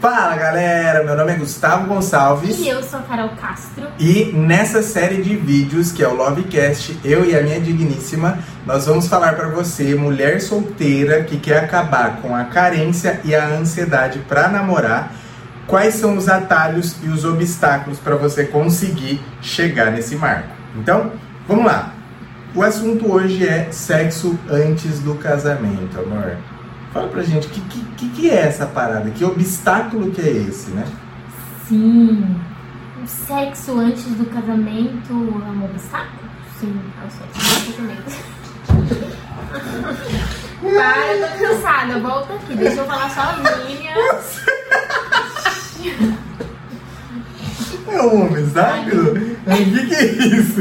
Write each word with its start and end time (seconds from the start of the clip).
Fala 0.00 0.36
galera, 0.36 1.02
meu 1.02 1.16
nome 1.16 1.32
é 1.32 1.34
Gustavo 1.34 1.88
Gonçalves 1.88 2.56
E 2.60 2.68
eu 2.68 2.80
sou 2.84 3.00
a 3.00 3.02
Carol 3.02 3.30
Castro. 3.30 3.88
e 3.98 4.26
nessa 4.32 4.80
série 4.80 5.20
de 5.22 5.34
vídeos 5.34 5.90
que 5.90 6.04
é 6.04 6.06
o 6.06 6.14
Lovecast, 6.14 6.96
eu 7.04 7.24
e 7.24 7.36
a 7.36 7.42
minha 7.42 7.60
digníssima, 7.60 8.38
nós 8.64 8.86
vamos 8.86 9.08
falar 9.08 9.34
para 9.34 9.48
você, 9.48 9.96
mulher 9.96 10.40
solteira 10.40 11.24
que 11.24 11.36
quer 11.38 11.64
acabar 11.64 12.18
com 12.22 12.32
a 12.32 12.44
carência 12.44 13.20
e 13.24 13.34
a 13.34 13.44
ansiedade 13.48 14.20
para 14.20 14.46
namorar, 14.48 15.12
quais 15.66 15.94
são 15.94 16.16
os 16.16 16.28
atalhos 16.28 16.94
e 17.02 17.08
os 17.08 17.24
obstáculos 17.24 17.98
para 17.98 18.14
você 18.14 18.44
conseguir 18.44 19.20
chegar 19.42 19.90
nesse 19.90 20.14
marco. 20.14 20.48
Então, 20.76 21.10
vamos 21.48 21.64
lá. 21.64 21.92
O 22.54 22.62
assunto 22.62 23.10
hoje 23.12 23.46
é 23.46 23.68
sexo 23.72 24.38
antes 24.48 25.00
do 25.00 25.16
casamento, 25.16 25.98
amor. 25.98 26.36
Fala 26.92 27.08
pra 27.08 27.22
gente, 27.22 27.46
o 27.46 27.50
que, 27.50 27.60
que, 27.60 28.08
que 28.10 28.30
é 28.30 28.46
essa 28.46 28.66
parada? 28.66 29.10
Que 29.10 29.24
obstáculo 29.24 30.10
que 30.10 30.20
é 30.20 30.28
esse, 30.30 30.70
né? 30.70 30.86
Sim. 31.66 32.36
O 33.02 33.06
sexo 33.06 33.78
antes 33.78 34.04
do 34.04 34.26
casamento 34.26 35.10
é 35.10 35.14
um 35.14 35.64
obstáculo? 35.64 36.28
Sim, 36.58 36.78
é 37.02 37.06
o 37.06 37.10
sexo 37.10 37.36
antes 37.36 37.66
do 37.66 37.72
casamento. 37.76 38.16
Para, 40.60 41.28
tô 41.28 41.38
cansada. 41.38 42.00
Volta 42.00 42.34
aqui, 42.34 42.54
deixa 42.56 42.80
eu 42.80 42.86
falar 42.86 43.08
sozinha. 43.10 43.94
É 47.90 48.02
um 48.02 48.26
obstáculo? 48.26 49.12
O 49.12 49.14
que, 49.16 49.86
que 49.86 49.94
é 49.94 50.04
isso? 50.04 50.60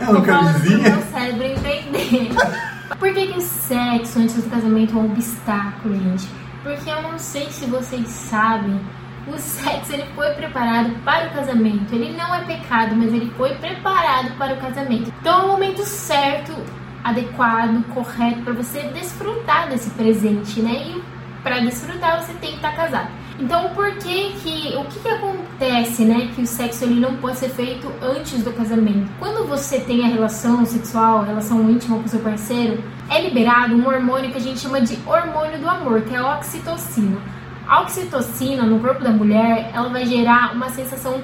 É 0.00 0.10
uma 0.10 0.22
camisinha? 0.22 0.90
meu 0.90 1.02
cérebro 1.02 1.44
entender. 1.44 2.30
Por 2.98 3.12
que, 3.12 3.26
que 3.26 3.38
o 3.38 3.40
sexo 3.40 4.18
antes 4.18 4.34
do 4.36 4.50
casamento 4.50 4.96
é 4.96 5.00
um 5.00 5.06
obstáculo, 5.06 5.94
gente? 5.94 6.28
Porque 6.62 6.88
eu 6.88 7.02
não 7.02 7.18
sei 7.18 7.50
se 7.50 7.66
vocês 7.66 8.08
sabem, 8.08 8.80
o 9.26 9.38
sexo 9.38 9.92
ele 9.92 10.04
foi 10.14 10.30
preparado 10.34 10.90
para 11.04 11.28
o 11.28 11.30
casamento. 11.32 11.94
Ele 11.94 12.16
não 12.16 12.34
é 12.34 12.44
pecado, 12.44 12.94
mas 12.94 13.12
ele 13.12 13.30
foi 13.36 13.54
preparado 13.56 14.36
para 14.38 14.54
o 14.54 14.56
casamento. 14.58 15.12
Então 15.20 15.42
é 15.42 15.44
o 15.44 15.48
momento 15.48 15.82
certo, 15.84 16.54
adequado, 17.02 17.84
correto 17.92 18.42
para 18.42 18.52
você 18.52 18.82
desfrutar 18.94 19.68
desse 19.68 19.90
presente, 19.90 20.60
né? 20.60 20.72
E 20.72 21.02
para 21.42 21.60
desfrutar 21.60 22.22
você 22.22 22.32
tem 22.34 22.50
que 22.50 22.56
estar 22.56 22.74
casado. 22.74 23.08
Então, 23.38 23.70
por 23.70 23.90
que 23.96 24.32
que 24.34 24.76
o 24.76 24.84
que, 24.84 25.00
que 25.00 25.08
acontece, 25.08 26.04
né, 26.04 26.30
que 26.34 26.42
o 26.42 26.46
sexo 26.46 26.84
ele 26.84 27.00
não 27.00 27.16
pode 27.16 27.36
ser 27.36 27.48
feito 27.48 27.90
antes 28.00 28.44
do 28.44 28.52
casamento? 28.52 29.10
Quando 29.18 29.46
você 29.48 29.80
tem 29.80 30.04
a 30.04 30.08
relação 30.08 30.64
sexual, 30.64 31.18
a 31.18 31.24
relação 31.24 31.68
íntima 31.68 31.98
com 31.98 32.06
seu 32.06 32.20
parceiro, 32.20 32.82
é 33.10 33.20
liberado 33.20 33.74
um 33.74 33.86
hormônio 33.86 34.30
que 34.30 34.38
a 34.38 34.40
gente 34.40 34.60
chama 34.60 34.80
de 34.80 34.96
hormônio 35.04 35.58
do 35.58 35.68
amor, 35.68 36.02
que 36.02 36.14
é 36.14 36.18
a 36.18 36.36
oxitocina. 36.36 37.18
A 37.66 37.80
oxitocina 37.80 38.62
no 38.62 38.78
corpo 38.78 39.02
da 39.02 39.10
mulher, 39.10 39.70
ela 39.74 39.88
vai 39.88 40.06
gerar 40.06 40.54
uma 40.54 40.68
sensação, 40.68 41.20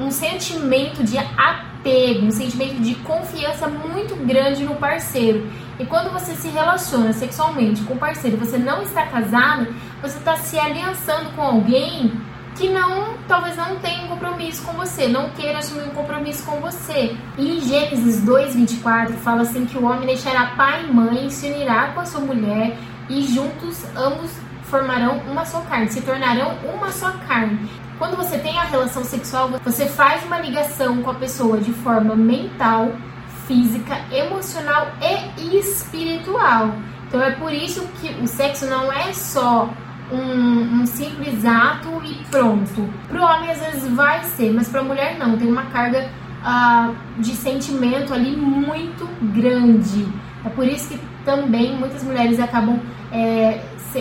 um 0.00 0.10
sentimento 0.10 1.04
de 1.04 1.16
apego, 1.16 2.26
um 2.26 2.30
sentimento 2.30 2.80
de 2.82 2.96
confiança 2.96 3.68
muito 3.68 4.16
grande 4.26 4.64
no 4.64 4.74
parceiro. 4.74 5.46
E 5.82 5.86
quando 5.86 6.12
você 6.12 6.36
se 6.36 6.46
relaciona 6.46 7.12
sexualmente 7.12 7.82
com 7.82 7.94
o 7.94 7.98
parceiro, 7.98 8.36
você 8.36 8.56
não 8.56 8.82
está 8.82 9.04
casado, 9.04 9.66
você 10.00 10.16
está 10.16 10.36
se 10.36 10.56
aliançando 10.56 11.30
com 11.30 11.42
alguém 11.42 12.12
que 12.54 12.68
não, 12.68 13.14
talvez 13.26 13.56
não 13.56 13.80
tenha 13.80 14.04
um 14.04 14.08
compromisso 14.08 14.62
com 14.62 14.74
você, 14.74 15.08
não 15.08 15.30
queira 15.30 15.58
assumir 15.58 15.88
um 15.88 15.90
compromisso 15.90 16.44
com 16.44 16.60
você. 16.60 17.16
E 17.36 17.56
em 17.56 17.60
Gênesis 17.60 18.24
2:24 18.24 19.14
fala 19.24 19.42
assim 19.42 19.66
que 19.66 19.76
o 19.76 19.84
homem 19.84 20.06
deixará 20.06 20.54
pai 20.56 20.84
e 20.84 20.92
mãe, 20.92 21.28
se 21.30 21.48
unirá 21.48 21.88
com 21.88 21.98
a 21.98 22.06
sua 22.06 22.20
mulher 22.20 22.76
e 23.08 23.22
juntos 23.22 23.84
ambos 23.96 24.30
formarão 24.62 25.18
uma 25.28 25.44
só 25.44 25.62
carne, 25.62 25.88
se 25.88 26.00
tornarão 26.00 26.56
uma 26.72 26.92
só 26.92 27.10
carne. 27.26 27.68
Quando 27.98 28.16
você 28.16 28.38
tem 28.38 28.56
a 28.56 28.62
relação 28.62 29.02
sexual, 29.02 29.48
você 29.64 29.86
faz 29.86 30.24
uma 30.24 30.38
ligação 30.38 31.02
com 31.02 31.10
a 31.10 31.14
pessoa 31.14 31.58
de 31.58 31.72
forma 31.72 32.14
mental, 32.14 32.92
física, 33.46 33.98
emocional 34.10 34.88
e 35.38 35.58
espiritual. 35.58 36.74
Então 37.06 37.20
é 37.20 37.32
por 37.32 37.52
isso 37.52 37.86
que 38.00 38.08
o 38.22 38.26
sexo 38.26 38.66
não 38.66 38.92
é 38.92 39.12
só 39.12 39.68
um, 40.10 40.80
um 40.80 40.86
simples 40.86 41.44
ato 41.44 42.00
e 42.04 42.14
pronto. 42.30 42.88
Para 43.08 43.20
o 43.20 43.24
homem 43.24 43.50
às 43.50 43.60
vezes 43.60 43.88
vai 43.92 44.22
ser, 44.24 44.52
mas 44.52 44.68
para 44.68 44.80
a 44.80 44.84
mulher 44.84 45.18
não. 45.18 45.36
Tem 45.36 45.48
uma 45.48 45.64
carga 45.66 46.08
ah, 46.44 46.92
de 47.18 47.32
sentimento 47.32 48.12
ali 48.12 48.36
muito 48.36 49.06
grande. 49.32 50.06
É 50.44 50.48
por 50.48 50.66
isso 50.66 50.88
que 50.88 51.00
também 51.24 51.76
muitas 51.76 52.02
mulheres 52.02 52.40
acabam 52.40 52.80
é, 53.12 53.60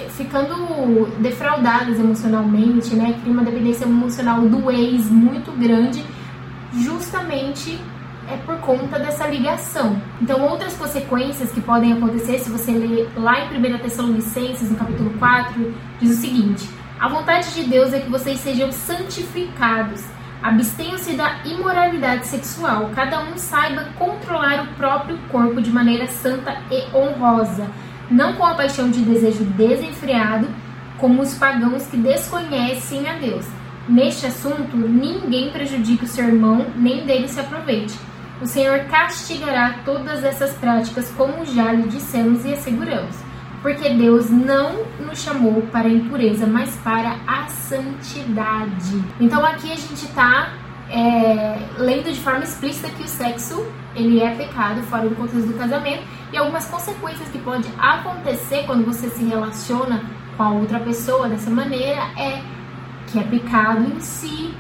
ficando 0.10 1.08
defraudadas 1.20 2.00
emocionalmente, 2.00 2.96
né? 2.96 3.16
Cria 3.22 3.34
uma 3.34 3.44
dependência 3.44 3.86
emocional 3.86 4.42
do 4.42 4.72
ex 4.72 5.10
muito 5.10 5.52
grande, 5.52 6.04
justamente 6.74 7.80
é 8.32 8.38
por 8.38 8.58
conta 8.60 8.98
dessa 8.98 9.28
ligação. 9.28 10.02
Então, 10.22 10.42
outras 10.48 10.74
consequências 10.76 11.52
que 11.52 11.60
podem 11.60 11.94
acontecer, 11.94 12.40
se 12.40 12.50
você 12.50 12.72
ler 12.72 13.10
lá 13.18 13.42
em 13.42 13.58
1 13.58 13.80
Tessalonicenses, 13.80 14.72
no 14.72 14.78
capítulo 14.78 15.12
4, 15.20 15.74
diz 16.00 16.18
o 16.18 16.22
seguinte: 16.22 16.70
A 17.00 17.10
vontade 17.10 17.54
de 17.54 17.64
Deus 17.64 17.94
é 17.94 18.00
que 18.00 18.10
vocês 18.10 18.40
sejam 18.40 18.72
santificados. 18.72 20.04
Abstenham-se 20.42 21.14
da 21.14 21.40
imoralidade 21.46 22.26
sexual. 22.26 22.90
Cada 22.96 23.20
um 23.22 23.38
saiba 23.38 23.90
controlar 24.00 24.64
o 24.64 24.76
próprio 24.76 25.20
corpo 25.30 25.62
de 25.62 25.70
maneira 25.70 26.08
santa 26.08 26.58
e 26.72 26.84
honrosa, 26.96 27.68
não 28.10 28.34
com 28.34 28.46
a 28.46 28.56
paixão 28.56 28.90
de 28.90 29.02
desejo 29.02 29.44
desenfreado, 29.44 30.48
como 30.98 31.22
os 31.22 31.36
pagãos 31.36 31.86
que 31.88 31.98
desconhecem 31.98 33.08
a 33.08 33.14
Deus. 33.14 33.46
Neste 33.88 34.26
assunto, 34.26 34.78
ninguém 34.78 35.52
prejudique 35.52 36.06
o 36.06 36.08
seu 36.08 36.26
irmão, 36.26 36.66
nem 36.76 37.06
dele 37.06 37.28
se 37.28 37.40
aproveite. 37.40 37.94
O 38.42 38.48
Senhor 38.48 38.80
castigará 38.86 39.76
todas 39.86 40.24
essas 40.24 40.52
práticas, 40.54 41.14
como 41.16 41.46
já 41.46 41.72
lhe 41.72 41.88
dissemos 41.88 42.44
e 42.44 42.54
asseguramos. 42.54 43.16
Porque 43.62 43.90
Deus 43.90 44.32
não 44.32 44.84
nos 45.00 45.20
chamou 45.22 45.62
para 45.72 45.88
a 45.88 45.92
impureza, 45.92 46.48
mas 46.48 46.76
para 46.78 47.18
a 47.28 47.48
santidade. 47.48 49.04
Então 49.20 49.46
aqui 49.46 49.72
a 49.72 49.76
gente 49.76 50.06
está 50.06 50.50
lendo 51.78 52.12
de 52.12 52.20
forma 52.20 52.44
explícita 52.44 52.90
que 52.90 53.04
o 53.04 53.08
sexo 53.08 53.66
ele 53.96 54.22
é 54.22 54.36
pecado 54.36 54.82
fora 54.84 55.08
do 55.08 55.16
contexto 55.16 55.48
do 55.48 55.54
casamento 55.54 56.04
e 56.34 56.38
algumas 56.38 56.66
consequências 56.66 57.30
que 57.30 57.38
pode 57.40 57.70
acontecer 57.78 58.66
quando 58.66 58.86
você 58.86 59.10
se 59.10 59.24
relaciona 59.24 60.04
com 60.36 60.44
a 60.44 60.50
outra 60.50 60.80
pessoa 60.80 61.30
dessa 61.30 61.50
maneira 61.50 62.02
é 62.18 62.42
que 63.08 63.20
é 63.20 63.24
pecado 63.24 63.84
em 63.84 64.00
si, 64.00 64.54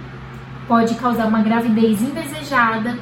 pode 0.67 0.95
causar 0.95 1.25
uma 1.27 1.41
gravidez 1.41 2.01
indesejada, 2.01 2.97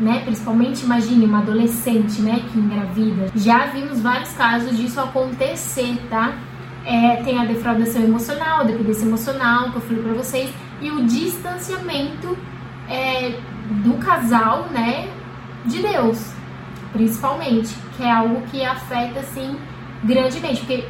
né? 0.00 0.22
Principalmente 0.24 0.84
imagine 0.84 1.24
uma 1.26 1.38
adolescente, 1.38 2.20
né, 2.22 2.42
que 2.50 2.58
engravida. 2.58 3.30
Já 3.34 3.66
vimos 3.66 4.00
vários 4.00 4.32
casos 4.32 4.76
disso 4.76 4.98
acontecer, 5.00 5.98
tá? 6.08 6.34
É, 6.84 7.16
tem 7.16 7.38
a 7.38 7.44
defraudação 7.44 8.02
emocional, 8.02 8.60
a 8.60 8.64
dependência 8.64 9.04
emocional, 9.04 9.70
que 9.70 9.76
eu 9.76 9.82
falei 9.82 10.02
pra 10.02 10.12
vocês, 10.14 10.50
e 10.80 10.90
o 10.90 11.04
distanciamento 11.04 12.36
é, 12.88 13.38
do 13.84 13.94
casal, 13.98 14.66
né, 14.70 15.08
de 15.66 15.82
Deus, 15.82 16.32
principalmente, 16.92 17.74
que 17.96 18.02
é 18.02 18.10
algo 18.10 18.40
que 18.50 18.64
afeta, 18.64 19.20
assim, 19.20 19.56
grandemente, 20.02 20.60
porque 20.60 20.86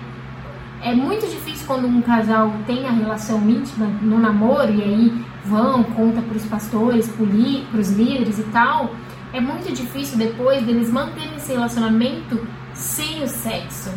é 0.82 0.94
muito 0.94 1.26
difícil 1.26 1.66
quando 1.66 1.86
um 1.86 2.00
casal 2.00 2.52
tem 2.66 2.86
a 2.86 2.90
relação 2.90 3.38
íntima 3.48 3.86
no 4.00 4.18
namoro 4.18 4.72
e 4.72 4.82
aí 4.82 5.24
vão, 5.44 5.82
conta 5.82 6.20
para 6.22 6.36
os 6.36 6.44
pastores, 6.46 7.08
para 7.08 7.80
os 7.80 7.90
líderes 7.90 8.38
e 8.38 8.44
tal. 8.44 8.94
É 9.32 9.40
muito 9.40 9.72
difícil 9.72 10.18
depois 10.18 10.64
deles 10.64 10.90
manterem 10.90 11.36
esse 11.36 11.52
relacionamento 11.52 12.46
sem 12.74 13.22
o 13.22 13.28
sexo. 13.28 13.90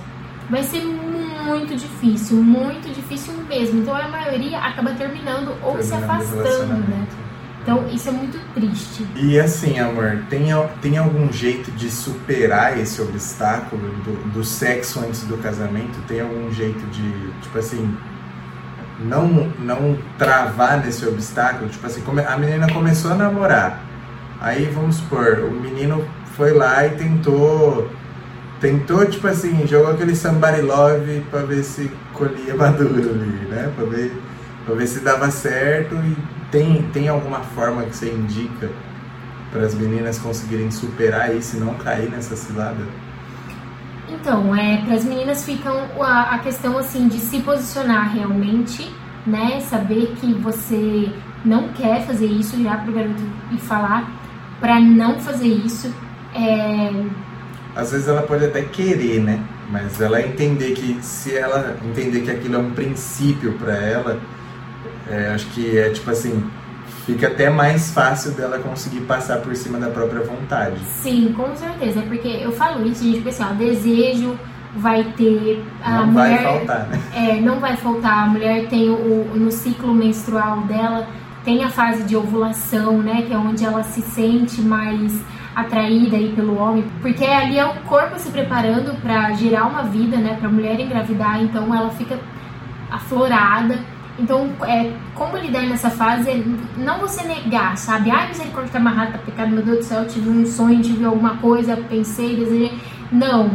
Vai 0.50 0.64
ser 0.64 0.82
muito 0.82 1.76
difícil, 1.76 2.38
muito 2.38 2.94
difícil 2.94 3.34
mesmo. 3.48 3.82
Então 3.82 3.96
a 3.96 4.08
maioria 4.08 4.60
acaba 4.60 4.94
terminando 4.94 5.56
ou 5.64 5.82
se 5.82 5.90
Terminando 5.90 6.10
o 6.10 6.14
afastando, 6.14 6.74
né? 6.90 7.08
Então 7.64 7.88
isso 7.88 8.10
é 8.10 8.12
muito 8.12 8.38
triste. 8.54 9.08
E 9.16 9.40
assim, 9.40 9.80
amor, 9.80 10.26
tem, 10.30 10.48
tem 10.82 10.98
algum 10.98 11.32
jeito 11.32 11.72
de 11.72 11.90
superar 11.90 12.78
esse 12.78 13.02
obstáculo 13.02 13.90
do, 14.04 14.32
do 14.32 14.44
sexo 14.44 15.00
antes 15.00 15.24
do 15.24 15.38
casamento? 15.38 15.98
Tem 16.06 16.20
algum 16.20 16.52
jeito 16.52 16.86
de, 16.88 17.32
tipo 17.42 17.58
assim, 17.58 17.96
não, 19.04 19.52
não 19.60 19.98
travar 20.18 20.84
nesse 20.84 21.06
obstáculo? 21.08 21.70
Tipo 21.70 21.86
assim, 21.88 22.04
a 22.28 22.38
menina 22.38 22.72
começou 22.72 23.12
a 23.12 23.16
namorar. 23.16 23.82
Aí 24.40 24.66
vamos 24.66 24.98
supor, 24.98 25.40
o 25.40 25.52
menino 25.52 26.06
foi 26.36 26.54
lá 26.54 26.86
e 26.86 26.92
tentou. 26.92 27.90
Tentou, 28.60 29.06
tipo 29.06 29.28
assim, 29.28 29.68
jogou 29.68 29.92
aquele 29.92 30.16
somebody 30.16 30.62
love 30.62 31.26
pra 31.30 31.42
ver 31.42 31.64
se 31.64 31.92
colhia 32.14 32.56
maduro 32.56 33.10
ali, 33.12 33.48
né? 33.50 33.72
Pra 33.76 33.86
ver, 33.86 34.14
pra 34.66 34.76
ver 34.76 34.88
se 34.88 35.00
dava 35.00 35.30
certo 35.32 35.96
e 35.96 36.18
tem, 36.50 36.82
tem 36.94 37.10
alguma 37.10 37.40
forma 37.40 37.84
que 37.84 37.96
você 37.96 38.10
indica 38.10 38.70
para 39.52 39.62
as 39.62 39.74
meninas 39.74 40.18
conseguirem 40.18 40.72
superar 40.72 41.36
isso 41.36 41.58
e 41.58 41.60
não 41.60 41.74
cair 41.76 42.10
nessa 42.10 42.36
cilada? 42.36 42.84
Então, 44.10 44.56
é, 44.56 44.78
para 44.86 44.96
as 44.96 45.04
meninas 45.04 45.44
ficam 45.44 45.76
a, 46.02 46.36
a 46.36 46.40
questão 46.40 46.78
assim 46.78 47.08
de 47.08 47.20
se 47.20 47.40
posicionar 47.40 48.14
realmente 48.14 48.92
né? 49.26 49.60
Saber 49.62 50.14
que 50.20 50.34
você 50.34 51.12
não 51.44 51.70
quer 51.70 52.06
fazer 52.06 52.26
isso, 52.26 52.56
virar 52.56 52.84
pro 52.84 52.94
garoto 52.94 53.22
e 53.52 53.58
falar 53.58 54.10
para 54.60 54.80
não 54.80 55.20
fazer 55.20 55.48
isso. 55.48 55.94
É... 56.34 56.92
Às 57.76 57.92
vezes 57.92 58.08
ela 58.08 58.22
pode 58.22 58.46
até 58.46 58.62
querer, 58.62 59.22
né? 59.22 59.40
Mas 59.70 60.00
ela 60.00 60.22
entender 60.22 60.74
que 60.74 61.02
se 61.02 61.36
ela 61.36 61.78
entender 61.84 62.22
que 62.22 62.32
aquilo 62.32 62.56
é 62.56 62.60
um 62.60 62.72
princípio 62.72 63.54
para 63.54 63.76
ela, 63.76 64.20
é, 65.10 65.30
acho 65.30 65.48
que 65.48 65.78
é 65.78 65.90
tipo 65.90 66.10
assim, 66.12 66.44
fica 67.06 67.28
até 67.28 67.50
mais 67.50 67.92
fácil 67.92 68.32
dela 68.32 68.60
conseguir 68.60 69.02
passar 69.02 69.38
por 69.38 69.56
cima 69.56 69.78
da 69.78 69.90
própria 69.90 70.22
vontade. 70.22 70.80
Sim, 70.86 71.34
com 71.34 71.56
certeza. 71.56 72.02
Porque 72.02 72.28
eu 72.28 72.52
falo 72.52 72.86
isso, 72.88 73.04
gente, 73.04 73.22
pessoal, 73.22 73.54
desejo 73.54 74.38
vai 74.76 75.04
ter 75.16 75.64
a 75.84 75.98
não 75.98 76.08
mulher, 76.08 76.30
vai 76.30 76.44
faltar, 76.44 76.88
né? 76.88 77.02
É, 77.14 77.40
não 77.40 77.60
vai 77.60 77.78
faltar. 77.78 78.24
A 78.24 78.26
mulher 78.28 78.68
tem 78.68 78.90
o, 78.90 79.32
no 79.36 79.52
ciclo 79.52 79.94
menstrual 79.94 80.62
dela 80.62 81.08
tem 81.44 81.64
a 81.64 81.70
fase 81.70 82.04
de 82.04 82.16
ovulação, 82.16 83.00
né, 83.00 83.24
que 83.28 83.34
é 83.34 83.38
onde 83.38 83.66
ela 83.66 83.84
se 83.84 84.02
sente 84.02 84.62
mais 84.62 85.22
atraída 85.56 86.16
aí 86.18 86.32
pelo 86.34 86.58
homem, 86.58 86.86
porque 87.02 87.24
ali 87.24 87.60
é 87.60 87.66
o 87.66 87.76
corpo 87.82 88.18
se 88.18 88.32
preparando 88.32 89.00
para 89.02 89.34
gerar 89.34 89.66
uma 89.66 89.84
vida, 89.84 90.18
né, 90.18 90.36
para 90.40 90.48
a 90.48 90.52
mulher 90.52 90.80
engravidar, 90.80 91.42
então 91.42 91.74
ela 91.76 91.90
fica 91.92 92.18
aflorada. 92.90 93.78
Então, 94.18 94.48
é, 94.62 94.92
como 95.16 95.38
lidar 95.38 95.64
nessa 95.64 95.90
fase 95.90 96.30
é 96.30 96.44
não 96.78 97.00
você 97.00 97.24
negar, 97.24 97.76
sabe? 97.78 98.12
Ai, 98.12 98.28
misericórdia, 98.28 98.72
tá 98.72 98.78
amarrado, 98.80 99.14
tá 99.14 99.18
pecado, 99.18 99.50
meu 99.50 99.64
Deus 99.64 99.80
do 99.80 99.84
céu, 99.84 100.06
tive 100.06 100.30
um 100.30 100.46
sonho, 100.46 100.82
tive 100.82 101.04
alguma 101.04 101.38
coisa, 101.38 101.76
pensei, 101.90 102.36
desejei. 102.36 102.80
Não, 103.12 103.52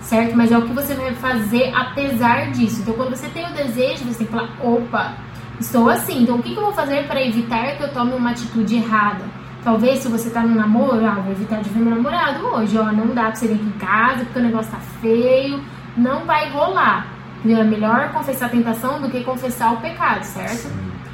certo? 0.00 0.36
Mas 0.36 0.52
é 0.52 0.58
o 0.58 0.62
que 0.62 0.72
você 0.72 0.94
vai 0.94 1.12
fazer 1.14 1.72
apesar 1.74 2.50
disso. 2.52 2.82
Então, 2.82 2.94
quando 2.94 3.16
você 3.16 3.28
tem 3.28 3.44
o 3.44 3.52
desejo, 3.52 4.04
você 4.04 4.18
tem 4.18 4.26
que 4.26 4.32
falar: 4.32 4.50
opa, 4.62 5.14
estou 5.58 5.90
assim, 5.90 6.22
então 6.22 6.36
o 6.36 6.42
que, 6.42 6.54
eu 6.54 6.62
vou 6.62 6.72
fazer 6.72 7.06
para 7.06 7.24
evitar 7.24 7.76
que 7.76 7.82
eu 7.82 7.92
tome 7.92 8.12
uma 8.12 8.30
atitude 8.30 8.76
errada? 8.76 9.24
Talvez 9.62 9.98
se 9.98 10.08
você 10.08 10.30
tá 10.30 10.42
no 10.42 10.54
namoro, 10.54 11.04
ah, 11.04 11.20
vou 11.22 11.32
evitar 11.32 11.60
de 11.60 11.68
ver 11.68 11.80
meu 11.80 11.94
namorado 11.94 12.46
hoje, 12.46 12.78
ó, 12.78 12.90
não 12.92 13.08
dá 13.08 13.24
pra 13.24 13.34
você 13.34 13.48
vir 13.48 13.54
aqui 13.54 13.66
em 13.66 13.78
casa 13.78 14.24
porque 14.24 14.38
o 14.38 14.42
negócio 14.42 14.70
tá 14.70 14.78
feio, 15.00 15.62
não 15.96 16.24
vai 16.24 16.48
rolar. 16.48 17.19
É 17.44 17.64
melhor 17.64 18.12
confessar 18.12 18.46
a 18.46 18.48
tentação 18.50 19.00
do 19.00 19.08
que 19.08 19.24
confessar 19.24 19.72
o 19.72 19.80
pecado, 19.80 20.22
certo? 20.24 20.70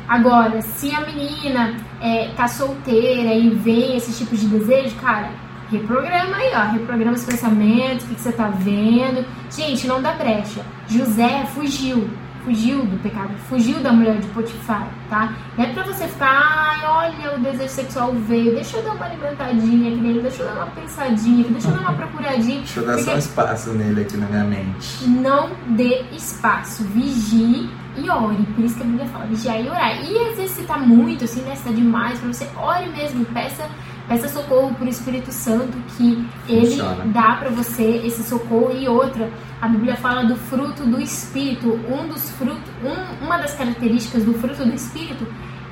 Agora, 0.08 0.61
se 0.62 0.94
a 0.94 1.00
menina 1.00 1.76
é, 2.00 2.28
tá 2.37 2.46
solteira 2.46 3.34
e 3.34 3.50
vem 3.50 3.96
esse 3.96 4.12
tipo 4.12 4.37
de 4.37 4.46
desejo, 4.46 4.94
cara, 4.96 5.31
reprograma 5.70 6.37
aí, 6.37 6.52
ó, 6.55 6.73
reprograma 6.73 7.17
os 7.17 7.25
pensamentos, 7.25 8.05
o 8.05 8.08
que, 8.08 8.14
que 8.14 8.20
você 8.20 8.32
tá 8.32 8.49
vendo. 8.49 9.25
Gente, 9.50 9.87
não 9.87 10.00
dá 10.00 10.12
brecha. 10.12 10.64
José 10.87 11.44
fugiu 11.55 12.08
fugiu 12.46 12.87
do 12.87 12.96
pecado, 13.02 13.34
fugiu 13.48 13.81
da 13.81 13.93
mulher 13.93 14.19
de 14.20 14.28
Potifar, 14.28 14.88
tá? 15.10 15.34
Não 15.58 15.64
é 15.64 15.72
pra 15.72 15.82
você 15.82 16.06
ficar, 16.06 16.28
ai, 16.31 16.87
olha, 16.87 17.37
o 17.37 17.40
desejo 17.40 17.69
sexual 17.69 18.12
veio, 18.12 18.54
deixa 18.54 18.76
eu 18.76 18.84
dar 18.84 18.93
uma 18.93 19.06
alimentadinha 19.06 19.93
aqui 19.93 20.00
nele, 20.00 20.20
deixa 20.20 20.43
eu 20.44 20.46
dar 20.46 20.54
uma 20.54 20.66
pensadinha, 20.66 21.44
deixa 21.50 21.69
eu 21.69 21.72
dar 21.72 21.81
uma 21.81 21.94
procuradinha. 21.94 22.58
Deixa 22.58 22.81
eu 22.81 22.87
dar 22.87 22.98
só 22.98 23.14
um 23.14 23.19
espaço 23.19 23.72
nele 23.72 24.02
aqui 24.02 24.16
na 24.16 24.26
minha 24.26 24.44
mente. 24.44 25.08
Não 25.08 25.50
dê 25.70 26.04
espaço, 26.12 26.84
vigie 26.84 27.69
e 27.96 28.08
ore. 28.08 28.46
Por 28.54 28.64
isso 28.64 28.76
que 28.76 28.82
a 28.82 28.87
Bíblia 28.87 29.06
fala, 29.06 29.26
vigiar 29.26 29.60
e 29.60 29.69
orar. 29.69 30.04
E 30.04 30.16
às 30.31 30.37
vezes 30.37 30.52
se 30.52 30.62
tá 30.62 30.78
muito, 30.78 31.25
assim, 31.25 31.43
né, 31.43 31.56
se 31.56 31.64
tá 31.64 31.72
demais 31.72 32.20
pra 32.20 32.32
você, 32.32 32.48
ore 32.56 32.88
mesmo, 32.90 33.25
peça 33.26 33.69
peça 34.08 34.29
socorro 34.29 34.75
pro 34.75 34.88
Espírito 34.88 35.32
Santo 35.32 35.76
que 35.97 36.25
Funciona. 36.47 37.03
ele 37.03 37.12
dá 37.12 37.37
para 37.37 37.50
você 37.50 38.03
esse 38.05 38.23
socorro. 38.23 38.73
E 38.73 38.88
outra 38.88 39.31
a 39.61 39.69
Bíblia 39.69 39.97
fala 39.97 40.25
do 40.25 40.37
fruto 40.37 40.85
do 40.85 41.00
Espírito. 41.00 41.79
Um 41.88 42.08
dos 42.08 42.31
frutos 42.32 42.62
um, 42.85 43.25
uma 43.25 43.38
das 43.38 43.55
características 43.55 44.25
do 44.25 44.35
fruto 44.35 44.64
do 44.64 44.75
Espírito 44.75 45.26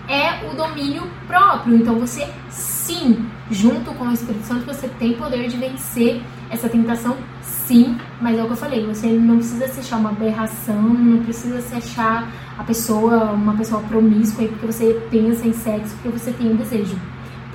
é 0.08 0.46
o 0.50 0.54
domínio 0.54 1.02
próprio. 1.26 1.76
Então 1.76 1.98
você 1.98 2.28
sim 2.50 3.26
junto 3.50 3.92
com 3.94 4.04
o 4.04 4.12
Espírito 4.12 4.44
Santo 4.44 4.66
você 4.66 4.88
tem 4.88 5.14
poder 5.14 5.48
de 5.48 5.56
vencer 5.56 6.22
essa 6.50 6.68
tentação 6.68 7.16
sim. 7.40 7.96
Mas 8.20 8.38
é 8.38 8.42
o 8.42 8.46
que 8.46 8.52
eu 8.52 8.56
falei 8.56 8.86
você 8.86 9.06
não 9.08 9.36
precisa 9.36 9.68
se 9.68 9.80
achar 9.80 9.96
uma 9.98 10.10
aberração 10.10 10.82
não 10.82 11.22
precisa 11.22 11.60
se 11.60 11.74
achar 11.74 12.30
a 12.58 12.64
pessoa 12.64 13.32
uma 13.32 13.54
pessoa 13.56 13.82
promíscua 13.82 14.46
porque 14.46 14.66
você 14.66 15.00
pensa 15.10 15.46
em 15.46 15.52
sexo 15.52 15.94
porque 16.02 16.18
você 16.18 16.32
tem 16.32 16.52
um 16.52 16.56
desejo 16.56 16.96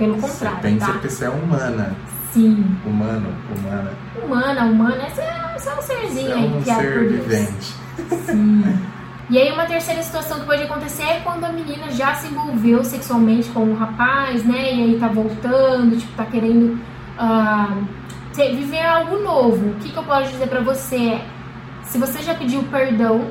pelo 0.00 0.14
contrário. 0.14 0.56
Você 0.56 0.62
pensa 0.62 0.86
tá? 0.86 0.98
que 0.98 1.08
você 1.08 1.24
é 1.26 1.28
humana. 1.28 1.96
Sim. 2.32 2.76
Humano, 2.86 3.34
humana. 3.54 3.92
Humana, 4.24 4.64
humana. 4.64 5.10
Você 5.10 5.20
é, 5.20 5.72
é 5.72 5.78
um 5.78 5.82
serzinho 5.82 6.32
é 6.32 6.36
um 6.36 6.38
aí 6.38 6.62
criado 6.62 6.80
ser 6.80 6.92
por 6.92 7.08
Deus. 7.08 7.26
vivente. 7.26 7.74
Sim. 8.24 8.78
E 9.28 9.38
aí 9.38 9.52
uma 9.52 9.66
terceira 9.66 10.02
situação 10.02 10.40
que 10.40 10.46
pode 10.46 10.62
acontecer 10.62 11.02
é 11.02 11.20
quando 11.20 11.44
a 11.44 11.52
menina 11.52 11.90
já 11.90 12.14
se 12.14 12.28
envolveu 12.28 12.82
sexualmente 12.82 13.48
com 13.50 13.60
um 13.60 13.74
rapaz, 13.74 14.42
né? 14.42 14.74
E 14.74 14.82
aí 14.82 14.98
tá 14.98 15.06
voltando, 15.06 15.96
tipo, 15.96 16.12
tá 16.16 16.24
querendo 16.24 16.80
uh, 17.18 17.86
viver 18.34 18.84
algo 18.84 19.22
novo. 19.22 19.70
O 19.70 19.74
que, 19.74 19.90
que 19.90 19.96
eu 19.96 20.02
posso 20.02 20.30
dizer 20.30 20.48
para 20.48 20.60
você? 20.60 21.20
Se 21.84 21.98
você 21.98 22.22
já 22.22 22.34
pediu 22.34 22.62
perdão, 22.64 23.30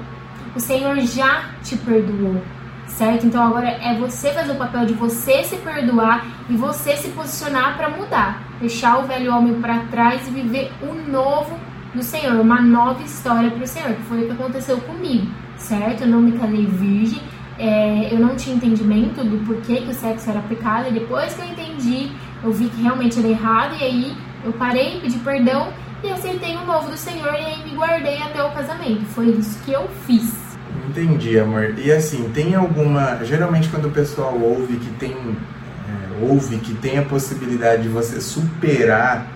o 0.55 0.59
Senhor 0.59 0.97
já 0.99 1.49
te 1.63 1.75
perdoou 1.77 2.41
certo? 2.89 3.25
Então 3.25 3.41
agora 3.41 3.69
é 3.69 3.97
você 3.97 4.31
fazer 4.31 4.51
o 4.51 4.55
papel 4.55 4.85
de 4.85 4.93
você 4.93 5.43
se 5.43 5.57
perdoar 5.57 6.25
e 6.49 6.55
você 6.55 6.95
se 6.97 7.09
posicionar 7.09 7.77
para 7.77 7.89
mudar, 7.89 8.43
deixar 8.59 8.99
o 8.99 9.07
velho 9.07 9.33
homem 9.33 9.61
para 9.61 9.79
trás 9.91 10.27
e 10.27 10.31
viver 10.31 10.71
o 10.81 10.93
novo 11.09 11.57
do 11.93 12.03
Senhor, 12.03 12.39
uma 12.39 12.61
nova 12.61 13.01
história 13.01 13.49
para 13.49 13.63
o 13.63 13.67
Senhor, 13.67 13.93
que 13.93 14.01
foi 14.03 14.23
o 14.23 14.25
que 14.25 14.31
aconteceu 14.31 14.77
comigo, 14.81 15.27
certo? 15.57 16.01
Eu 16.01 16.07
não 16.07 16.21
me 16.21 16.33
casei 16.33 16.65
virgem, 16.65 17.21
é, 17.57 18.13
eu 18.13 18.19
não 18.19 18.35
tinha 18.35 18.55
entendimento 18.55 19.23
do 19.23 19.43
porquê 19.45 19.77
que 19.77 19.89
o 19.89 19.93
sexo 19.93 20.29
era 20.29 20.39
pecado, 20.41 20.89
e 20.89 20.91
depois 20.91 21.33
que 21.33 21.41
eu 21.41 21.47
entendi, 21.47 22.11
eu 22.43 22.51
vi 22.51 22.69
que 22.69 22.81
realmente 22.81 23.19
era 23.19 23.27
errado, 23.27 23.75
e 23.79 23.83
aí 23.83 24.17
eu 24.43 24.53
parei, 24.53 24.99
pedi 25.01 25.17
perdão 25.19 25.73
e 26.03 26.09
aceitei 26.09 26.55
o 26.55 26.65
novo 26.65 26.91
do 26.91 26.97
Senhor, 26.97 27.33
e 27.33 27.45
aí 27.45 27.63
me 27.63 27.75
guardei 27.75 28.21
até 28.21 28.43
o 28.43 28.51
casamento. 28.51 29.03
Foi 29.07 29.29
isso 29.31 29.61
que 29.63 29.71
eu 29.71 29.87
fiz. 30.05 30.48
Entendi, 30.89 31.39
amor. 31.39 31.75
E 31.77 31.91
assim, 31.91 32.31
tem 32.33 32.55
alguma. 32.55 33.23
Geralmente 33.23 33.69
quando 33.69 33.85
o 33.85 33.91
pessoal 33.91 34.35
ouve 34.39 34.77
que 34.77 34.89
tem. 34.95 35.11
É, 35.13 36.25
ouve 36.25 36.57
que 36.57 36.73
tem 36.73 36.97
a 36.97 37.03
possibilidade 37.03 37.83
de 37.83 37.89
você 37.89 38.19
superar 38.19 39.27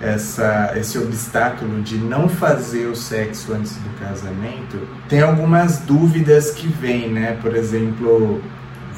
essa, 0.00 0.74
esse 0.76 0.98
obstáculo 0.98 1.82
de 1.82 1.96
não 1.96 2.28
fazer 2.28 2.86
o 2.86 2.94
sexo 2.94 3.52
antes 3.52 3.72
do 3.76 3.90
casamento, 3.98 4.86
tem 5.08 5.20
algumas 5.20 5.78
dúvidas 5.78 6.50
que 6.50 6.68
vêm, 6.68 7.08
né? 7.08 7.36
Por 7.40 7.56
exemplo, 7.56 8.40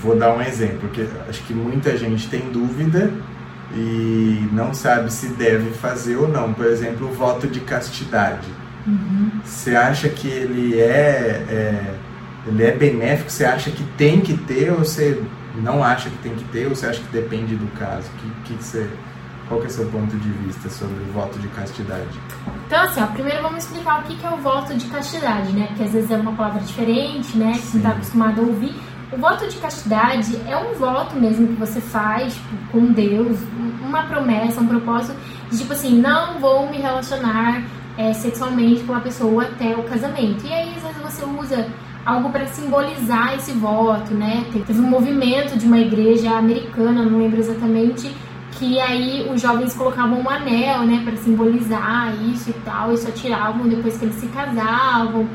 vou 0.03 0.17
dar 0.17 0.35
um 0.35 0.43
exemplo, 0.43 0.89
que 0.91 1.09
acho 1.29 1.43
que 1.45 1.55
muita 1.55 1.97
gente 1.97 2.29
tem 2.29 2.51
dúvida 2.51 3.11
e 3.75 4.49
não 4.53 4.75
sabe 4.75 5.13
se 5.13 5.29
deve 5.29 5.71
fazer 5.71 6.17
ou 6.17 6.29
não. 6.29 6.53
Por 6.53 6.67
exemplo, 6.67 7.09
o 7.09 7.13
voto 7.13 7.47
de 7.47 7.61
castidade. 7.61 8.49
Uhum. 8.87 9.31
Você 9.45 9.77
acha 9.77 10.09
que 10.09 10.29
ele 10.29 10.81
é, 10.81 11.45
é, 11.49 11.95
ele 12.47 12.65
é 12.65 12.73
benéfico? 12.73 13.31
Você 13.31 13.45
acha 13.45 13.71
que 13.71 13.83
tem 13.97 14.21
que 14.21 14.37
ter 14.37 14.73
ou 14.73 14.79
você 14.79 15.23
não 15.55 15.83
acha 15.83 16.09
que 16.09 16.19
tem 16.19 16.35
que 16.35 16.45
ter 16.45 16.67
ou 16.67 16.75
você 16.75 16.87
acha 16.87 17.01
que 17.01 17.09
depende 17.09 17.57
do 17.57 17.67
caso? 17.79 18.09
Que, 18.19 18.55
que 18.55 18.63
você, 18.63 18.89
qual 19.49 19.61
que 19.61 19.67
é 19.67 19.71
o 19.71 19.73
seu 19.73 19.87
ponto 19.87 20.17
de 20.17 20.29
vista 20.31 20.69
sobre 20.69 21.03
o 21.03 21.13
voto 21.13 21.39
de 21.39 21.49
castidade? 21.49 22.09
Então, 22.67 22.83
assim, 22.83 23.03
ó, 23.03 23.07
primeiro 23.07 23.43
vamos 23.43 23.65
explicar 23.65 24.01
o 24.01 24.03
que, 24.05 24.17
que 24.17 24.27
é 24.27 24.31
o 24.31 24.37
voto 24.39 24.75
de 24.75 24.87
castidade, 24.87 25.53
né? 25.53 25.67
Porque 25.69 25.85
às 25.85 25.93
vezes 25.93 26.11
é 26.11 26.17
uma 26.17 26.33
palavra 26.33 26.61
diferente, 26.61 27.37
né? 27.37 27.53
Que 27.53 27.59
você 27.59 27.77
está 27.77 27.91
acostumado 27.91 28.41
a 28.41 28.45
ouvir. 28.45 28.75
O 29.13 29.17
voto 29.17 29.49
de 29.49 29.57
castidade 29.57 30.41
é 30.47 30.57
um 30.57 30.75
voto 30.75 31.17
mesmo 31.17 31.49
que 31.49 31.55
você 31.55 31.81
faz 31.81 32.33
tipo, 32.33 32.57
com 32.71 32.93
Deus, 32.93 33.39
uma 33.83 34.05
promessa, 34.05 34.61
um 34.61 34.69
propósito 34.69 35.17
de 35.51 35.59
tipo 35.59 35.73
assim, 35.73 36.01
não 36.01 36.39
vou 36.39 36.71
me 36.71 36.77
relacionar 36.77 37.65
é, 38.01 38.15
sexualmente 38.15 38.83
com 38.85 38.95
a 38.95 39.01
pessoa 39.01 39.43
até 39.43 39.77
o 39.77 39.83
casamento. 39.83 40.47
E 40.47 40.53
aí, 40.53 40.75
às 40.75 40.83
vezes, 40.83 41.03
você 41.03 41.25
usa 41.25 41.69
algo 42.07 42.31
para 42.31 42.47
simbolizar 42.47 43.35
esse 43.35 43.53
voto, 43.53 44.15
né? 44.15 44.47
Teve 44.67 44.81
um 44.81 44.89
movimento 44.89 45.59
de 45.59 45.67
uma 45.67 45.79
igreja 45.79 46.31
americana, 46.31 47.05
não 47.05 47.19
lembro 47.19 47.39
exatamente, 47.39 48.11
que 48.53 48.81
aí 48.81 49.29
os 49.31 49.43
jovens 49.43 49.75
colocavam 49.75 50.19
um 50.21 50.31
anel, 50.31 50.83
né, 50.85 51.03
para 51.05 51.17
simbolizar 51.17 52.15
isso 52.23 52.51
e 52.51 52.55
tal, 52.65 52.93
e 52.93 52.97
só 52.97 53.11
tiravam 53.11 53.69
depois 53.69 53.99
que 53.99 54.07
eles 54.07 54.15
se 54.17 54.27
casavam. 54.29 55.29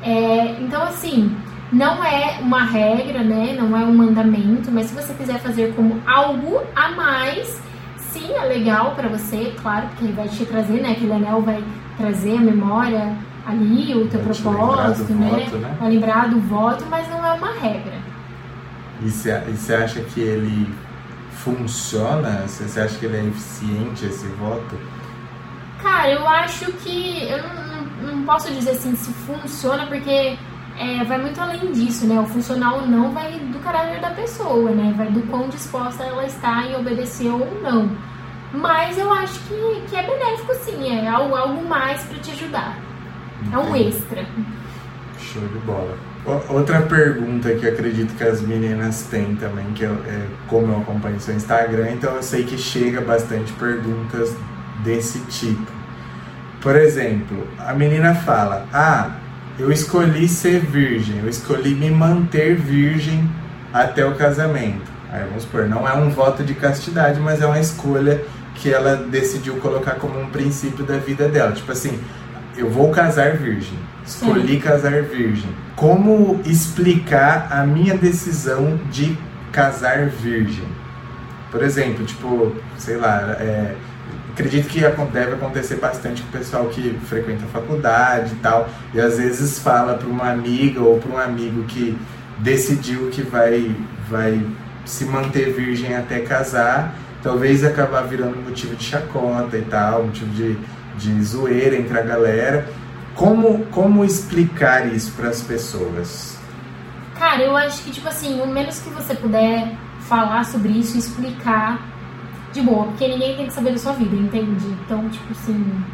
É, 0.00 0.60
então, 0.60 0.82
assim, 0.82 1.34
não 1.72 2.04
é 2.04 2.38
uma 2.40 2.62
regra, 2.62 3.24
né? 3.24 3.56
Não 3.58 3.76
é 3.76 3.84
um 3.84 3.94
mandamento, 3.94 4.70
mas 4.70 4.86
se 4.86 4.94
você 4.94 5.12
quiser 5.14 5.40
fazer 5.40 5.74
como 5.74 6.00
algo 6.06 6.60
a 6.76 6.90
mais, 6.90 7.60
sim, 7.96 8.32
é 8.34 8.44
legal 8.44 8.94
para 8.94 9.08
você, 9.08 9.52
claro, 9.60 9.88
porque 9.88 10.04
ele 10.04 10.12
vai 10.12 10.28
te 10.28 10.44
trazer, 10.46 10.80
né? 10.80 10.92
Aquele 10.92 11.12
anel 11.12 11.42
vai 11.42 11.62
trazer 11.96 12.36
a 12.36 12.40
memória 12.40 13.16
ali, 13.46 13.94
o 13.94 14.08
teu 14.08 14.20
vai 14.20 14.34
propósito, 14.34 15.12
né? 15.12 15.30
Voto, 15.30 15.56
né? 15.58 15.76
Vai 15.78 15.90
lembrar 15.90 16.28
do 16.28 16.40
voto, 16.40 16.84
mas 16.88 17.08
não 17.08 17.24
é 17.24 17.32
uma 17.34 17.52
regra. 17.52 17.94
E 19.02 19.10
você 19.10 19.74
acha 19.74 20.00
que 20.00 20.20
ele 20.20 20.72
funciona? 21.32 22.44
Você 22.46 22.80
acha 22.80 22.96
que 22.98 23.06
ele 23.06 23.16
é 23.16 23.24
eficiente 23.24 24.06
esse 24.06 24.26
voto? 24.28 24.78
Cara, 25.82 26.10
eu 26.10 26.26
acho 26.26 26.72
que. 26.72 27.28
Eu 27.28 27.42
não, 27.42 27.54
não, 27.54 28.16
não 28.16 28.24
posso 28.24 28.52
dizer 28.52 28.70
assim 28.70 28.96
se 28.96 29.12
funciona, 29.12 29.86
porque 29.86 30.38
é, 30.78 31.04
vai 31.04 31.18
muito 31.18 31.38
além 31.40 31.72
disso, 31.72 32.06
né? 32.06 32.18
O 32.18 32.26
funcional 32.26 32.80
ou 32.80 32.86
não 32.86 33.12
vai 33.12 33.30
do 33.32 33.58
caráter 33.58 34.00
da 34.00 34.10
pessoa, 34.10 34.70
né? 34.70 34.94
Vai 34.96 35.08
do 35.08 35.20
quão 35.22 35.48
disposta 35.48 36.02
ela 36.02 36.24
está 36.24 36.64
em 36.66 36.76
obedecer 36.76 37.28
ou 37.28 37.60
não. 37.62 37.90
Mas 38.54 38.96
eu 38.96 39.12
acho 39.12 39.40
que, 39.40 39.82
que 39.88 39.96
é 39.96 40.02
benéfico 40.02 40.54
sim, 40.54 40.88
é 40.88 41.08
algo, 41.08 41.34
algo 41.34 41.68
mais 41.68 42.02
para 42.04 42.18
te 42.18 42.30
ajudar. 42.30 42.78
É 43.52 43.58
um 43.58 43.74
extra. 43.74 44.24
Show 45.18 45.42
de 45.42 45.58
bola. 45.58 45.96
Outra 46.48 46.80
pergunta 46.82 47.52
que 47.54 47.66
eu 47.66 47.72
acredito 47.72 48.16
que 48.16 48.24
as 48.24 48.40
meninas 48.40 49.02
têm 49.10 49.36
também, 49.36 49.66
que 49.74 49.82
eu, 49.82 49.92
é 50.06 50.26
como 50.46 50.72
eu 50.72 50.78
acompanho 50.78 51.20
seu 51.20 51.34
Instagram, 51.34 51.90
então 51.90 52.14
eu 52.14 52.22
sei 52.22 52.44
que 52.44 52.56
chega 52.56 53.00
bastante 53.00 53.52
perguntas 53.54 54.34
desse 54.82 55.18
tipo. 55.26 55.70
Por 56.62 56.76
exemplo, 56.76 57.46
a 57.58 57.74
menina 57.74 58.14
fala: 58.14 58.66
Ah, 58.72 59.16
eu 59.58 59.70
escolhi 59.70 60.26
ser 60.28 60.60
virgem, 60.60 61.18
eu 61.18 61.28
escolhi 61.28 61.74
me 61.74 61.90
manter 61.90 62.54
virgem 62.54 63.28
até 63.72 64.06
o 64.06 64.14
casamento. 64.14 64.90
Aí 65.12 65.24
vamos 65.28 65.42
supor, 65.42 65.68
não 65.68 65.86
é 65.86 65.92
um 65.92 66.08
voto 66.08 66.42
de 66.42 66.54
castidade, 66.54 67.20
mas 67.20 67.42
é 67.42 67.46
uma 67.46 67.60
escolha 67.60 68.24
que 68.54 68.72
ela 68.72 68.96
decidiu 68.96 69.56
colocar 69.56 69.96
como 69.96 70.18
um 70.20 70.30
princípio 70.30 70.84
da 70.84 70.96
vida 70.96 71.28
dela. 71.28 71.52
Tipo 71.52 71.72
assim, 71.72 72.00
eu 72.56 72.70
vou 72.70 72.90
casar 72.90 73.36
virgem, 73.36 73.78
escolhi 74.06 74.54
Sim. 74.54 74.60
casar 74.60 75.02
virgem. 75.02 75.50
Como 75.76 76.40
explicar 76.46 77.48
a 77.50 77.66
minha 77.66 77.96
decisão 77.96 78.78
de 78.90 79.16
casar 79.52 80.06
virgem? 80.06 80.64
Por 81.50 81.62
exemplo, 81.62 82.04
tipo, 82.04 82.54
sei 82.78 82.96
lá, 82.96 83.36
é, 83.40 83.74
acredito 84.32 84.68
que 84.68 84.80
deve 85.12 85.34
acontecer 85.34 85.76
bastante 85.76 86.22
com 86.22 86.28
o 86.28 86.32
pessoal 86.32 86.66
que 86.66 86.98
frequenta 87.06 87.44
a 87.44 87.48
faculdade 87.48 88.32
e 88.32 88.36
tal, 88.36 88.68
e 88.92 89.00
às 89.00 89.18
vezes 89.18 89.58
fala 89.58 89.94
para 89.94 90.08
uma 90.08 90.30
amiga 90.30 90.80
ou 90.80 90.98
para 90.98 91.12
um 91.12 91.18
amigo 91.18 91.62
que 91.64 91.96
decidiu 92.38 93.08
que 93.10 93.22
vai, 93.22 93.74
vai 94.10 94.44
se 94.84 95.04
manter 95.04 95.52
virgem 95.52 95.94
até 95.94 96.20
casar, 96.20 96.94
talvez 97.24 97.64
acabar 97.64 98.02
virando 98.02 98.36
motivo 98.36 98.76
de 98.76 98.84
chacota 98.84 99.56
e 99.56 99.62
tal, 99.62 100.04
motivo 100.04 100.30
de, 100.32 100.58
de 100.98 101.24
zoeira 101.24 101.74
entre 101.74 101.98
a 101.98 102.02
galera. 102.02 102.68
Como, 103.14 103.64
como 103.66 104.04
explicar 104.04 104.92
isso 104.92 105.12
para 105.12 105.30
as 105.30 105.40
pessoas? 105.40 106.38
Cara, 107.18 107.42
eu 107.42 107.56
acho 107.56 107.82
que, 107.82 107.90
tipo 107.90 108.06
assim, 108.06 108.40
o 108.42 108.46
menos 108.46 108.80
que 108.80 108.90
você 108.90 109.14
puder 109.14 109.72
falar 110.00 110.44
sobre 110.44 110.72
isso, 110.72 110.98
explicar 110.98 111.80
de 112.52 112.60
boa, 112.60 112.86
porque 112.86 113.08
ninguém 113.08 113.36
tem 113.36 113.46
que 113.46 113.52
saber 113.52 113.70
da 113.70 113.78
sua 113.78 113.92
vida, 113.92 114.14
entende? 114.14 114.66
Então, 114.84 115.08
tipo 115.08 115.32
assim, 115.32 115.84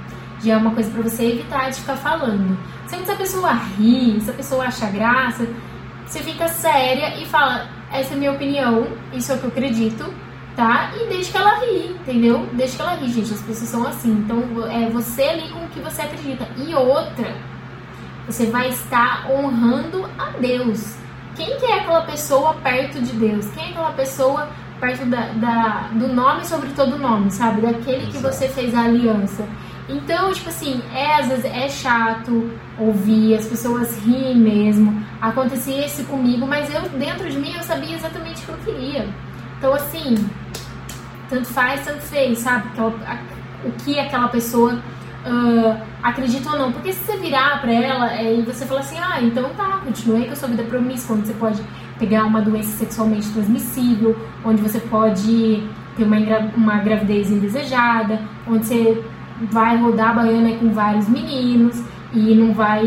já 0.43 0.55
é 0.55 0.57
uma 0.57 0.73
coisa 0.73 0.91
para 0.91 1.03
você 1.03 1.25
evitar 1.25 1.71
de 1.71 1.77
ficar 1.77 1.97
falando. 1.97 2.59
Sempre 2.87 3.07
se 3.07 3.13
a 3.13 3.17
pessoa 3.17 3.53
ri, 3.53 4.21
se 4.21 4.31
a 4.31 4.35
pessoa 4.35 4.65
acha 4.65 4.91
graça, 4.91 5.47
você 6.07 6.19
fica 6.21 6.49
séria 6.49 7.23
e 7.23 7.27
fala: 7.27 7.69
essa 7.93 8.15
é 8.15 8.17
a 8.17 8.19
minha 8.19 8.33
opinião, 8.33 8.87
isso 9.13 9.31
é 9.31 9.35
o 9.37 9.39
que 9.39 9.45
eu 9.45 9.51
acredito, 9.51 10.13
tá? 10.61 10.93
E 10.95 11.07
deixa 11.07 11.33
que 11.33 11.39
ela 11.39 11.59
ri, 11.61 11.87
entendeu? 11.87 12.47
Deixa 12.53 12.77
que 12.77 12.83
ela 12.83 12.95
ri, 12.95 13.11
gente. 13.11 13.33
As 13.33 13.41
pessoas 13.41 13.71
são 13.71 13.87
assim. 13.87 14.13
Então, 14.13 14.43
é 14.71 14.91
você 14.91 15.23
ali 15.23 15.49
com 15.49 15.65
o 15.65 15.69
que 15.69 15.81
você 15.81 16.03
acredita. 16.03 16.47
E 16.59 16.75
outra, 16.75 17.35
você 18.27 18.45
vai 18.45 18.69
estar 18.69 19.27
honrando 19.31 20.07
a 20.19 20.27
Deus. 20.39 20.97
Quem 21.35 21.57
que 21.57 21.65
é 21.65 21.81
aquela 21.81 22.03
pessoa 22.03 22.53
perto 22.63 23.01
de 23.01 23.13
Deus? 23.13 23.47
Quem 23.55 23.69
é 23.69 23.71
aquela 23.71 23.93
pessoa 23.93 24.51
perto 24.79 25.07
da, 25.07 25.29
da, 25.33 25.89
do 25.93 26.09
nome 26.09 26.45
sobre 26.45 26.69
todo 26.71 26.99
nome, 26.99 27.31
sabe? 27.31 27.63
Daquele 27.63 28.13
que 28.13 28.19
você 28.19 28.47
fez 28.47 28.75
a 28.75 28.83
aliança. 28.83 29.49
Então, 29.89 30.31
tipo 30.33 30.51
assim, 30.51 30.83
é, 30.95 31.15
às 31.17 31.29
vezes 31.29 31.45
é 31.47 31.69
chato 31.71 32.51
ouvir, 32.79 33.35
as 33.35 33.47
pessoas 33.47 33.99
riem 34.05 34.37
mesmo. 34.37 35.03
Acontecia 35.23 35.87
isso 35.87 36.05
comigo, 36.05 36.47
mas 36.47 36.73
eu, 36.73 36.83
dentro 36.91 37.31
de 37.31 37.39
mim, 37.39 37.55
eu 37.57 37.63
sabia 37.63 37.97
exatamente 37.97 38.43
o 38.43 38.45
que 38.45 38.51
eu 38.51 38.75
queria. 38.75 39.09
Então, 39.59 39.75
assim, 39.75 40.15
tanto 41.31 41.47
faz, 41.49 41.85
tanto 41.85 42.03
fez, 42.03 42.41
sabe? 42.41 42.69
Aquela, 42.69 42.93
a, 43.07 43.67
o 43.67 43.71
que 43.73 43.99
aquela 43.99 44.29
pessoa 44.29 44.75
uh, 44.75 45.81
acredita 46.03 46.51
ou 46.51 46.59
não. 46.59 46.73
Porque 46.73 46.93
se 46.93 47.05
você 47.05 47.17
virar 47.17 47.61
pra 47.61 47.73
ela 47.73 48.13
é, 48.13 48.35
e 48.35 48.43
você 48.43 48.67
falar 48.67 48.81
assim, 48.81 48.99
ah, 48.99 49.23
então 49.23 49.49
tá, 49.57 49.81
continue 49.85 50.27
com 50.27 50.33
a 50.33 50.37
sua 50.37 50.49
vida 50.49 50.65
promíscua, 50.65 51.17
onde 51.17 51.29
você 51.29 51.35
pode 51.35 51.63
pegar 51.99 52.25
uma 52.25 52.43
doença 52.43 52.77
sexualmente 52.79 53.31
transmissível, 53.31 54.17
onde 54.45 54.61
você 54.61 54.81
pode 54.81 55.63
ter 55.97 56.05
uma, 56.05 56.17
uma 56.57 56.79
gravidez 56.79 57.31
indesejada, 57.31 58.21
onde 58.49 58.67
você 58.67 59.05
vai 59.51 59.77
rodar 59.77 60.11
a 60.11 60.15
baiana 60.15 60.57
com 60.57 60.71
vários 60.73 61.09
meninos 61.09 61.83
e 62.13 62.35
não 62.35 62.53
vai 62.53 62.83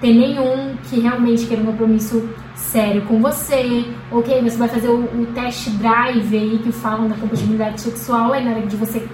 ter 0.00 0.12
nenhum 0.12 0.74
que 0.88 1.00
realmente 1.00 1.46
queira 1.46 1.62
um 1.62 1.66
compromisso 1.66 2.28
sério 2.54 3.02
com 3.02 3.20
você, 3.20 3.86
ok? 4.10 4.42
Você 4.42 4.56
vai 4.56 4.68
fazer 4.68 4.88
o, 4.88 5.04
o 5.04 5.26
test 5.34 5.70
drive 5.70 6.36
aí 6.36 6.58
que 6.58 6.72
falam 6.72 7.08
da 7.08 7.16
compatibilidade 7.16 7.80
sexual, 7.80 8.32
aí 8.32 8.44
na 8.44 8.52
hora 8.52 8.66
de 8.66 8.76
você 8.76 9.06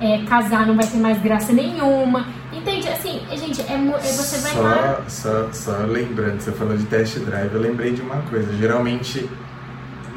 é, 0.00 0.24
casar 0.24 0.66
não 0.66 0.74
vai 0.74 0.86
ter 0.86 0.98
mais 0.98 1.20
graça 1.20 1.52
nenhuma. 1.52 2.26
Entende? 2.52 2.88
Assim, 2.88 3.20
gente, 3.36 3.60
é, 3.62 3.74
é 3.74 4.12
você 4.12 4.38
vai 4.38 4.52
só, 4.52 4.62
lá. 4.62 5.02
Só, 5.08 5.48
só 5.52 5.76
lembrando, 5.86 6.40
você 6.40 6.52
falou 6.52 6.76
de 6.76 6.84
test 6.86 7.18
drive, 7.18 7.54
eu 7.54 7.60
lembrei 7.60 7.92
de 7.92 8.00
uma 8.00 8.16
coisa. 8.22 8.52
Geralmente, 8.56 9.28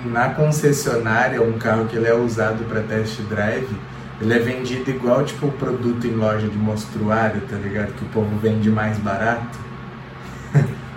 na 0.05 0.29
concessionária, 0.29 1.41
um 1.41 1.57
carro 1.57 1.85
que 1.85 1.95
ele 1.95 2.07
é 2.07 2.13
usado 2.13 2.63
para 2.65 2.81
test 2.81 3.21
drive, 3.21 3.69
ele 4.21 4.33
é 4.33 4.39
vendido 4.39 4.89
igual 4.89 5.23
tipo 5.23 5.51
produto 5.51 6.07
em 6.07 6.15
loja 6.15 6.47
de 6.47 6.57
mostruário, 6.57 7.41
tá 7.41 7.57
ligado? 7.57 7.93
Que 7.93 8.03
o 8.03 8.07
povo 8.09 8.37
vende 8.37 8.69
mais 8.69 8.97
barato. 8.97 9.59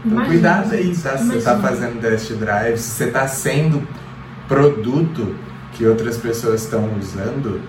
Então, 0.07 0.25
cuidado 0.25 0.73
aí, 0.73 0.97
tá? 0.97 1.19
Se 1.19 1.27
você 1.27 1.43
tá 1.43 1.59
fazendo 1.59 2.01
test 2.01 2.33
drive, 2.33 2.79
se 2.79 2.91
você 2.91 3.11
tá 3.11 3.27
sendo 3.27 3.87
produto 4.49 5.35
que 5.73 5.87
outras 5.87 6.17
pessoas 6.17 6.63
estão 6.63 6.89
usando, 6.99 7.61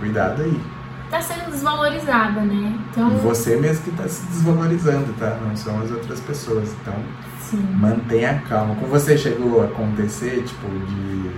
cuidado 0.00 0.42
aí 0.42 0.60
está 1.08 1.22
sendo 1.22 1.50
desvalorizada, 1.50 2.40
né? 2.42 2.78
Então 2.90 3.10
você 3.18 3.56
mesmo 3.56 3.84
que 3.84 3.90
está 3.90 4.06
se 4.06 4.26
desvalorizando, 4.26 5.12
tá? 5.18 5.38
Não 5.42 5.56
são 5.56 5.80
as 5.80 5.90
outras 5.90 6.20
pessoas. 6.20 6.74
Então 6.80 6.94
Sim. 7.40 7.66
mantenha 7.80 8.42
calma. 8.48 8.74
Com 8.76 8.86
você 8.86 9.16
chegou 9.16 9.62
a 9.62 9.64
acontecer, 9.64 10.42
tipo, 10.44 10.68
de 10.68 11.30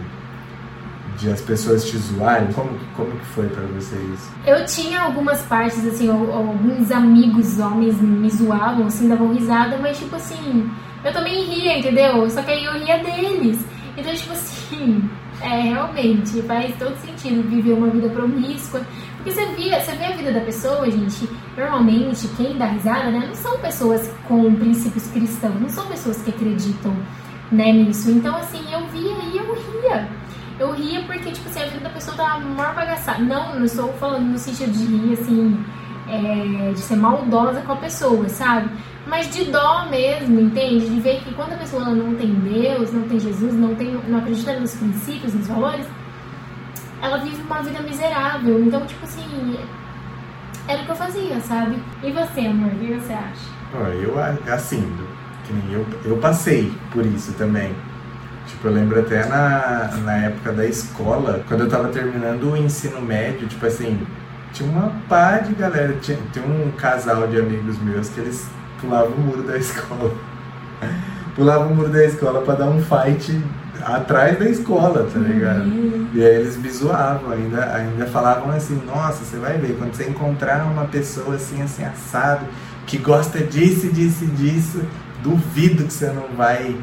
de 1.20 1.30
as 1.30 1.40
pessoas 1.42 1.84
te 1.84 1.98
zoarem? 1.98 2.50
Como, 2.52 2.70
como 2.96 3.10
que 3.10 3.26
foi 3.26 3.48
para 3.48 3.64
vocês? 3.66 4.30
Eu 4.46 4.64
tinha 4.64 5.02
algumas 5.02 5.42
partes, 5.42 5.86
assim, 5.86 6.08
alguns 6.08 6.90
amigos 6.90 7.58
homens 7.58 8.00
me 8.00 8.30
zoavam, 8.30 8.86
assim, 8.86 9.08
davam 9.08 9.32
risada, 9.32 9.76
mas, 9.76 9.98
tipo 9.98 10.16
assim, 10.16 10.68
eu 11.04 11.12
também 11.12 11.44
ria, 11.44 11.78
entendeu? 11.78 12.28
Só 12.30 12.42
que 12.42 12.50
aí 12.50 12.64
eu 12.64 12.72
ria 12.72 12.98
deles. 12.98 13.58
Então, 13.96 14.14
tipo 14.14 14.32
assim, 14.32 15.10
é, 15.42 15.60
realmente, 15.60 16.40
faz 16.42 16.74
todo 16.78 16.96
sentido 16.96 17.46
viver 17.48 17.74
uma 17.74 17.90
vida 17.90 18.08
promíscua. 18.08 18.80
Porque 19.16 19.32
você 19.32 19.44
vê, 19.44 19.78
você 19.78 19.92
vê 19.92 20.04
a 20.06 20.16
vida 20.16 20.32
da 20.32 20.40
pessoa, 20.40 20.90
gente, 20.90 21.28
normalmente 21.54 22.26
quem 22.38 22.56
dá 22.56 22.64
risada, 22.64 23.10
né, 23.10 23.26
não 23.26 23.34
são 23.34 23.58
pessoas 23.58 24.10
com 24.26 24.54
princípios 24.54 25.06
cristãos, 25.08 25.60
não 25.60 25.68
são 25.68 25.86
pessoas 25.88 26.22
que 26.22 26.30
acreditam, 26.30 26.96
né, 27.52 27.70
nisso. 27.70 28.10
Então, 28.10 28.34
assim, 28.36 28.64
eu 28.72 28.86
via 28.86 29.12
e 29.30 29.36
eu 29.36 29.54
ria. 29.54 30.19
Eu 30.61 30.73
ria 30.73 31.02
porque, 31.05 31.31
tipo 31.33 31.49
assim, 31.49 31.62
a 31.62 31.64
vida 31.64 31.81
da 31.81 31.88
pessoa 31.88 32.14
tá 32.14 32.38
maior 32.38 32.75
bagaçada. 32.75 33.19
Não, 33.19 33.57
não 33.57 33.64
estou 33.64 33.90
falando 33.95 34.26
no 34.26 34.38
sentido 34.38 34.71
de 34.71 34.85
rir, 34.85 35.14
assim, 35.14 35.64
é, 36.07 36.73
de 36.73 36.81
ser 36.81 36.97
maldosa 36.97 37.62
com 37.62 37.73
a 37.73 37.76
pessoa, 37.76 38.29
sabe? 38.29 38.69
Mas 39.07 39.31
de 39.31 39.47
dó 39.47 39.87
mesmo, 39.88 40.38
entende? 40.38 40.87
De 40.87 41.00
ver 41.00 41.23
que 41.23 41.33
quando 41.33 41.55
a 41.55 41.57
pessoa 41.57 41.87
não 41.87 42.14
tem 42.14 42.35
Deus, 42.35 42.93
não 42.93 43.09
tem 43.09 43.19
Jesus, 43.19 43.55
não, 43.55 43.75
tem, 43.75 43.99
não 44.07 44.19
acredita 44.19 44.52
nos 44.61 44.75
princípios, 44.75 45.33
nos 45.33 45.47
valores, 45.47 45.87
ela 47.00 47.17
vive 47.17 47.40
uma 47.40 47.62
vida 47.62 47.81
miserável. 47.81 48.62
Então, 48.62 48.85
tipo 48.85 49.02
assim, 49.02 49.59
era 50.69 50.83
o 50.83 50.85
que 50.85 50.90
eu 50.90 50.97
fazia, 50.97 51.40
sabe? 51.40 51.83
E 52.02 52.12
você, 52.12 52.40
amor, 52.40 52.71
o 52.71 52.79
que 52.79 52.93
você 52.93 53.14
acha? 53.14 53.49
Eu, 53.95 54.14
assim, 54.52 54.83
que 55.47 55.55
nem 55.55 55.73
eu, 55.73 55.87
eu 56.05 56.19
passei 56.19 56.71
por 56.93 57.07
isso 57.07 57.33
também. 57.33 57.75
Tipo, 58.50 58.69
eu 58.69 58.73
lembro 58.73 59.00
até 59.00 59.25
na, 59.26 59.90
na 60.04 60.16
época 60.16 60.52
da 60.52 60.66
escola, 60.66 61.42
quando 61.49 61.62
eu 61.62 61.69
tava 61.69 61.88
terminando 61.88 62.52
o 62.52 62.57
ensino 62.57 63.00
médio, 63.00 63.49
tipo 63.49 63.64
assim, 63.66 63.99
tinha 64.52 64.69
uma 64.69 64.92
pá 65.09 65.38
de 65.38 65.54
galera, 65.54 65.95
tinha, 66.00 66.19
tinha 66.33 66.45
um 66.45 66.71
casal 66.73 67.26
de 67.28 67.38
amigos 67.38 67.78
meus 67.80 68.09
que 68.09 68.21
eles 68.21 68.47
pulavam 68.80 69.14
o 69.14 69.21
muro 69.21 69.42
da 69.42 69.57
escola. 69.59 70.12
pulavam 71.35 71.73
o 71.73 71.75
muro 71.75 71.88
da 71.88 72.04
escola 72.04 72.42
para 72.42 72.54
dar 72.54 72.66
um 72.66 72.83
fight 72.83 73.40
atrás 73.85 74.38
da 74.38 74.49
escola, 74.49 75.09
tá 75.12 75.19
ligado? 75.19 75.64
Uhum. 75.64 76.09
E 76.12 76.23
aí 76.23 76.37
eles 76.37 76.57
me 76.57 76.71
zoavam, 76.71 77.30
ainda, 77.30 77.75
ainda 77.75 78.07
falavam 78.07 78.50
assim, 78.50 78.80
nossa, 78.87 79.25
você 79.25 79.37
vai 79.37 79.59
ver, 79.59 79.76
quando 79.78 79.95
você 79.95 80.09
encontrar 80.09 80.64
uma 80.64 80.85
pessoa 80.87 81.37
assim, 81.37 81.62
assim, 81.62 81.85
assado, 81.85 82.45
que 82.87 82.99
gosta 82.99 83.38
disso, 83.38 83.88
disso, 83.92 84.26
disso, 84.26 84.83
duvido 85.23 85.85
que 85.85 85.92
você 85.92 86.09
não 86.09 86.28
vai. 86.37 86.76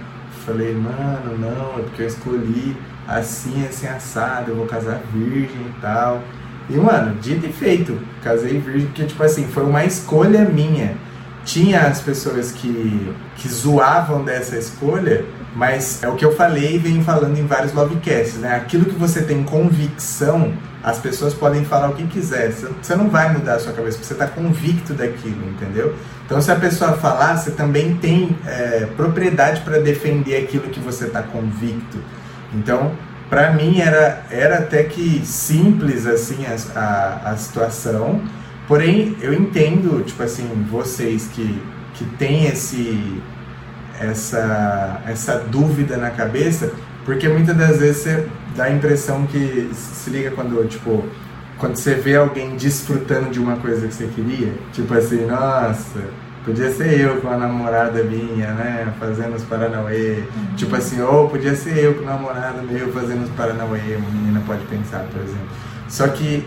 Falei, 0.48 0.74
mano, 0.74 1.38
não, 1.38 1.78
é 1.78 1.84
porque 1.84 2.04
eu 2.04 2.08
escolhi 2.08 2.74
assim, 3.06 3.68
assim, 3.68 3.86
assado, 3.86 4.52
eu 4.52 4.56
vou 4.56 4.66
casar 4.66 5.02
virgem 5.14 5.60
e 5.60 5.82
tal. 5.82 6.24
E, 6.70 6.78
mano, 6.78 7.16
dito 7.16 7.46
e 7.46 7.52
feito, 7.52 8.00
casei 8.24 8.58
virgem, 8.58 8.88
porque, 8.88 9.04
tipo 9.04 9.22
assim, 9.22 9.46
foi 9.46 9.64
uma 9.64 9.84
escolha 9.84 10.46
minha. 10.46 10.96
tinha 11.44 11.82
as 11.82 12.00
pessoas 12.00 12.54
que, 12.54 13.14
que 13.36 13.50
zoavam 13.50 14.24
dessa 14.24 14.58
escolha, 14.58 15.26
mas 15.58 16.04
é 16.04 16.08
o 16.08 16.16
que 16.16 16.24
eu 16.24 16.36
falei 16.36 16.76
e 16.76 16.78
venho 16.78 17.04
falando 17.04 17.38
em 17.38 17.46
vários 17.46 17.74
lovecasts, 17.74 18.36
né? 18.36 18.56
Aquilo 18.56 18.86
que 18.86 18.96
você 18.96 19.24
tem 19.24 19.44
convicção, 19.44 20.54
as 20.84 21.00
pessoas 21.00 21.34
podem 21.34 21.66
falar 21.66 21.90
o 21.90 21.96
que 21.96 22.06
quiser. 22.06 22.52
Você 22.52 22.96
não 22.96 23.10
vai 23.10 23.34
mudar 23.34 23.56
a 23.56 23.60
sua 23.60 23.74
cabeça, 23.74 23.98
porque 23.98 24.08
você 24.08 24.14
está 24.14 24.28
convicto 24.28 24.94
daquilo, 24.94 25.50
entendeu? 25.50 25.96
Então, 26.26 26.40
se 26.40 26.52
a 26.52 26.56
pessoa 26.56 26.94
falar, 26.94 27.36
você 27.36 27.52
também 27.52 27.96
tem 27.98 28.38
é, 28.46 28.88
propriedade 28.96 29.62
para 29.62 29.80
defender 29.80 30.44
aquilo 30.44 30.70
que 30.70 30.80
você 30.80 31.06
está 31.06 31.24
convicto. 31.24 31.98
Então, 32.54 32.92
para 33.30 33.52
mim 33.52 33.82
era, 33.82 34.26
era 34.30 34.60
até 34.60 34.84
que 34.84 35.26
simples 35.26 36.06
assim 36.06 36.46
a, 36.46 36.80
a, 36.80 37.32
a 37.32 37.38
situação 37.38 38.22
Porém, 38.68 39.16
eu 39.22 39.34
entendo, 39.34 40.04
tipo 40.04 40.22
assim, 40.22 40.46
vocês 40.70 41.28
que, 41.28 41.62
que 41.94 42.04
têm 42.18 42.48
esse, 42.48 43.22
essa, 44.00 45.02
essa 45.06 45.38
dúvida 45.40 45.98
na 45.98 46.10
cabeça, 46.10 46.72
porque 47.06 47.28
muitas 47.28 47.56
das 47.56 47.78
vezes 47.78 48.04
você 48.04 48.28
dá 48.56 48.66
a 48.66 48.72
impressão 48.72 49.26
que 49.28 49.70
se 49.74 50.10
liga 50.10 50.32
quando, 50.32 50.68
tipo, 50.68 51.06
quando 51.58 51.76
você 51.76 51.96
vê 51.96 52.16
alguém 52.16 52.56
desfrutando 52.56 53.30
de 53.30 53.40
uma 53.40 53.58
coisa 53.58 53.88
que 53.88 53.94
você 53.94 54.08
queria, 54.08 54.54
tipo 54.74 54.94
assim, 54.94 55.26
nossa, 55.26 56.02
podia 56.46 56.72
ser 56.72 57.00
eu 57.00 57.22
com 57.22 57.30
a 57.30 57.38
namorada 57.38 58.04
minha, 58.04 58.52
né, 58.54 58.94
fazendo 59.00 59.36
os 59.36 59.44
Paranauê, 59.44 60.24
uhum. 60.36 60.56
tipo 60.56 60.76
assim, 60.76 61.02
ou 61.02 61.30
podia 61.30 61.56
ser 61.56 61.78
eu 61.78 61.96
com 61.96 62.04
o 62.04 62.06
namorado 62.06 62.62
meu 62.64 62.92
fazendo 62.92 63.24
os 63.24 63.30
Paranauê, 63.32 63.96
uma 63.98 64.10
menina 64.10 64.42
pode 64.46 64.64
pensar, 64.66 65.06
por 65.12 65.22
exemplo. 65.22 65.48
Só 65.90 66.08
que 66.08 66.46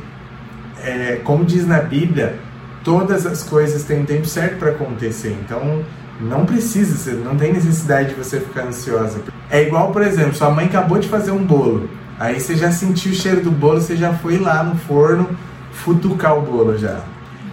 é, 0.82 1.20
como 1.24 1.44
diz 1.44 1.66
na 1.66 1.80
Bíblia, 1.80 2.36
todas 2.84 3.26
as 3.26 3.42
coisas 3.42 3.84
têm 3.84 4.00
um 4.00 4.04
tempo 4.04 4.26
certo 4.26 4.58
para 4.58 4.70
acontecer. 4.70 5.36
Então, 5.44 5.84
não 6.20 6.44
precisa, 6.44 7.12
não 7.14 7.36
tem 7.36 7.52
necessidade 7.52 8.10
de 8.10 8.14
você 8.14 8.40
ficar 8.40 8.66
ansiosa. 8.66 9.20
É 9.50 9.62
igual, 9.62 9.90
por 9.90 10.02
exemplo, 10.02 10.34
sua 10.34 10.50
mãe 10.50 10.66
acabou 10.66 10.98
de 10.98 11.08
fazer 11.08 11.30
um 11.30 11.44
bolo. 11.44 11.88
Aí 12.18 12.38
você 12.38 12.54
já 12.54 12.70
sentiu 12.70 13.12
o 13.12 13.14
cheiro 13.14 13.40
do 13.40 13.50
bolo, 13.50 13.80
você 13.80 13.96
já 13.96 14.12
foi 14.12 14.38
lá 14.38 14.62
no 14.62 14.76
forno 14.76 15.28
futucar 15.72 16.36
o 16.36 16.42
bolo 16.42 16.76
já. 16.76 17.00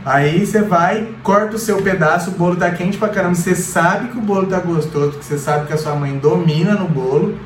Aí 0.06 0.46
você 0.46 0.62
vai, 0.62 1.10
corta 1.24 1.56
o 1.56 1.60
seu 1.60 1.82
pedaço, 1.82 2.32
o 2.32 2.34
bolo 2.34 2.56
tá 2.56 2.70
quente 2.72 2.98
pra 2.98 3.10
caramba. 3.10 3.36
Você 3.36 3.56
sabe 3.56 4.10
que 4.10 4.18
o 4.18 4.22
bolo 4.22 4.48
tá 4.48 4.60
gostoso, 4.60 5.12
porque 5.12 5.24
você 5.24 5.38
sabe 5.38 5.68
que 5.68 5.74
a 5.74 5.78
sua 5.78 5.96
mãe 5.96 6.18
domina 6.18 6.74
no 6.74 6.88
bolo. 6.88 7.38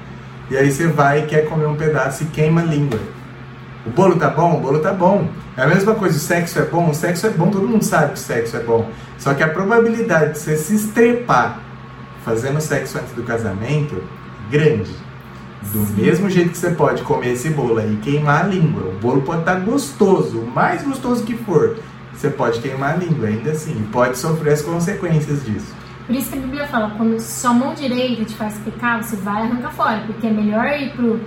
E 0.49 0.57
aí 0.57 0.71
você 0.71 0.87
vai 0.87 1.21
e 1.21 1.25
quer 1.27 1.47
comer 1.47 1.65
um 1.65 1.75
pedaço 1.75 2.23
e 2.23 2.25
queima 2.27 2.61
a 2.61 2.63
língua. 2.63 2.99
O 3.85 3.89
bolo 3.89 4.15
tá 4.15 4.29
bom? 4.29 4.57
O 4.57 4.59
bolo 4.59 4.79
tá 4.79 4.93
bom. 4.93 5.27
É 5.57 5.63
a 5.63 5.67
mesma 5.67 5.95
coisa, 5.95 6.17
o 6.17 6.19
sexo 6.19 6.59
é 6.59 6.65
bom? 6.65 6.89
O 6.89 6.93
sexo 6.93 7.25
é 7.27 7.29
bom, 7.29 7.49
todo 7.49 7.67
mundo 7.67 7.83
sabe 7.83 8.13
que 8.13 8.19
o 8.19 8.21
sexo 8.21 8.57
é 8.57 8.59
bom. 8.59 8.89
Só 9.21 9.35
que 9.35 9.43
a 9.43 9.47
probabilidade 9.47 10.33
de 10.33 10.39
você 10.39 10.57
se 10.57 10.73
estrepar 10.75 11.59
fazendo 12.25 12.59
sexo 12.59 12.97
antes 12.97 13.13
do 13.13 13.21
casamento 13.21 13.95
é 13.95 14.51
grande. 14.51 14.91
Do 15.71 15.85
Sim. 15.85 16.01
mesmo 16.01 16.27
jeito 16.27 16.49
que 16.49 16.57
você 16.57 16.71
pode 16.71 17.03
comer 17.03 17.33
esse 17.33 17.51
bolo 17.51 17.77
aí 17.77 17.93
e 17.93 17.97
queimar 17.97 18.45
a 18.45 18.47
língua. 18.47 18.89
O 18.89 18.99
bolo 18.99 19.21
pode 19.21 19.41
estar 19.41 19.57
tá 19.57 19.59
gostoso, 19.59 20.39
o 20.39 20.47
mais 20.49 20.81
gostoso 20.81 21.23
que 21.23 21.35
for. 21.35 21.77
Você 22.11 22.31
pode 22.31 22.59
queimar 22.61 22.95
a 22.95 22.97
língua 22.97 23.27
ainda 23.27 23.51
assim. 23.51 23.79
E 23.79 23.91
pode 23.91 24.17
sofrer 24.17 24.53
as 24.53 24.63
consequências 24.63 25.45
disso. 25.45 25.71
Por 26.07 26.15
isso 26.15 26.31
que 26.31 26.39
a 26.39 26.41
Bíblia 26.41 26.67
fala, 26.67 26.89
quando 26.97 27.19
sua 27.19 27.53
mão 27.53 27.75
direita 27.75 28.25
te 28.25 28.33
faz 28.33 28.57
pecar, 28.65 29.03
você 29.03 29.15
vai 29.17 29.43
arrancar 29.43 29.71
fora. 29.71 30.01
Porque 30.07 30.25
é 30.25 30.31
melhor 30.31 30.65
ir 30.65 30.93
pro 30.93 31.19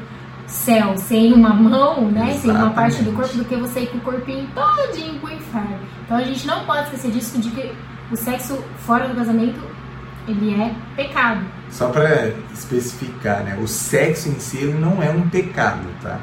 céu 0.46 0.96
sem 0.96 1.32
uma 1.32 1.54
mão, 1.54 2.10
né, 2.10 2.30
Exatamente. 2.30 2.40
sem 2.40 2.50
uma 2.50 2.70
parte 2.70 3.02
do 3.02 3.12
corpo, 3.12 3.36
do 3.36 3.44
que 3.44 3.56
você 3.56 3.80
ir 3.80 3.86
com 3.88 3.98
o 3.98 4.00
corpinho 4.00 4.48
todinho 4.54 5.18
pro 5.20 5.32
inferno. 5.32 5.78
Então 6.04 6.16
a 6.16 6.22
gente 6.22 6.46
não 6.46 6.64
pode 6.64 6.84
esquecer 6.84 7.10
disso, 7.10 7.38
de 7.38 7.50
que 7.50 7.72
o 8.10 8.16
sexo 8.16 8.62
fora 8.78 9.08
do 9.08 9.14
casamento, 9.14 9.60
ele 10.28 10.54
é 10.60 10.74
pecado. 10.96 11.44
Só 11.70 11.88
para 11.88 12.32
especificar, 12.52 13.42
né, 13.42 13.58
o 13.60 13.66
sexo 13.66 14.28
em 14.28 14.38
si 14.38 14.58
ele 14.58 14.74
não 14.74 15.02
é 15.02 15.10
um 15.10 15.28
pecado, 15.28 15.86
tá? 16.02 16.18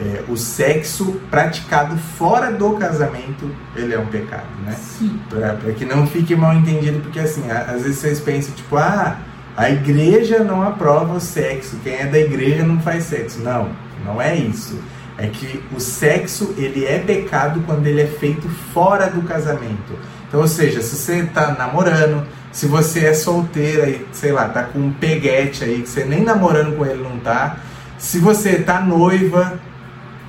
É, 0.00 0.22
o 0.28 0.36
sexo 0.36 1.20
praticado 1.28 1.96
fora 1.96 2.52
do 2.52 2.74
casamento, 2.74 3.50
ele 3.74 3.92
é 3.92 3.98
um 3.98 4.06
pecado, 4.06 4.46
né? 4.64 4.72
Sim. 4.74 5.20
Para 5.28 5.72
que 5.72 5.84
não 5.84 6.06
fique 6.06 6.36
mal 6.36 6.54
entendido, 6.54 7.00
porque 7.00 7.18
assim, 7.18 7.50
às 7.50 7.82
vezes 7.82 7.98
vocês 7.98 8.20
pensam, 8.20 8.54
tipo, 8.54 8.76
ah, 8.76 9.18
a 9.58 9.68
igreja 9.70 10.44
não 10.44 10.62
aprova 10.62 11.14
o 11.14 11.20
sexo, 11.20 11.80
quem 11.82 11.94
é 11.94 12.06
da 12.06 12.16
igreja 12.16 12.64
não 12.64 12.78
faz 12.78 13.02
sexo. 13.06 13.40
Não, 13.40 13.68
não 14.06 14.22
é 14.22 14.36
isso. 14.36 14.78
É 15.18 15.26
que 15.26 15.60
o 15.74 15.80
sexo 15.80 16.54
ele 16.56 16.84
é 16.84 17.00
pecado 17.00 17.60
quando 17.66 17.84
ele 17.84 18.02
é 18.02 18.06
feito 18.06 18.48
fora 18.72 19.10
do 19.10 19.20
casamento. 19.22 19.98
Então, 20.28 20.38
ou 20.38 20.46
seja, 20.46 20.80
se 20.80 20.94
você 20.94 21.22
está 21.22 21.56
namorando, 21.58 22.24
se 22.52 22.68
você 22.68 23.06
é 23.06 23.12
solteira 23.12 23.90
e, 23.90 24.06
sei 24.12 24.30
lá, 24.30 24.48
tá 24.48 24.62
com 24.62 24.78
um 24.78 24.92
peguete 24.92 25.64
aí, 25.64 25.82
que 25.82 25.88
você 25.88 26.04
nem 26.04 26.22
namorando 26.22 26.76
com 26.76 26.86
ele 26.86 27.02
não 27.02 27.18
tá, 27.18 27.56
se 27.98 28.20
você 28.20 28.60
tá 28.60 28.80
noiva, 28.80 29.58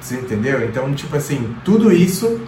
você 0.01 0.15
entendeu? 0.15 0.65
Então, 0.65 0.91
tipo 0.95 1.15
assim, 1.15 1.55
tudo 1.63 1.91
isso 1.91 2.41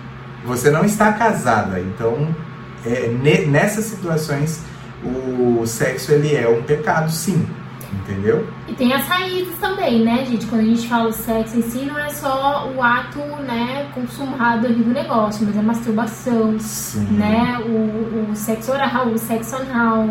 você 0.43 0.71
não 0.71 0.83
está 0.83 1.13
casada. 1.13 1.79
Então, 1.79 2.35
é, 2.83 3.07
nessas 3.45 3.85
situações 3.85 4.70
o 5.03 5.65
sexo 5.65 6.11
ele 6.11 6.35
é 6.35 6.47
um 6.47 6.63
pecado, 6.63 7.11
sim. 7.11 7.47
Entendeu? 7.93 8.47
E 8.69 8.73
tem 8.73 8.93
as 8.93 9.05
raízes 9.05 9.57
também, 9.59 10.03
né, 10.03 10.23
gente? 10.25 10.45
Quando 10.45 10.61
a 10.61 10.65
gente 10.65 10.87
fala 10.87 11.09
o 11.09 11.13
sexo 11.13 11.57
em 11.57 11.61
si, 11.61 11.79
não 11.85 11.99
é 11.99 12.09
só 12.09 12.71
o 12.73 12.81
ato, 12.81 13.19
né, 13.19 13.89
consumado 13.93 14.65
ali 14.65 14.81
do 14.81 14.91
negócio, 14.91 15.45
mas 15.45 15.57
a 15.57 15.61
masturbação, 15.61 16.57
Sim. 16.57 17.05
né, 17.17 17.59
o, 17.65 18.31
o 18.31 18.35
sexo 18.35 18.71
oral, 18.71 19.07
o 19.07 19.17
sexo 19.17 19.57
anal, 19.57 20.07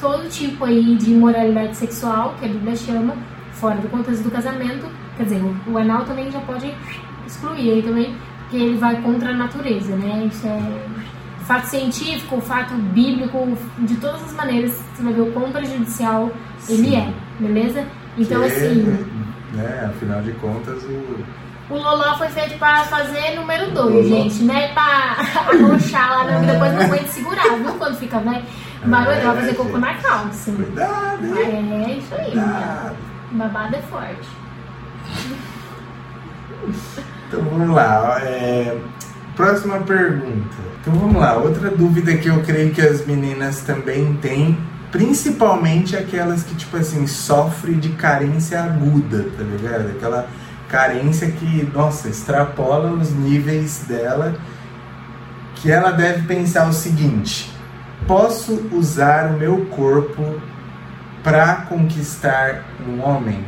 todo 0.00 0.28
tipo 0.30 0.64
aí 0.64 0.96
de 0.96 1.12
imoralidade 1.12 1.76
sexual, 1.76 2.34
que 2.38 2.46
a 2.46 2.48
Bíblia 2.48 2.74
chama, 2.74 3.14
fora 3.52 3.76
do 3.76 3.88
contexto 3.88 4.22
do 4.22 4.30
casamento. 4.30 4.86
Quer 5.16 5.24
dizer, 5.24 5.42
o, 5.42 5.72
o 5.72 5.78
anal 5.78 6.04
também 6.04 6.30
já 6.30 6.40
pode 6.40 6.74
excluir 7.26 7.70
aí 7.70 7.82
também, 7.82 8.16
porque 8.42 8.56
ele 8.56 8.78
vai 8.78 9.00
contra 9.02 9.30
a 9.30 9.34
natureza, 9.34 9.94
né? 9.94 10.26
Isso 10.26 10.46
é 10.46 10.58
fato 11.44 11.66
científico, 11.66 12.36
o 12.36 12.40
fato 12.40 12.74
bíblico, 12.74 13.56
de 13.78 13.96
todas 13.96 14.22
as 14.22 14.32
maneiras, 14.32 14.72
você 14.72 15.02
vai 15.02 15.12
ver 15.12 15.22
o 15.22 15.32
quão 15.32 15.50
prejudicial 15.50 16.30
Sim. 16.58 16.74
ele 16.74 16.96
é, 16.96 17.12
beleza? 17.38 17.84
Então, 18.16 18.40
que, 18.40 18.46
assim. 18.46 19.06
Né, 19.52 19.90
afinal 19.90 20.22
de 20.22 20.32
contas, 20.32 20.82
o. 20.84 21.40
O 21.70 21.74
Loló 21.74 22.16
foi 22.18 22.26
feito 22.28 22.58
pra 22.58 22.82
fazer 22.84 23.36
número 23.36 23.70
2, 23.70 24.08
gente, 24.08 24.42
né? 24.42 24.72
Pra 24.74 25.16
arrochar 25.48 26.26
lá, 26.26 26.32
é. 26.32 26.52
depois 26.52 26.72
não 26.72 26.82
aguenta 26.82 27.06
segurar, 27.06 27.56
viu? 27.56 27.74
Quando 27.74 27.96
fica 27.96 28.18
velho. 28.18 28.42
Barulho, 28.84 29.12
é, 29.12 29.20
vai 29.20 29.36
fazer 29.36 29.54
cocô 29.54 29.78
na 29.78 29.94
calça. 29.94 30.50
Cuidado, 30.50 31.38
hein? 31.38 31.84
É, 31.86 31.92
isso 31.92 32.14
aí. 32.14 32.32
Cuidado. 32.32 32.96
Babado 33.32 33.76
é 33.76 33.82
forte. 33.82 34.28
Então 37.28 37.42
vamos 37.42 37.68
lá. 37.68 38.18
É, 38.22 38.76
próxima 39.40 39.78
pergunta. 39.78 40.56
Então 40.80 40.92
vamos 40.92 41.16
lá, 41.16 41.34
outra 41.38 41.70
dúvida 41.70 42.14
que 42.14 42.28
eu 42.28 42.42
creio 42.42 42.72
que 42.72 42.82
as 42.82 43.06
meninas 43.06 43.60
também 43.60 44.14
têm, 44.20 44.58
principalmente 44.92 45.96
aquelas 45.96 46.42
que, 46.42 46.54
tipo 46.54 46.76
assim, 46.76 47.06
sofrem 47.06 47.78
de 47.78 47.88
carência 47.90 48.62
aguda, 48.62 49.24
tá 49.36 49.42
ligado? 49.42 49.88
Aquela 49.96 50.28
carência 50.68 51.30
que, 51.30 51.66
nossa, 51.72 52.08
extrapola 52.08 52.92
os 52.92 53.12
níveis 53.12 53.84
dela, 53.88 54.36
que 55.54 55.72
ela 55.72 55.90
deve 55.90 56.26
pensar 56.26 56.68
o 56.68 56.72
seguinte: 56.72 57.50
posso 58.06 58.68
usar 58.72 59.32
o 59.32 59.38
meu 59.38 59.66
corpo 59.66 60.38
para 61.22 61.62
conquistar 61.62 62.64
um 62.86 63.02
homem? 63.02 63.42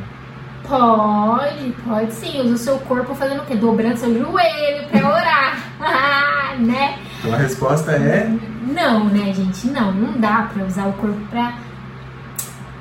Pode, 0.69 1.75
pode 1.87 2.13
sim. 2.13 2.41
Usa 2.41 2.55
o 2.55 2.59
seu 2.59 2.79
corpo 2.79 3.15
fazendo 3.15 3.43
o 3.43 3.47
quê? 3.47 3.55
Dobrando 3.55 3.97
seu 3.97 4.13
joelho 4.13 4.89
para 4.89 5.09
orar, 5.09 6.57
né? 6.61 6.99
Então 7.19 7.35
a 7.35 7.37
resposta 7.37 7.93
é. 7.93 8.31
Não, 8.67 9.05
né, 9.07 9.33
gente? 9.33 9.67
Não, 9.69 9.93
não 9.93 10.21
dá 10.21 10.49
para 10.53 10.65
usar 10.65 10.87
o 10.87 10.93
corpo 10.95 11.21
para 11.31 11.55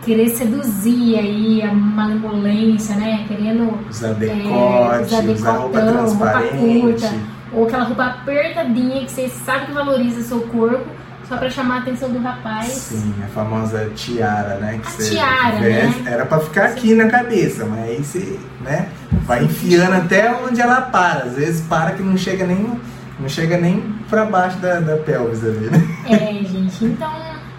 querer 0.04 0.30
seduzir 0.30 1.18
aí 1.18 1.62
a 1.62 1.74
malemolência, 1.74 2.96
né? 2.96 3.26
Querendo 3.28 3.80
usar 3.90 4.14
decote, 4.14 4.44
é, 4.44 5.02
usar, 5.02 5.22
decotão, 5.22 5.34
usar 5.34 5.52
roupa 5.52 5.82
transparente. 5.82 6.56
Roupa 6.56 6.82
curta, 6.82 7.14
ou 7.54 7.66
aquela 7.66 7.84
roupa 7.84 8.06
apertadinha 8.06 9.06
que 9.06 9.12
você 9.12 9.30
sabe 9.30 9.68
que 9.68 9.72
valoriza 9.74 10.22
seu 10.22 10.42
corpo 10.42 11.01
só 11.32 11.38
para 11.38 11.50
chamar 11.50 11.76
a 11.76 11.78
atenção 11.78 12.10
do 12.12 12.20
rapaz. 12.20 12.68
Sim, 12.68 13.14
a 13.24 13.28
famosa 13.28 13.90
tiara, 13.96 14.56
né? 14.56 14.82
Que 14.82 14.88
a 14.88 14.92
você 14.92 15.10
tiara, 15.12 15.60
veste, 15.60 16.02
né? 16.02 16.12
Era 16.12 16.26
para 16.26 16.42
ficar 16.42 16.66
aqui 16.66 16.94
na 16.94 17.08
cabeça, 17.08 17.66
mas 17.66 17.80
aí 17.80 18.04
você, 18.04 18.38
né? 18.60 18.90
Vai 19.24 19.46
enfiando 19.46 19.94
até 19.94 20.30
onde 20.30 20.60
ela 20.60 20.82
para. 20.82 21.24
Às 21.24 21.36
vezes 21.36 21.66
para 21.68 21.92
que 21.92 22.04
não 22.04 22.18
chega 22.18 22.46
nem, 22.46 22.78
não 23.18 23.30
chega 23.30 23.58
nem 23.58 23.82
para 24.10 24.26
baixo 24.26 24.58
da, 24.58 24.82
da 24.82 24.98
pelvis 24.98 25.42
ali, 25.46 25.70
né? 25.70 25.82
É, 26.10 26.44
gente. 26.44 26.84
Então 26.84 27.14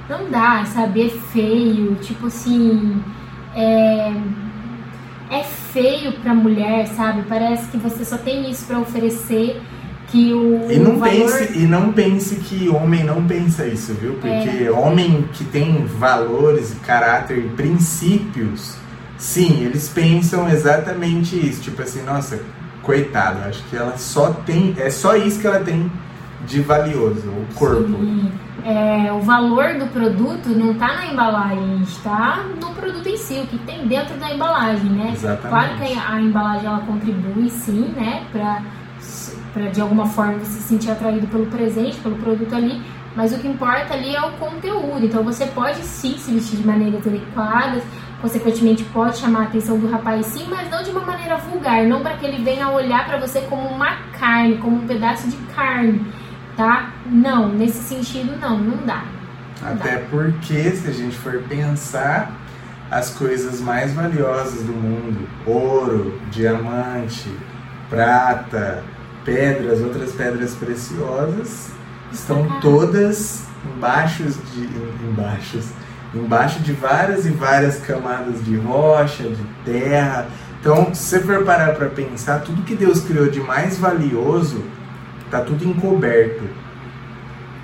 não 0.07 0.31
dá, 0.31 0.67
sabe? 0.67 1.07
É 1.07 1.09
feio, 1.33 1.95
tipo 1.95 2.27
assim. 2.27 3.03
É, 3.57 4.13
é 5.31 5.43
feio 5.73 6.13
pra 6.21 6.35
mulher, 6.35 6.89
sabe? 6.89 7.23
Parece 7.27 7.69
que 7.69 7.79
você 7.79 8.05
só 8.05 8.19
tem 8.19 8.51
isso 8.51 8.67
para 8.67 8.79
oferecer 8.81 9.63
que 10.13 10.33
o 10.35 10.71
E 10.71 10.79
não, 10.79 10.99
valor... 10.99 11.11
pense, 11.11 11.59
e 11.59 11.63
não 11.63 11.93
pense 11.93 12.37
que 12.37 12.69
homem 12.69 13.03
não 13.03 13.25
pensa 13.25 13.67
isso, 13.67 13.95
viu? 13.95 14.13
Porque 14.21 14.69
homem 14.69 15.27
que 15.33 15.43
tem 15.45 15.87
valores, 15.87 16.77
caráter 16.87 17.39
e 17.39 17.49
princípios, 17.49 18.77
sim, 19.17 19.65
eles 19.65 19.89
pensam 19.89 20.49
exatamente 20.51 21.35
isso. 21.35 21.63
Tipo 21.63 21.81
assim, 21.81 22.03
nossa, 22.03 22.39
coitado, 22.83 23.41
acho 23.49 23.65
que 23.65 23.77
ela 23.77 23.97
só 23.97 24.31
tem. 24.45 24.75
É 24.77 24.91
só 24.91 25.17
isso 25.17 25.41
que 25.41 25.47
ela 25.47 25.61
tem 25.61 25.91
de 26.47 26.61
valioso, 26.61 27.29
o 27.29 27.55
corpo. 27.55 27.89
Sim. 27.89 28.31
É, 28.65 29.13
o 29.13 29.21
valor 29.21 29.75
do 29.75 29.87
produto 29.87 30.51
não 30.51 30.73
está 30.73 30.89
na 30.95 31.07
embalagem, 31.07 31.83
está 31.83 32.45
no 32.61 32.71
produto 32.75 33.09
em 33.09 33.17
si, 33.17 33.41
o 33.41 33.47
que 33.47 33.59
tem 33.59 33.89
dentro 33.89 34.17
da 34.19 34.33
embalagem, 34.33 34.91
né? 34.91 35.11
Exatamente. 35.15 35.49
Claro 35.49 35.77
que 35.79 35.99
a 35.99 36.21
embalagem 36.21 36.67
ela 36.67 36.81
contribui 36.81 37.51
sim, 37.51 37.93
né, 37.97 38.23
para 38.31 38.63
para 39.53 39.69
de 39.69 39.81
alguma 39.81 40.07
forma 40.07 40.39
você 40.39 40.59
se 40.59 40.63
sentir 40.63 40.91
atraído 40.91 41.27
pelo 41.27 41.47
presente, 41.47 41.99
pelo 41.99 42.17
produto 42.17 42.55
ali, 42.55 42.83
mas 43.15 43.33
o 43.33 43.39
que 43.39 43.47
importa 43.47 43.95
ali 43.95 44.15
é 44.15 44.21
o 44.23 44.33
conteúdo. 44.33 45.05
Então 45.05 45.23
você 45.23 45.47
pode 45.47 45.83
sim 45.83 46.17
se 46.17 46.33
vestir 46.33 46.57
de 46.57 46.67
maneiras 46.67 47.07
adequadas, 47.07 47.83
consequentemente 48.21 48.85
pode 48.85 49.19
chamar 49.19 49.41
a 49.41 49.43
atenção 49.45 49.79
do 49.79 49.91
rapaz 49.91 50.27
sim, 50.27 50.47
mas 50.49 50.71
não 50.71 50.83
de 50.83 50.91
uma 50.91 51.03
maneira 51.03 51.37
vulgar, 51.37 51.85
não 51.85 52.01
para 52.01 52.17
que 52.17 52.25
ele 52.25 52.43
venha 52.43 52.69
olhar 52.69 53.07
para 53.07 53.19
você 53.19 53.41
como 53.43 53.69
uma 53.69 53.97
carne, 54.19 54.57
como 54.59 54.77
um 54.77 54.87
pedaço 54.87 55.29
de 55.29 55.37
carne 55.55 56.01
tá? 56.57 56.93
Não, 57.07 57.49
nesse 57.49 57.83
sentido 57.83 58.37
não, 58.39 58.59
não 58.59 58.87
dá. 58.87 59.05
Até 59.63 59.99
porque 59.99 60.71
se 60.71 60.89
a 60.89 60.93
gente 60.93 61.17
for 61.17 61.43
pensar 61.49 62.33
as 62.91 63.11
coisas 63.11 63.61
mais 63.61 63.95
valiosas 63.95 64.65
do 64.65 64.73
mundo, 64.73 65.29
ouro, 65.47 66.21
diamante, 66.31 67.31
prata, 67.89 68.83
pedras, 69.25 69.81
outras 69.81 70.13
pedras 70.13 70.55
preciosas, 70.55 71.71
estão 72.13 72.61
todas 72.61 73.45
embaixo 73.77 74.25
de 74.25 74.63
embaixo, 75.09 75.61
embaixo 76.15 76.61
de 76.61 76.73
várias 76.73 77.27
e 77.27 77.31
várias 77.31 77.79
camadas 77.79 78.45
de 78.45 78.57
rocha, 78.57 79.25
de 79.25 79.45
terra. 79.65 80.29
Então, 80.61 80.95
se 80.95 81.03
você 81.03 81.21
for 81.21 81.45
parar 81.45 81.75
para 81.75 81.89
pensar, 81.89 82.41
tudo 82.41 82.63
que 82.63 82.75
Deus 82.75 83.01
criou 83.01 83.29
de 83.29 83.41
mais 83.41 83.79
valioso 83.79 84.63
tá 85.31 85.41
tudo 85.41 85.65
encoberto. 85.65 86.45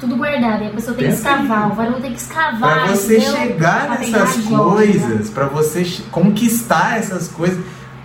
Tudo 0.00 0.16
guardado, 0.16 0.62
e 0.62 0.66
a 0.68 0.70
pessoa 0.70 0.96
tem 0.96 1.08
que 1.08 1.16
Pensa 1.16 1.28
aí. 1.28 1.42
escavar, 1.42 1.72
o 1.72 1.74
varão 1.74 2.00
tem 2.00 2.12
que 2.12 2.20
escavar. 2.20 2.58
Para 2.58 2.86
você 2.86 3.18
entendeu? 3.18 3.36
chegar 3.36 3.86
Pra 3.86 3.98
nessas 3.98 4.44
coisas, 4.46 5.30
para 5.30 5.46
você 5.46 5.84
conquistar 6.10 6.98
essas 6.98 7.28
coisas, 7.28 7.58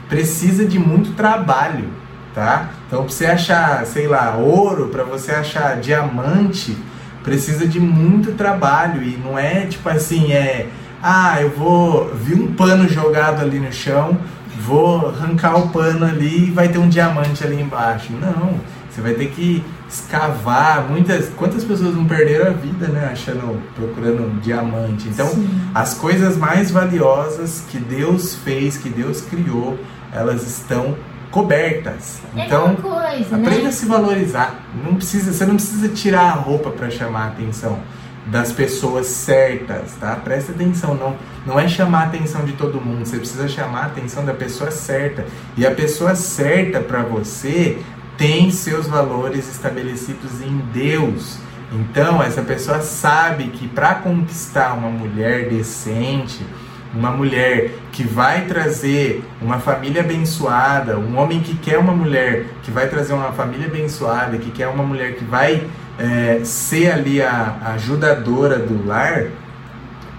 precisa 0.10 0.66
de 0.66 0.80
muito 0.80 1.14
trabalho, 1.16 1.86
tá? 2.34 2.70
Então, 2.88 3.04
para 3.04 3.14
você 3.14 3.26
achar, 3.26 3.86
sei 3.86 4.08
lá, 4.08 4.36
ouro, 4.36 4.88
para 4.88 5.04
você 5.04 5.32
achar 5.32 5.80
diamante, 5.80 6.76
precisa 7.24 7.68
de 7.68 7.80
muito 7.80 8.34
trabalho 8.34 9.02
e 9.02 9.18
não 9.18 9.38
é 9.38 9.66
tipo 9.66 9.88
assim, 9.88 10.34
é, 10.34 10.68
ah, 11.02 11.42
eu 11.42 11.50
vou 11.50 12.14
vi 12.16 12.34
um 12.34 12.54
pano 12.54 12.88
jogado 12.88 13.42
ali 13.42 13.60
no 13.60 13.72
chão, 13.72 14.18
vou 14.60 15.10
arrancar 15.10 15.58
o 15.58 15.70
pano 15.70 16.06
ali 16.06 16.48
e 16.48 16.52
vai 16.52 16.70
ter 16.70 16.78
um 16.78 16.90
diamante 16.90 17.44
ali 17.44 17.62
embaixo. 17.62 18.14
Não, 18.14 18.60
você 18.90 19.02
vai 19.02 19.14
ter 19.14 19.28
que 19.32 19.64
escavar. 19.90 20.88
Muitas, 20.90 21.30
quantas 21.30 21.64
pessoas 21.64 21.96
não 21.96 22.06
perderam 22.06 22.48
a 22.48 22.54
vida, 22.54 22.88
né, 22.88 23.10
achando, 23.12 23.62
procurando 23.76 24.24
um 24.24 24.40
diamante. 24.40 25.08
Então, 25.08 25.28
Sim. 25.28 25.50
as 25.74 25.94
coisas 25.94 26.38
mais 26.38 26.72
valiosas 26.72 27.64
que 27.70 27.78
Deus 27.78 28.36
fez, 28.36 28.78
que 28.78 28.90
Deus 28.90 29.22
criou, 29.22 29.78
elas 30.12 30.44
estão 30.48 30.96
cobertas. 31.34 32.22
É 32.38 32.46
Então, 32.46 32.76
coisa, 32.76 33.36
aprenda 33.36 33.64
né? 33.64 33.70
a 33.70 33.72
se 33.72 33.88
valorizar. 33.88 34.60
Não 34.86 34.96
precisa, 34.96 35.34
você 35.34 35.46
não 35.48 35.56
precisa 35.56 35.90
tirar 35.90 36.30
a 36.30 36.34
roupa 36.34 36.70
para 36.70 36.92
chamar 36.92 37.24
a 37.24 37.28
atenção 37.30 37.80
das 38.28 38.52
pessoas 38.52 39.08
certas, 39.08 39.94
tá? 40.00 40.16
Presta 40.16 40.52
atenção, 40.54 40.94
não, 40.94 41.16
não 41.46 41.60
é 41.60 41.68
chamar 41.68 42.04
a 42.04 42.06
atenção 42.06 42.46
de 42.46 42.54
todo 42.54 42.80
mundo, 42.80 43.04
você 43.04 43.18
precisa 43.18 43.48
chamar 43.48 43.82
a 43.82 43.86
atenção 43.88 44.24
da 44.24 44.34
pessoa 44.34 44.70
certa. 44.70 45.26
E 45.58 45.66
a 45.66 45.72
pessoa 45.72 46.16
certa 46.16 46.80
para 46.80 47.02
você 47.02 47.80
tem 48.16 48.52
seus 48.52 48.86
valores 48.86 49.50
estabelecidos 49.52 50.40
em 50.40 50.56
Deus. 50.72 51.40
Então, 51.72 52.22
essa 52.22 52.44
pessoa 52.44 52.80
sabe 52.82 53.46
que 53.46 53.68
para 53.68 53.96
conquistar 53.96 54.74
uma 54.74 54.90
mulher 54.90 55.50
decente, 55.50 56.46
uma 56.94 57.10
mulher 57.10 57.72
que 57.92 58.04
vai 58.04 58.46
trazer 58.46 59.24
uma 59.42 59.60
família 59.60 60.02
abençoada, 60.02 60.98
um 60.98 61.18
homem 61.18 61.42
que 61.42 61.56
quer 61.56 61.80
uma 61.80 61.94
mulher 61.94 62.46
que 62.62 62.70
vai 62.70 62.88
trazer 62.88 63.14
uma 63.14 63.32
família 63.32 63.68
abençoada, 63.68 64.38
que 64.38 64.52
quer 64.52 64.68
uma 64.68 64.84
mulher 64.84 65.16
que 65.16 65.24
vai 65.24 65.68
é, 65.98 66.42
ser 66.44 66.92
ali 66.92 67.22
a, 67.22 67.58
a 67.64 67.74
ajudadora 67.74 68.60
do 68.60 68.88
lar, 68.88 69.26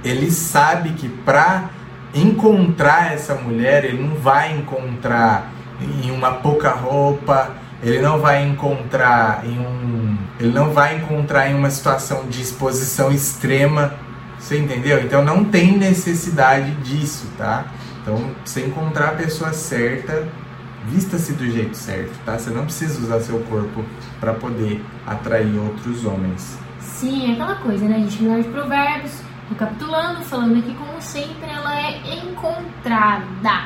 ele 0.04 0.30
sabe 0.30 0.90
que 0.90 1.08
para 1.08 1.70
encontrar 2.14 3.12
essa 3.12 3.34
mulher, 3.34 3.84
ele 3.84 4.02
não 4.02 4.16
vai 4.16 4.56
encontrar 4.56 5.50
em 5.80 6.10
uma 6.10 6.32
pouca 6.32 6.70
roupa, 6.70 7.50
ele 7.82 8.00
não 8.00 8.18
vai 8.18 8.46
encontrar 8.46 9.42
em 9.44 9.58
um, 9.58 10.16
ele 10.38 10.52
não 10.52 10.70
vai 10.70 10.96
encontrar 10.96 11.50
em 11.50 11.54
uma 11.54 11.70
situação 11.70 12.26
de 12.28 12.40
exposição 12.40 13.10
extrema, 13.10 13.94
você 14.44 14.58
entendeu? 14.58 15.02
Então 15.02 15.24
não 15.24 15.42
tem 15.42 15.78
necessidade 15.78 16.70
disso, 16.82 17.26
tá? 17.38 17.64
Então, 18.02 18.30
você 18.44 18.66
encontrar 18.66 19.08
a 19.08 19.14
pessoa 19.14 19.54
certa, 19.54 20.28
vista-se 20.86 21.32
do 21.32 21.50
jeito 21.50 21.74
certo, 21.74 22.12
tá? 22.26 22.38
Você 22.38 22.50
não 22.50 22.64
precisa 22.64 23.00
usar 23.00 23.20
seu 23.20 23.40
corpo 23.44 23.82
para 24.20 24.34
poder 24.34 24.84
atrair 25.06 25.56
outros 25.56 26.04
homens. 26.04 26.58
Sim, 26.78 27.30
é 27.30 27.32
aquela 27.32 27.54
coisa, 27.54 27.88
né? 27.88 27.96
A 27.96 28.00
gente 28.00 28.22
mulher 28.22 28.42
de 28.42 28.50
provérbios, 28.50 29.18
recapitulando, 29.48 30.22
falando 30.24 30.58
aqui 30.58 30.74
como 30.74 31.00
sempre, 31.00 31.48
ela 31.50 31.80
é 31.80 32.14
encontrada, 32.26 33.64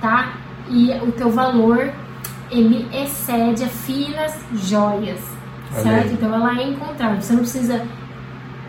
tá? 0.00 0.34
E 0.70 0.92
o 1.02 1.10
teu 1.10 1.32
valor, 1.32 1.92
ele 2.48 2.88
excede 2.96 3.64
a 3.64 3.68
finas 3.68 4.38
joias, 4.54 5.18
certo? 5.82 6.12
Então 6.12 6.32
ela 6.32 6.60
é 6.60 6.68
encontrada. 6.68 7.20
Você 7.20 7.32
não 7.32 7.40
precisa 7.40 7.84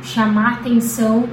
chamar 0.08 0.54
atenção 0.54 1.28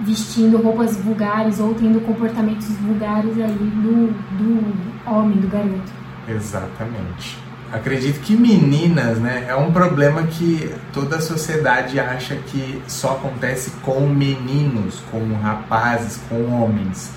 vestindo 0.00 0.58
roupas 0.58 0.96
vulgares 0.96 1.58
ou 1.58 1.74
tendo 1.74 2.00
comportamentos 2.00 2.68
vulgares 2.76 3.32
aí 3.38 3.52
do, 3.52 4.12
do 4.36 5.10
homem, 5.10 5.38
do 5.38 5.48
garoto. 5.48 5.92
Exatamente. 6.28 7.38
Acredito 7.72 8.20
que 8.20 8.34
meninas, 8.34 9.18
né, 9.18 9.46
é 9.48 9.54
um 9.54 9.72
problema 9.72 10.22
que 10.22 10.74
toda 10.92 11.16
a 11.16 11.20
sociedade 11.20 12.00
acha 12.00 12.36
que 12.36 12.80
só 12.86 13.12
acontece 13.12 13.72
com 13.82 14.08
meninos, 14.08 15.02
com 15.10 15.34
rapazes, 15.34 16.20
com 16.28 16.50
homens. 16.50 17.12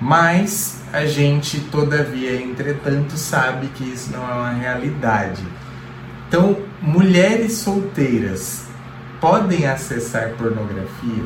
Mas 0.00 0.80
a 0.92 1.04
gente, 1.04 1.60
todavia, 1.60 2.40
entretanto, 2.40 3.16
sabe 3.16 3.66
que 3.68 3.84
isso 3.84 4.10
não 4.10 4.22
é 4.26 4.32
uma 4.32 4.52
realidade. 4.52 5.42
Então, 6.26 6.56
mulheres 6.80 7.54
solteiras 7.54 8.69
podem 9.20 9.66
acessar 9.66 10.30
pornografia? 10.30 11.24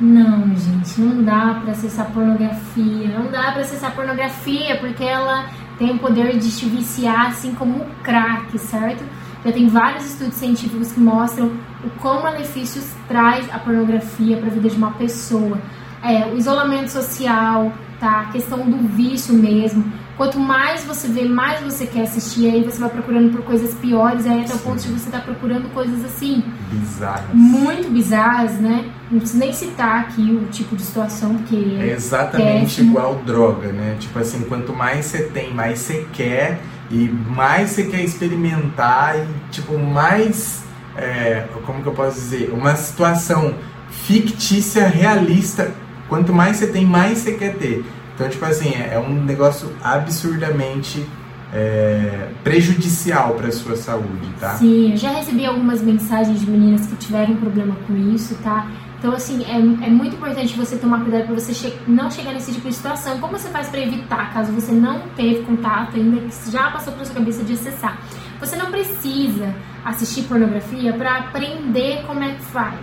Não, 0.00 0.54
gente, 0.54 1.00
não 1.00 1.24
dá 1.24 1.60
pra 1.62 1.72
acessar 1.72 2.10
pornografia. 2.12 3.08
Não 3.18 3.30
dá 3.30 3.52
pra 3.52 3.62
acessar 3.62 3.94
pornografia 3.94 4.76
porque 4.78 5.02
ela 5.02 5.46
tem 5.78 5.92
o 5.92 5.98
poder 5.98 6.38
de 6.38 6.54
te 6.54 6.66
viciar, 6.66 7.28
assim 7.28 7.54
como 7.54 7.78
o 7.78 7.86
crack, 8.02 8.58
certo? 8.58 9.02
Já 9.44 9.52
tem 9.52 9.68
vários 9.68 10.04
estudos 10.06 10.34
científicos 10.34 10.92
que 10.92 11.00
mostram 11.00 11.52
o 11.84 11.90
quão 12.00 12.22
malefícios 12.22 12.84
traz 13.08 13.48
a 13.52 13.58
pornografia 13.58 14.36
para 14.36 14.48
a 14.48 14.50
vida 14.50 14.68
de 14.68 14.76
uma 14.76 14.90
pessoa. 14.92 15.58
É, 16.02 16.26
o 16.26 16.36
isolamento 16.36 16.90
social, 16.90 17.72
tá? 17.98 18.20
A 18.20 18.32
questão 18.32 18.68
do 18.68 18.76
vício 18.88 19.34
mesmo. 19.34 19.84
Quanto 20.16 20.40
mais 20.40 20.82
você 20.82 21.08
vê, 21.08 21.26
mais 21.28 21.60
você 21.60 21.86
quer 21.86 22.02
assistir, 22.04 22.48
aí 22.50 22.64
você 22.64 22.78
vai 22.80 22.88
procurando 22.88 23.30
por 23.30 23.42
coisas 23.42 23.74
piores, 23.74 24.24
aí 24.26 24.40
até 24.40 24.54
o 24.54 24.56
Sim. 24.58 24.64
ponto 24.64 24.80
de 24.80 24.88
você 24.88 25.06
estar 25.08 25.20
procurando 25.20 25.68
coisas 25.74 26.02
assim, 26.06 26.42
Bizarras. 26.70 27.24
muito 27.34 27.90
bizarras, 27.90 28.52
né? 28.54 28.86
Não 29.10 29.18
preciso 29.18 29.38
nem 29.38 29.52
citar 29.52 30.00
aqui 30.00 30.22
o 30.32 30.46
tipo 30.50 30.74
de 30.74 30.82
situação, 30.82 31.34
porque 31.36 31.56
É 31.80 31.92
exatamente 31.92 32.60
péssimo. 32.76 32.92
igual 32.92 33.16
droga, 33.26 33.68
né? 33.72 33.96
Tipo 34.00 34.18
assim, 34.18 34.40
quanto 34.48 34.72
mais 34.72 35.04
você 35.04 35.24
tem, 35.24 35.52
mais 35.52 35.80
você 35.80 36.06
quer 36.14 36.60
e 36.90 37.08
mais 37.28 37.70
você 37.70 37.82
quer 37.84 38.00
experimentar 38.02 39.16
e 39.18 39.26
tipo 39.52 39.78
mais, 39.78 40.64
é, 40.96 41.44
como 41.66 41.82
que 41.82 41.88
eu 41.88 41.92
posso 41.92 42.14
dizer, 42.14 42.50
uma 42.54 42.74
situação 42.74 43.54
fictícia, 43.90 44.88
realista. 44.88 45.72
Quanto 46.08 46.32
mais 46.32 46.56
você 46.56 46.68
tem, 46.68 46.86
mais 46.86 47.18
você 47.18 47.32
quer 47.32 47.54
ter. 47.56 47.84
Então, 48.16 48.28
tipo 48.30 48.44
assim, 48.46 48.70
é 48.70 48.94
é 48.94 48.98
um 48.98 49.22
negócio 49.24 49.70
absurdamente 49.84 51.06
é, 51.52 52.28
prejudicial 52.42 53.34
para 53.34 53.52
sua 53.52 53.76
saúde, 53.76 54.26
tá? 54.40 54.54
Sim, 54.54 54.92
eu 54.92 54.96
já 54.96 55.10
recebi 55.10 55.44
algumas 55.44 55.82
mensagens 55.82 56.40
de 56.40 56.50
meninas 56.50 56.86
que 56.86 56.96
tiveram 56.96 57.36
problema 57.36 57.76
com 57.86 57.94
isso, 58.14 58.34
tá? 58.42 58.66
Então, 58.98 59.12
assim, 59.12 59.44
é, 59.44 59.58
é 59.86 59.90
muito 59.90 60.16
importante 60.16 60.56
você 60.56 60.76
tomar 60.76 61.02
cuidado 61.02 61.26
para 61.26 61.34
você 61.34 61.52
che 61.52 61.72
não 61.86 62.10
chegar 62.10 62.32
nesse 62.32 62.52
tipo 62.52 62.66
de 62.66 62.74
situação. 62.74 63.18
Como 63.18 63.38
você 63.38 63.48
faz 63.50 63.68
para 63.68 63.80
evitar, 63.80 64.32
caso 64.32 64.50
você 64.52 64.72
não 64.72 65.00
teve 65.14 65.42
contato 65.42 65.96
ainda, 65.96 66.22
que 66.22 66.50
já 66.50 66.70
passou 66.70 66.94
pela 66.94 67.04
sua 67.04 67.14
cabeça 67.14 67.44
de 67.44 67.52
acessar? 67.52 68.00
Você 68.40 68.56
não 68.56 68.70
precisa 68.70 69.54
assistir 69.84 70.22
pornografia 70.22 70.94
para 70.94 71.18
aprender 71.18 72.02
como 72.06 72.24
é 72.24 72.32
que 72.32 72.42
faz 72.46 72.80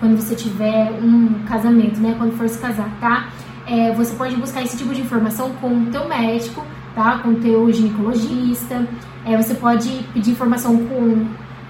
quando 0.00 0.16
você 0.16 0.34
tiver 0.34 0.90
um 1.02 1.44
casamento, 1.46 2.00
né? 2.00 2.14
Quando 2.16 2.36
for 2.36 2.48
se 2.48 2.58
casar, 2.58 2.90
tá? 2.98 3.28
É, 3.70 3.92
você 3.92 4.14
pode 4.16 4.34
buscar 4.34 4.62
esse 4.62 4.76
tipo 4.76 4.92
de 4.92 5.00
informação 5.00 5.50
com 5.60 5.68
o 5.68 5.86
teu 5.86 6.08
médico, 6.08 6.66
tá? 6.92 7.18
Com 7.18 7.28
o 7.28 7.34
teu 7.36 7.72
ginecologista. 7.72 8.84
É, 9.24 9.36
você 9.36 9.54
pode 9.54 9.88
pedir 10.12 10.32
informação 10.32 10.76
com. 10.88 10.94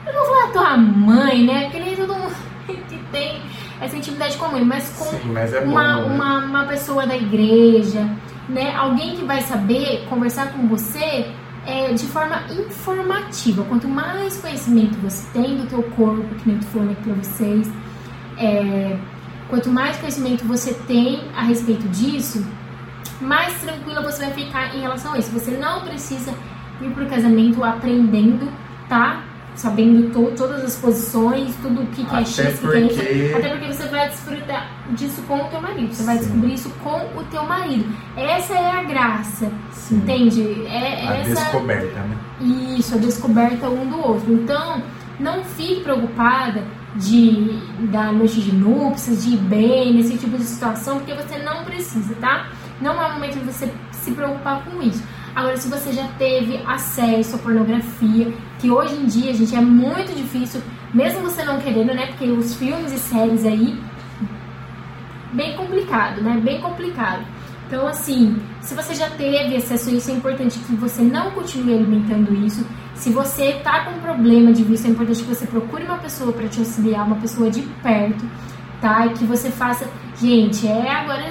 Eu 0.06 0.14
não 0.14 0.26
vou 0.26 0.34
falar 0.34 0.52
tua 0.52 0.76
mãe, 0.78 1.44
né? 1.44 1.64
Porque 1.64 1.78
nem 1.78 1.94
todo 1.94 2.14
mundo 2.14 2.34
que 2.66 2.98
tem 3.12 3.42
essa 3.82 3.96
intimidade 3.96 4.38
com 4.38 4.46
a 4.46 4.48
mãe, 4.48 4.64
mas 4.64 4.88
com 4.96 5.04
Sim, 5.04 5.32
mas 5.32 5.52
é 5.52 5.60
bom, 5.60 5.72
uma, 5.72 5.96
né? 5.96 6.14
uma, 6.14 6.44
uma 6.46 6.64
pessoa 6.64 7.06
da 7.06 7.16
igreja, 7.16 8.08
né? 8.48 8.74
Alguém 8.74 9.16
que 9.16 9.24
vai 9.24 9.42
saber 9.42 10.06
conversar 10.08 10.52
com 10.52 10.66
você 10.68 11.26
é, 11.66 11.92
de 11.92 12.06
forma 12.06 12.42
informativa. 12.50 13.62
Quanto 13.64 13.86
mais 13.86 14.38
conhecimento 14.38 14.98
você 15.00 15.28
tem 15.34 15.58
do 15.58 15.66
teu 15.66 15.82
corpo, 15.82 16.34
que 16.36 16.48
nem 16.48 16.56
eu 16.56 16.62
tô 16.62 16.68
falando 16.68 16.92
aqui 16.92 17.02
pra 17.02 17.14
vocês, 17.14 17.70
é, 18.38 18.96
quanto 19.50 19.68
mais 19.68 19.96
conhecimento 19.98 20.44
você 20.44 20.72
tem 20.86 21.20
a 21.36 21.42
respeito 21.42 21.86
disso, 21.88 22.44
mais 23.20 23.52
tranquila 23.60 24.00
você 24.02 24.24
vai 24.24 24.32
ficar 24.32 24.74
em 24.74 24.80
relação 24.80 25.12
a 25.12 25.18
isso. 25.18 25.30
Você 25.32 25.50
não 25.52 25.82
precisa 25.82 26.32
ir 26.80 26.90
pro 26.90 27.06
casamento 27.06 27.62
aprendendo, 27.62 28.48
tá? 28.88 29.24
Sabendo 29.54 30.10
to 30.10 30.32
todas 30.36 30.64
as 30.64 30.76
posições, 30.76 31.54
tudo 31.60 31.82
o 31.82 31.86
que, 31.88 32.04
que 32.04 32.14
é 32.16 32.24
X, 32.24 32.38
o 32.38 32.68
que 32.70 32.76
é 32.78 32.80
porque- 32.88 33.12
Y. 33.12 33.36
Até 33.36 33.48
porque 33.50 33.66
você 33.74 33.88
vai 33.88 34.08
desfrutar 34.08 34.70
disso 34.92 35.20
com 35.22 35.36
o 35.36 35.48
teu 35.48 35.60
marido. 35.60 35.92
Você 35.92 36.02
vai 36.04 36.16
Sim. 36.16 36.22
descobrir 36.24 36.54
isso 36.54 36.70
com 36.82 37.18
o 37.18 37.24
teu 37.24 37.44
marido. 37.44 37.92
Essa 38.16 38.54
é 38.54 38.70
a 38.70 38.82
graça, 38.84 39.50
Sim. 39.72 39.96
entende? 39.96 40.64
É 40.66 41.06
A 41.06 41.16
essa 41.16 41.34
descoberta, 41.34 42.00
né? 42.00 42.16
isso, 42.78 42.94
a 42.94 42.98
descoberta 42.98 43.68
um 43.68 43.86
do 43.86 43.98
outro. 43.98 44.32
Então, 44.32 44.82
não 45.20 45.44
fique 45.44 45.82
preocupada 45.82 46.64
de 46.96 47.60
da 47.90 48.10
noite 48.10 48.40
de 48.40 48.52
núpcias, 48.52 49.24
de 49.24 49.34
ir 49.34 49.38
bem 49.38 49.94
nesse 49.94 50.18
tipo 50.18 50.36
de 50.36 50.44
situação, 50.44 50.98
porque 50.98 51.14
você 51.14 51.38
não 51.38 51.64
precisa, 51.64 52.14
tá? 52.16 52.48
Não 52.80 53.00
é 53.00 53.06
o 53.06 53.12
momento 53.14 53.38
de 53.38 53.44
você 53.44 53.72
se 53.92 54.10
preocupar 54.12 54.64
com 54.64 54.82
isso. 54.82 55.02
Agora, 55.34 55.56
se 55.56 55.68
você 55.68 55.92
já 55.92 56.08
teve 56.18 56.60
acesso 56.66 57.36
à 57.36 57.38
pornografia, 57.38 58.32
que 58.58 58.70
hoje 58.70 58.94
em 58.96 59.06
dia, 59.06 59.32
gente, 59.32 59.54
é 59.54 59.60
muito 59.60 60.14
difícil, 60.14 60.60
mesmo 60.92 61.20
você 61.22 61.44
não 61.44 61.60
querendo, 61.60 61.94
né? 61.94 62.06
Porque 62.08 62.24
os 62.24 62.56
filmes 62.56 62.92
e 62.92 62.98
séries 62.98 63.44
aí, 63.44 63.78
bem 65.32 65.56
complicado, 65.56 66.20
né? 66.20 66.40
Bem 66.42 66.60
complicado. 66.60 67.24
Então, 67.68 67.86
assim, 67.86 68.36
se 68.60 68.74
você 68.74 68.94
já 68.96 69.08
teve 69.10 69.54
acesso 69.56 69.90
a 69.90 69.92
isso, 69.92 70.10
é 70.10 70.14
importante 70.14 70.58
que 70.58 70.74
você 70.74 71.02
não 71.02 71.30
continue 71.30 71.74
alimentando 71.74 72.34
isso. 72.44 72.66
Se 73.00 73.10
você 73.10 73.52
tá 73.64 73.84
com 73.84 73.92
problema 74.00 74.52
de 74.52 74.62
vício, 74.62 74.86
é 74.88 74.90
importante 74.90 75.22
que 75.22 75.28
você 75.34 75.46
procure 75.46 75.84
uma 75.84 75.98
pessoa 75.98 76.32
para 76.32 76.46
te 76.48 76.58
auxiliar, 76.60 77.06
uma 77.06 77.16
pessoa 77.16 77.50
de 77.50 77.62
perto, 77.82 78.24
tá? 78.80 79.06
E 79.06 79.10
que 79.14 79.24
você 79.24 79.50
faça. 79.50 79.86
Gente, 80.20 80.66
é 80.68 80.90
agora. 80.92 81.24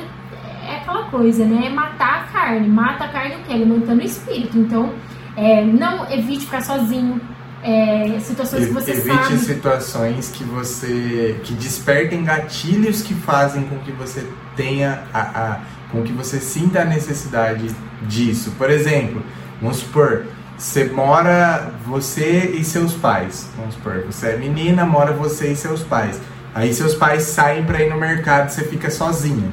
É 0.68 0.76
aquela 0.78 1.04
coisa, 1.06 1.46
né? 1.46 1.68
É 1.68 1.70
matar 1.70 2.22
a 2.22 2.24
carne. 2.34 2.68
Mata 2.68 3.04
a 3.06 3.08
carne 3.10 3.36
o 3.36 3.40
quê? 3.46 3.54
Alimentando 3.54 4.02
o 4.02 4.06
espírito. 4.06 4.58
Então, 4.58 4.94
é, 5.36 5.64
não 5.64 6.10
evite 6.12 6.46
ficar 6.46 6.62
sozinho. 6.62 7.20
É, 7.62 8.18
situações 8.22 8.68
que 8.68 8.74
você 8.74 8.92
Evite 8.92 9.16
sabe. 9.18 9.38
situações 9.40 10.30
que 10.32 10.44
você 10.46 11.40
que 11.44 11.54
despertem 11.54 12.24
gatilhos 12.24 13.02
que 13.02 13.14
fazem 13.14 13.64
com 13.64 13.78
que 13.80 13.92
você 13.92 14.26
tenha 14.56 15.04
a, 15.14 15.20
a- 15.20 15.60
com 15.92 16.02
que 16.02 16.14
você 16.14 16.40
sinta 16.40 16.82
a 16.82 16.86
necessidade 16.86 17.70
disso. 18.08 18.54
Por 18.58 18.70
exemplo, 18.70 19.22
vamos 19.62 19.78
supor, 19.80 20.24
você 20.60 20.84
mora 20.84 21.72
você 21.86 22.52
e 22.54 22.66
seus 22.66 22.94
pais. 22.94 23.50
Vamos 23.58 23.76
supor, 23.76 24.04
você 24.06 24.32
é 24.32 24.38
menina, 24.38 24.86
mora 24.86 25.14
você 25.14 25.54
e 25.54 25.56
seus 25.56 25.82
pais. 25.82 26.20
Aí 26.54 26.74
seus 26.74 26.94
pais 26.94 27.24
saem 27.24 27.64
para 27.64 27.82
ir 27.82 27.90
no 27.90 27.98
mercado, 27.98 28.50
você 28.50 28.66
fica 28.66 28.92
sozinha. 28.92 29.50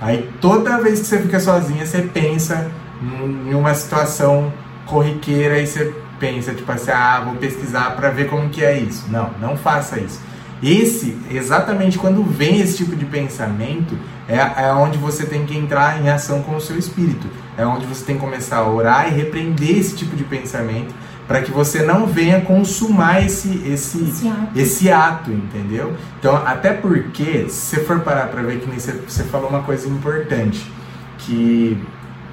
Aí 0.00 0.30
toda 0.40 0.80
vez 0.80 1.00
que 1.00 1.06
você 1.06 1.18
fica 1.18 1.38
sozinha, 1.38 1.84
você 1.84 2.00
pensa 2.00 2.70
em 3.02 3.54
uma 3.54 3.74
situação 3.74 4.50
corriqueira 4.86 5.58
e 5.58 5.66
você 5.66 5.94
pensa, 6.18 6.54
tipo 6.54 6.70
assim, 6.72 6.90
ah, 6.90 7.20
vou 7.22 7.34
pesquisar 7.34 7.94
para 7.94 8.08
ver 8.08 8.26
como 8.26 8.48
que 8.48 8.64
é 8.64 8.78
isso. 8.78 9.04
Não, 9.10 9.30
não 9.38 9.58
faça 9.58 10.00
isso. 10.00 10.20
Esse, 10.66 11.16
exatamente 11.30 11.96
quando 11.96 12.24
vem 12.24 12.60
esse 12.60 12.78
tipo 12.78 12.96
de 12.96 13.04
pensamento, 13.04 13.96
é, 14.28 14.64
é 14.64 14.72
onde 14.72 14.98
você 14.98 15.24
tem 15.24 15.46
que 15.46 15.56
entrar 15.56 16.02
em 16.02 16.08
ação 16.08 16.42
com 16.42 16.56
o 16.56 16.60
seu 16.60 16.76
espírito. 16.76 17.28
É 17.56 17.64
onde 17.64 17.86
você 17.86 18.04
tem 18.04 18.16
que 18.16 18.20
começar 18.20 18.56
a 18.56 18.68
orar 18.68 19.06
e 19.06 19.14
repreender 19.14 19.78
esse 19.78 19.94
tipo 19.94 20.16
de 20.16 20.24
pensamento 20.24 20.92
para 21.28 21.40
que 21.40 21.52
você 21.52 21.84
não 21.84 22.04
venha 22.06 22.40
consumar 22.40 23.24
esse, 23.24 23.62
esse, 23.64 24.02
Esse 24.02 24.28
ato. 24.28 24.58
esse 24.58 24.90
ato, 24.90 25.30
entendeu? 25.30 25.92
Então, 26.18 26.36
até 26.44 26.72
porque, 26.72 27.48
se 27.48 27.76
você 27.76 27.84
for 27.84 28.00
parar 28.00 28.26
para 28.26 28.42
ver 28.42 28.58
que 28.58 28.68
nem 28.68 28.78
você, 28.78 28.90
você 28.92 29.22
falou 29.22 29.48
uma 29.48 29.62
coisa 29.62 29.88
importante, 29.88 30.68
que 31.18 31.80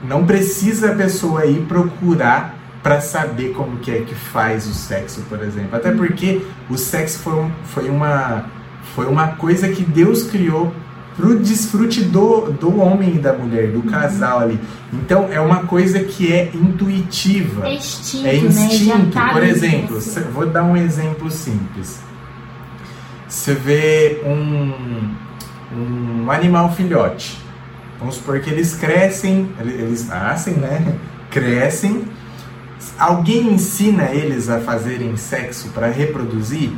não 0.04 0.26
precisa 0.26 0.92
a 0.92 0.96
pessoa 0.96 1.46
ir 1.46 1.62
procurar 1.68 2.63
para 2.84 3.00
saber 3.00 3.54
como 3.54 3.78
que 3.78 3.90
é 3.90 4.02
que 4.02 4.14
faz 4.14 4.68
o 4.68 4.74
sexo, 4.74 5.22
por 5.30 5.42
exemplo. 5.42 5.76
Até 5.76 5.90
porque 5.92 6.42
o 6.70 6.78
sexo 6.78 7.20
foi, 7.20 7.34
um- 7.34 7.52
foi, 7.64 7.90
uma, 7.90 8.46
foi 8.94 9.06
uma 9.08 9.30
coisa 9.30 9.70
que 9.70 9.84
Deus 9.84 10.24
criou 10.24 10.72
pro 11.16 11.40
desfrute 11.40 12.04
do, 12.04 12.52
do 12.52 12.78
homem 12.80 13.16
e 13.16 13.20
da 13.20 13.32
mulher, 13.34 13.72
do 13.72 13.84
casal 13.84 14.40
ali. 14.40 14.60
Então, 14.92 15.30
é 15.32 15.40
uma 15.40 15.64
coisa 15.68 16.00
que 16.04 16.34
é 16.34 16.50
intuitiva. 16.54 17.68
É 17.68 17.76
instinto, 17.76 18.28
É 18.28 18.32
né? 18.34 18.38
Instinto. 18.38 19.12
tá 19.12 19.30
Por 19.30 19.44
exemplo, 19.44 20.02
cê- 20.02 20.20
vou 20.22 20.46
dar 20.48 20.64
um 20.64 20.76
exemplo 20.76 21.30
simples. 21.32 22.02
Você 23.30 23.54
vê 23.54 24.22
um, 24.26 25.14
um 25.76 26.32
animal 26.32 26.72
filhote. 26.74 27.38
Vamos 28.00 28.16
supor 28.16 28.40
que 28.42 28.50
eles 28.50 28.74
crescem, 28.76 29.50
ele- 29.60 29.74
eles 29.84 30.08
nascem, 30.08 30.56
né? 30.56 30.96
Crescem. 31.32 32.04
Alguém 32.98 33.54
ensina 33.54 34.12
eles 34.12 34.50
a 34.50 34.60
fazerem 34.60 35.16
sexo 35.18 35.70
para 35.70 35.88
reproduzir? 35.88 36.72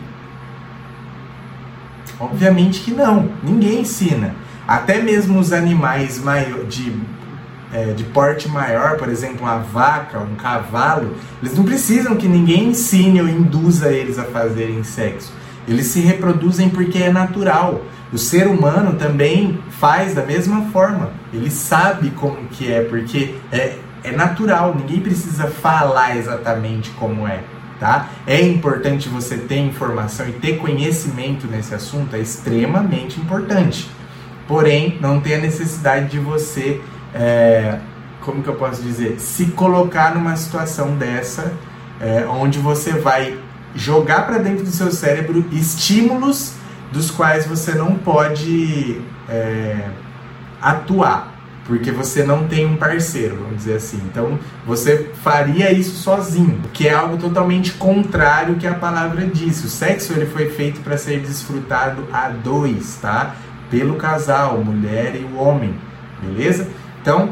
Obviamente 2.20 2.82
que 2.82 2.92
não. 2.92 3.30
Ninguém 3.44 3.82
ensina. 3.82 4.36
Até 4.68 5.02
mesmo 5.02 5.40
os 5.40 5.52
animais 5.52 6.20
maior, 6.20 6.66
de 6.66 6.92
é, 7.74 7.92
de 7.94 8.04
porte 8.06 8.48
maior, 8.48 8.98
por 8.98 9.10
exemplo, 9.10 9.42
uma 9.42 9.58
vaca, 9.58 10.20
um 10.20 10.36
cavalo, 10.36 11.16
eles 11.42 11.58
não 11.58 11.66
precisam 11.66 12.16
que 12.16 12.28
ninguém 12.28 12.70
ensine 12.70 13.22
ou 13.22 13.28
induza 13.28 13.90
eles 13.90 14.18
a 14.18 14.24
fazerem 14.24 14.84
sexo. 14.84 15.34
Eles 15.68 15.88
se 15.88 16.00
reproduzem 16.00 16.70
porque 16.70 17.00
é 17.00 17.12
natural. 17.12 17.84
O 18.14 18.18
ser 18.18 18.48
humano 18.48 18.94
também 18.98 19.60
faz 19.72 20.14
da 20.14 20.24
mesma 20.24 20.70
forma. 20.72 21.12
Ele 21.34 21.50
sabe 21.50 22.12
como 22.12 22.38
que 22.50 22.72
é, 22.72 22.82
porque 22.82 23.36
é, 23.52 23.78
é 24.06 24.12
natural. 24.12 24.76
Ninguém 24.76 25.00
precisa 25.00 25.48
falar 25.48 26.18
exatamente 26.18 26.90
como 26.92 27.28
é, 27.28 27.42
tá? 27.80 28.10
É 28.26 28.42
importante 28.42 29.10
você 29.10 29.38
ter 29.38 29.58
informação 29.58 30.28
e 30.28 30.34
ter 30.34 30.58
conhecimento 30.58 31.48
nesse 31.48 31.74
assunto, 31.74 32.16
é 32.16 32.20
extremamente 32.20 33.20
importante. 33.20 33.90
Porém, 34.48 34.98
não 35.02 35.20
tem 35.20 35.36
a 35.36 35.40
necessidade 35.40 36.10
de 36.10 36.20
você 36.20 36.82
é, 37.14 37.80
como 38.26 38.42
que 38.42 38.50
eu 38.50 38.56
posso 38.56 38.82
dizer, 38.82 39.20
se 39.20 39.46
colocar 39.48 40.14
numa 40.16 40.36
situação 40.36 40.96
dessa, 40.96 41.54
é, 42.02 42.26
onde 42.26 42.60
você 42.60 42.92
vai 42.92 43.38
jogar 43.76 44.26
para 44.26 44.40
dentro 44.40 44.66
do 44.66 44.72
seu 44.72 44.92
cérebro 44.92 45.46
estímulos 45.52 46.54
dos 46.92 47.12
quais 47.12 47.46
você 47.46 47.74
não 47.74 47.96
pode 47.96 49.02
é, 49.30 49.88
atuar, 50.62 51.35
porque 51.66 51.92
você 51.92 52.24
não 52.24 52.48
tem 52.48 52.66
um 52.66 52.78
parceiro, 52.78 53.38
vamos 53.38 53.58
dizer 53.58 53.76
assim. 53.76 54.00
Então, 54.06 54.40
você 54.66 55.12
faria 55.24 55.72
isso 55.72 55.96
sozinho, 55.96 56.62
que 56.72 56.88
é 56.88 56.94
algo 56.94 57.18
totalmente 57.18 57.74
contrário 57.74 58.54
ao 58.54 58.60
que 58.60 58.68
a 58.68 58.76
palavra 58.76 59.26
diz. 59.26 59.64
O 59.64 59.70
sexo 59.70 60.14
ele 60.14 60.28
foi 60.28 60.50
feito 60.50 60.82
para 60.82 60.98
ser 60.98 61.20
desfrutado 61.20 62.08
a 62.14 62.30
dois, 62.30 62.98
tá? 63.02 63.36
Pelo 63.70 63.96
casal, 63.96 64.64
mulher 64.64 65.16
e 65.16 65.24
o 65.24 65.38
homem, 65.38 65.76
beleza? 66.22 66.70
Então, 67.02 67.32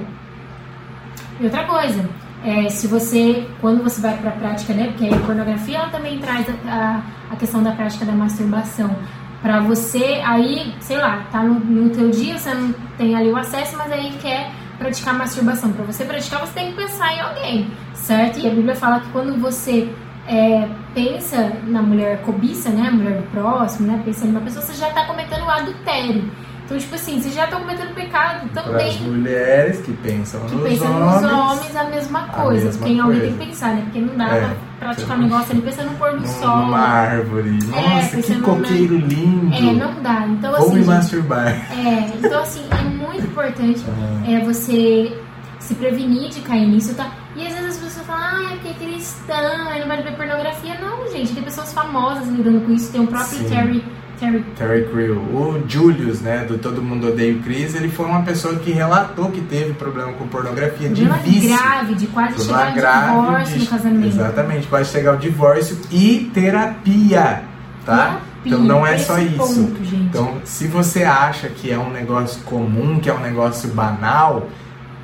E 1.39 1.45
outra 1.45 1.63
coisa, 1.65 2.09
é, 2.43 2.69
se 2.69 2.87
você, 2.87 3.47
quando 3.61 3.83
você 3.83 4.01
vai 4.01 4.17
para 4.17 4.29
a 4.29 4.33
prática, 4.33 4.73
né, 4.73 4.87
porque 4.87 5.13
a 5.13 5.19
pornografia 5.19 5.77
ela 5.77 5.89
também 5.89 6.19
traz 6.19 6.45
a, 6.67 7.01
a 7.31 7.35
questão 7.35 7.63
da 7.63 7.71
prática 7.71 8.05
da 8.05 8.11
masturbação. 8.11 8.95
Para 9.43 9.59
você, 9.59 10.21
aí, 10.25 10.73
sei 10.79 10.97
lá, 10.97 11.25
tá 11.31 11.43
no, 11.43 11.59
no 11.59 11.89
teu 11.91 12.09
dia, 12.09 12.37
você 12.39 12.51
não 12.53 12.73
tem 12.97 13.13
ali 13.15 13.29
o 13.29 13.37
acesso, 13.37 13.75
mas 13.77 13.91
aí 13.91 14.11
quer 14.21 14.49
praticar 14.79 15.13
masturbação. 15.13 15.71
Para 15.73 15.83
você 15.85 16.05
praticar, 16.05 16.39
você 16.39 16.53
tem 16.53 16.71
que 16.71 16.77
pensar 16.77 17.13
em 17.13 17.19
alguém, 17.19 17.67
certo? 17.93 18.39
E 18.39 18.47
a 18.47 18.49
Bíblia 18.51 18.73
fala 18.75 19.01
que 19.01 19.09
quando 19.09 19.37
você 19.39 19.93
é, 20.27 20.65
pensa 20.95 21.51
na 21.67 21.81
mulher 21.81 22.21
cobiça, 22.21 22.69
né, 22.69 22.87
a 22.87 22.91
mulher 22.91 23.17
do 23.17 23.23
próximo, 23.31 23.85
né, 23.91 24.01
pensa 24.05 24.25
numa 24.25 24.39
pessoa, 24.41 24.63
você 24.65 24.73
já 24.73 24.87
está 24.87 25.05
cometendo 25.05 25.43
o 25.45 25.49
adultério. 25.49 26.31
Então, 26.65 26.77
tipo 26.77 26.95
assim, 26.95 27.21
você 27.21 27.29
já 27.29 27.45
tá 27.45 27.57
cometendo 27.59 27.93
pecado 27.93 28.47
Para 28.47 28.61
as 28.61 28.67
também. 28.95 29.01
mulheres 29.01 29.81
que 29.81 29.91
pensam 29.91 30.39
Que 30.45 30.55
nos 30.55 30.63
pensa 30.69 30.85
homens. 30.85 31.21
nos 31.21 31.31
homens 31.33 31.75
a 31.75 31.83
mesma 31.83 32.21
coisa. 32.29 32.65
mesma 32.67 32.79
porque 32.87 32.99
alguém 33.01 33.19
coisa. 33.19 33.21
tem 33.21 33.37
que 33.37 33.45
pensar, 33.51 33.73
né? 33.75 33.81
Porque 33.83 33.99
não 33.99 34.15
dá 34.17 34.33
É. 34.33 34.39
pra 34.39 34.55
praticar 34.83 35.17
um 35.17 35.21
negócio 35.21 35.51
ali 35.51 35.61
pensando 35.61 35.91
no 35.91 35.97
pôr 35.97 36.19
do 36.19 36.27
sol. 36.27 36.57
Numa 36.57 36.79
árvore. 36.79 37.59
Nossa, 37.67 38.21
que 38.21 38.41
coqueiro 38.41 38.97
lindo. 38.97 39.55
É, 39.55 39.73
não 39.73 40.01
dá. 40.01 40.27
Então, 40.27 40.51
Vou 40.51 40.67
assim. 40.67 40.79
me 40.79 40.85
masturbar. 40.85 41.47
É, 41.47 42.11
então 42.17 42.41
assim, 42.41 42.65
é 42.71 42.83
muito 42.83 43.25
importante 43.25 43.83
é, 44.27 44.39
você 44.39 45.17
se 45.59 45.75
prevenir 45.75 46.29
de 46.29 46.41
cair 46.41 46.67
nisso, 46.67 46.93
tá? 46.93 47.09
E 47.35 47.47
às 47.47 47.53
vezes 47.53 47.69
as 47.69 47.77
pessoas 47.77 48.05
falam, 48.05 48.23
ah, 48.23 48.51
é 48.51 48.55
porque 48.55 48.67
é 48.67 48.73
cristã, 48.73 49.67
aí 49.69 49.79
não 49.79 49.87
vai 49.87 50.03
ver 50.03 50.15
pornografia. 50.15 50.77
Não, 50.79 51.09
gente, 51.11 51.33
tem 51.33 51.43
pessoas 51.43 51.73
famosas 51.73 52.27
lidando 52.27 52.61
com 52.61 52.73
isso. 52.73 52.91
Tem 52.91 53.01
o 53.01 53.07
próprio 53.07 53.39
Sim. 53.39 53.49
Terry, 53.49 53.83
Terry 54.23 54.43
Terry 54.57 54.85
Crew. 54.85 55.15
O 55.17 55.63
Julius, 55.67 56.21
né, 56.21 56.45
do 56.47 56.57
Todo 56.57 56.81
Mundo 56.81 57.07
Odeia 57.09 57.33
o 57.35 57.39
Chris, 57.41 57.75
ele 57.75 57.89
foi 57.89 58.05
uma 58.05 58.21
pessoa 58.21 58.55
que 58.55 58.71
relatou 58.71 59.29
que 59.31 59.41
teve 59.41 59.73
problema 59.73 60.13
com 60.13 60.27
pornografia 60.27 60.89
de 60.89 61.03
problema 61.05 61.17
vício. 61.23 61.49
grave 61.57 61.95
de 61.95 62.07
quase 62.07 62.35
Problema 62.35 62.71
chegar 62.71 63.09
ao 63.09 63.21
grave 63.21 63.25
divórcio 63.25 63.53
de- 63.57 63.63
no 63.63 63.69
casamento. 63.69 64.07
Exatamente, 64.07 64.67
quase 64.67 64.91
chegar 64.91 65.11
ao 65.11 65.17
divórcio 65.17 65.77
e 65.91 66.31
terapia, 66.33 67.43
tá? 67.85 67.97
Terapia, 67.97 68.21
então 68.45 68.59
não 68.59 68.85
é 68.85 68.97
só 68.97 69.17
isso. 69.19 69.35
ponto. 69.37 69.83
Então, 69.93 70.37
se 70.43 70.67
você 70.67 71.03
acha 71.03 71.47
que 71.49 71.71
é 71.71 71.77
um 71.77 71.89
negócio 71.91 72.41
comum, 72.43 72.99
que 72.99 73.09
é 73.09 73.13
um 73.13 73.19
negócio 73.19 73.69
banal, 73.69 74.47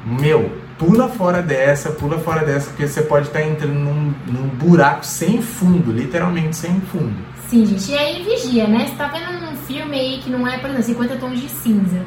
meu, 0.06 0.50
pula 0.78 1.10
fora 1.10 1.42
dessa, 1.42 1.90
pula 1.90 2.18
fora 2.20 2.46
dessa, 2.46 2.70
porque 2.70 2.88
você 2.88 3.02
pode 3.02 3.28
estar 3.28 3.42
entrando 3.42 3.74
num, 3.74 4.14
num 4.28 4.48
buraco 4.48 5.06
sem 5.06 5.42
fundo, 5.42 5.92
literalmente 5.92 6.56
sem 6.56 6.80
fundo. 6.92 7.14
Sim, 7.50 7.66
gente. 7.66 7.92
E 7.92 7.98
aí 7.98 8.22
vigia, 8.22 8.68
né? 8.68 8.86
Você 8.86 8.96
tá 8.96 9.08
vendo 9.08 9.52
um 9.52 9.56
filme 9.58 10.00
aí 10.00 10.20
que 10.20 10.30
não 10.30 10.48
é, 10.48 10.60
por 10.60 10.70
exemplo, 10.70 10.86
50 10.86 11.16
tons 11.16 11.42
de 11.42 11.50
cinza. 11.50 12.06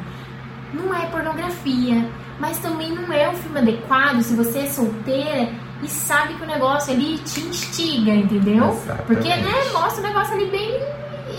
Não 0.73 0.93
é 0.95 1.05
pornografia, 1.07 2.09
mas 2.39 2.59
também 2.59 2.93
não 2.93 3.11
é 3.11 3.29
um 3.29 3.35
filme 3.35 3.59
adequado 3.59 4.21
se 4.21 4.35
você 4.35 4.59
é 4.59 4.67
solteira 4.67 5.51
e 5.83 5.87
sabe 5.89 6.35
que 6.35 6.43
o 6.43 6.47
negócio 6.47 6.93
ali 6.93 7.17
te 7.17 7.41
instiga, 7.41 8.11
entendeu? 8.11 8.69
Exatamente. 8.69 9.03
Porque, 9.05 9.29
né, 9.29 9.51
mostra 9.73 9.99
o 9.99 10.07
negócio 10.07 10.33
ali 10.33 10.45
bem 10.45 10.79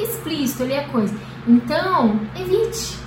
explícito 0.02 0.64
ali 0.64 0.76
a 0.76 0.84
coisa. 0.88 1.14
Então, 1.48 2.20
evite. 2.36 2.98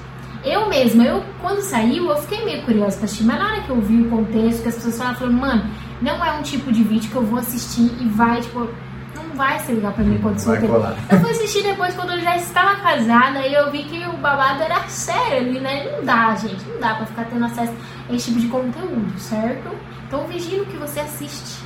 Eu 0.43 0.67
mesma, 0.67 1.03
eu 1.03 1.23
quando 1.41 1.61
saiu, 1.61 2.09
eu 2.09 2.17
fiquei 2.17 2.43
meio 2.43 2.63
curiosa 2.63 2.97
pra 2.97 3.05
assistir, 3.05 3.23
mas 3.23 3.37
na 3.37 3.45
hora 3.45 3.61
que 3.61 3.69
eu 3.69 3.81
vi 3.81 4.01
o 4.01 4.09
contexto, 4.09 4.63
que 4.63 4.69
as 4.69 4.75
pessoas 4.75 4.97
falaram, 4.97 5.31
mano, 5.31 5.69
não 6.01 6.23
é 6.25 6.31
um 6.33 6.41
tipo 6.41 6.71
de 6.71 6.83
vídeo 6.83 7.09
que 7.09 7.15
eu 7.15 7.23
vou 7.23 7.37
assistir 7.37 7.91
e 7.99 8.07
vai, 8.07 8.41
tipo, 8.41 8.67
vai 9.37 9.59
ser 9.59 9.73
legal 9.73 9.93
pra 9.93 10.03
mim 10.03 10.19
quando 10.21 10.43
colar. 10.67 10.95
Eu 11.09 11.19
fui 11.19 11.31
assistir 11.31 11.63
depois 11.63 11.95
quando 11.95 12.11
eu 12.13 12.19
já 12.21 12.35
estava 12.35 12.75
casada 12.81 13.39
e 13.47 13.53
eu 13.53 13.71
vi 13.71 13.83
que 13.83 14.05
o 14.07 14.17
babado 14.17 14.61
era 14.63 14.81
sério 14.89 15.37
ali, 15.37 15.59
né? 15.59 15.89
Não 15.95 16.03
dá, 16.03 16.35
gente, 16.35 16.65
não 16.67 16.79
dá 16.79 16.95
pra 16.95 17.05
ficar 17.05 17.25
tendo 17.25 17.45
acesso 17.45 17.73
a 18.09 18.13
esse 18.13 18.25
tipo 18.29 18.39
de 18.41 18.47
conteúdo, 18.47 19.19
certo? 19.19 19.69
Então 20.07 20.25
vigie 20.27 20.57
no 20.57 20.65
que 20.65 20.75
você 20.77 20.99
assiste. 21.01 21.63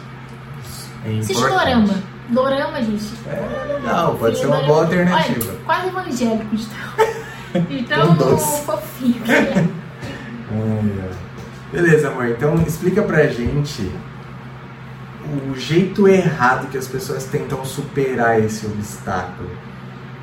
É 1.05 1.17
Assiste. 1.19 1.41
Dorama. 1.41 1.93
Dorama, 2.29 2.81
gente. 2.83 3.05
É 3.27 3.73
legal, 3.73 4.15
pode 4.15 4.37
ser 4.37 4.45
uma 4.47 4.61
boa 4.63 4.85
dorama. 4.85 5.15
alternativa. 5.15 5.51
Olha, 5.51 5.59
quase 5.65 5.87
evangélico 5.87 6.55
de 6.55 6.65
tal. 6.67 7.05
Então, 7.69 8.05
Tão 8.15 8.15
doce. 8.15 8.61
fofinho. 8.65 9.21
é. 9.27 9.53
Ai. 10.53 11.09
Beleza, 11.71 12.09
amor. 12.09 12.27
Então 12.27 12.55
explica 12.67 13.01
pra 13.01 13.25
gente 13.27 13.91
o 15.51 15.55
jeito 15.55 16.07
errado 16.07 16.69
que 16.69 16.77
as 16.77 16.87
pessoas 16.87 17.25
tentam 17.25 17.63
superar 17.65 18.39
esse 18.39 18.65
obstáculo. 18.65 19.49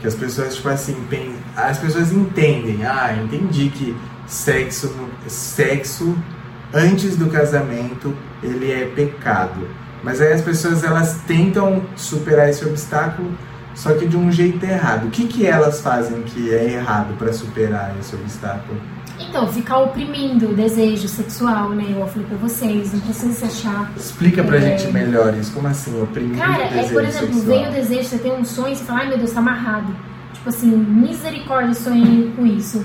Que 0.01 0.07
as 0.07 0.15
pessoas, 0.15 0.57
tipo 0.57 0.69
assim, 0.69 0.97
as 1.57 1.79
pessoas 1.79 2.13
entendem, 2.13 2.85
ah, 2.85 3.17
entendi 3.21 3.69
que 3.71 3.97
sexo, 4.27 4.95
sexo 5.27 6.17
antes 6.73 7.17
do 7.17 7.29
casamento 7.29 8.15
ele 8.43 8.71
é 8.71 8.87
pecado. 8.87 9.67
Mas 10.03 10.21
aí 10.21 10.33
as 10.33 10.43
pessoas 10.43 10.85
elas 10.85 11.21
tentam 11.27 11.83
superar 11.97 12.49
esse 12.49 12.65
obstáculo, 12.65 13.37
só 13.75 13.95
que 13.95 14.07
de 14.07 14.17
um 14.17 14.31
jeito 14.31 14.65
errado. 14.65 15.09
O 15.09 15.11
que, 15.11 15.27
que 15.27 15.47
elas 15.47 15.81
fazem 15.81 16.23
que 16.23 16.55
é 16.55 16.75
errado 16.75 17.17
para 17.19 17.33
superar 17.33 17.95
esse 17.99 18.15
obstáculo? 18.15 18.81
Então, 19.21 19.47
ficar 19.49 19.79
oprimindo 19.79 20.51
o 20.51 20.55
desejo 20.55 21.09
sexual, 21.09 21.71
né? 21.71 21.85
Eu 21.99 22.07
falei 22.07 22.27
pra 22.29 22.37
vocês, 22.39 22.93
não 22.93 23.01
precisa 23.01 23.33
se 23.33 23.45
achar. 23.45 23.93
Explica 23.97 24.43
pra 24.45 24.57
É. 24.57 24.61
gente 24.61 24.93
melhor 24.93 25.35
isso. 25.35 25.53
Como 25.53 25.67
assim, 25.69 26.01
oprimir 26.01 26.39
Cara, 26.39 26.59
o 26.59 26.63
é, 26.63 26.69
desejo 26.69 26.93
por 26.95 27.05
exemplo, 27.05 27.35
sexual? 27.35 27.45
vem 27.59 27.69
o 27.69 27.73
desejo, 27.73 28.05
você 28.09 28.19
tem 28.19 28.33
um 28.33 28.45
sonho, 28.45 28.77
você 28.77 28.85
fala, 28.85 29.01
ai 29.01 29.09
meu 29.09 29.19
Deus, 29.19 29.33
tá 29.33 29.41
amarrado. 29.41 29.95
Tipo 30.35 30.49
assim, 30.51 30.69
misericórdia, 30.77 31.75
sonhei 31.75 32.33
com 32.37 32.47
isso. 32.47 32.85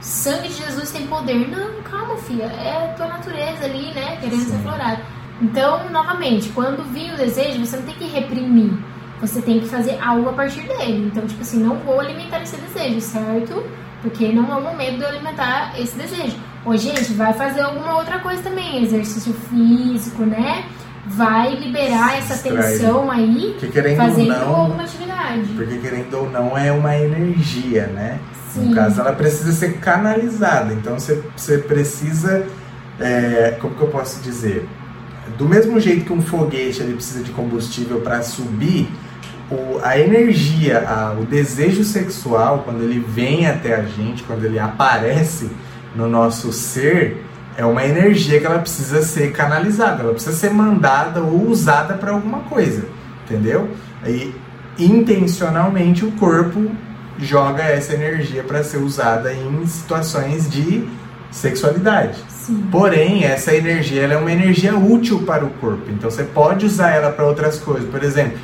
Sangue 0.00 0.48
de 0.48 0.54
Jesus 0.54 0.90
tem 0.90 1.06
poder. 1.06 1.48
Não, 1.48 1.82
calma, 1.82 2.16
filha. 2.16 2.44
É 2.44 2.90
a 2.90 2.94
tua 2.94 3.06
natureza 3.08 3.64
ali, 3.64 3.92
né? 3.94 4.16
Querendo 4.20 4.40
Sim. 4.40 4.50
ser 4.52 4.58
florada. 4.58 5.00
Então, 5.40 5.90
novamente, 5.90 6.48
quando 6.50 6.82
vir 6.92 7.12
o 7.12 7.16
desejo, 7.16 7.64
você 7.64 7.76
não 7.76 7.84
tem 7.84 7.94
que 7.94 8.04
reprimir. 8.06 8.72
Você 9.20 9.40
tem 9.40 9.60
que 9.60 9.66
fazer 9.68 9.98
algo 10.00 10.28
a 10.28 10.32
partir 10.32 10.62
dele. 10.62 11.08
Então, 11.12 11.24
tipo 11.26 11.40
assim, 11.42 11.62
não 11.62 11.76
vou 11.76 12.00
alimentar 12.00 12.40
esse 12.42 12.56
desejo, 12.56 13.00
certo? 13.00 13.62
Porque 14.02 14.32
não 14.32 14.52
é 14.52 14.56
o 14.56 14.62
momento 14.62 14.96
de 14.96 15.02
eu 15.02 15.08
alimentar 15.08 15.72
esse 15.78 15.96
desejo. 15.96 16.36
Ô, 16.64 16.76
gente, 16.76 17.12
vai 17.14 17.32
fazer 17.32 17.60
alguma 17.60 17.96
outra 17.96 18.18
coisa 18.18 18.42
também. 18.42 18.82
Exercício 18.82 19.32
físico, 19.48 20.24
né? 20.24 20.64
Vai 21.06 21.54
liberar 21.56 22.16
essa 22.16 22.36
tensão 22.36 23.10
aí, 23.10 23.56
querendo 23.72 23.96
fazendo 23.96 24.32
ou 24.32 24.38
não, 24.38 24.54
alguma 24.54 24.82
atividade. 24.84 25.48
porque 25.54 25.78
querendo 25.78 26.14
ou 26.14 26.30
não 26.30 26.56
é 26.56 26.70
uma 26.70 26.96
energia, 26.96 27.86
né? 27.88 28.20
Sim. 28.50 28.68
No 28.68 28.74
caso, 28.74 29.00
ela 29.00 29.12
precisa 29.12 29.52
ser 29.52 29.78
canalizada. 29.78 30.72
Então 30.72 30.98
você, 30.98 31.22
você 31.36 31.58
precisa, 31.58 32.46
é, 33.00 33.56
como 33.60 33.74
que 33.74 33.82
eu 33.82 33.88
posso 33.88 34.20
dizer? 34.22 34.68
Do 35.36 35.48
mesmo 35.48 35.80
jeito 35.80 36.04
que 36.04 36.12
um 36.12 36.22
foguete 36.22 36.82
ele 36.82 36.94
precisa 36.94 37.24
de 37.24 37.32
combustível 37.32 38.00
para 38.00 38.22
subir, 38.22 38.88
o, 39.52 39.80
a 39.82 39.98
energia, 39.98 40.80
a- 40.88 41.14
o 41.18 41.24
desejo 41.24 41.84
sexual, 41.84 42.62
quando 42.64 42.82
ele 42.82 42.98
vem 42.98 43.46
até 43.46 43.74
a 43.74 43.82
gente, 43.82 44.22
quando 44.22 44.44
ele 44.44 44.58
aparece 44.58 45.50
no 45.94 46.08
nosso 46.08 46.52
ser, 46.52 47.24
é 47.56 47.64
uma 47.64 47.84
energia 47.84 48.40
que 48.40 48.46
ela 48.46 48.58
precisa 48.58 49.02
ser 49.02 49.32
canalizada, 49.32 50.02
ela 50.02 50.12
precisa 50.14 50.34
ser 50.34 50.50
mandada 50.50 51.20
ou 51.20 51.48
usada 51.48 51.94
para 51.94 52.12
alguma 52.12 52.40
coisa, 52.40 52.86
entendeu? 53.24 53.68
E 54.06 54.34
intencionalmente 54.78 56.04
o 56.04 56.12
corpo 56.12 56.70
joga 57.18 57.62
essa 57.62 57.92
energia 57.94 58.42
para 58.42 58.64
ser 58.64 58.78
usada 58.78 59.32
em 59.34 59.66
situações 59.66 60.50
de 60.50 60.88
sexualidade. 61.30 62.18
Sim. 62.28 62.64
Porém, 62.70 63.24
essa 63.24 63.54
energia 63.54 64.02
ela 64.02 64.14
é 64.14 64.16
uma 64.16 64.32
energia 64.32 64.76
útil 64.76 65.22
para 65.22 65.44
o 65.44 65.50
corpo. 65.50 65.84
Então 65.90 66.10
você 66.10 66.24
pode 66.24 66.66
usar 66.66 66.90
ela 66.90 67.10
para 67.10 67.24
outras 67.26 67.58
coisas. 67.58 67.88
Por 67.88 68.02
exemplo, 68.02 68.38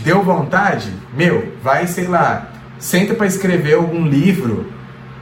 deu 0.00 0.22
vontade? 0.22 0.92
Meu, 1.16 1.52
vai, 1.62 1.86
sei 1.86 2.06
lá, 2.06 2.48
senta 2.78 3.14
para 3.14 3.26
escrever 3.26 3.74
algum 3.74 4.06
livro. 4.06 4.66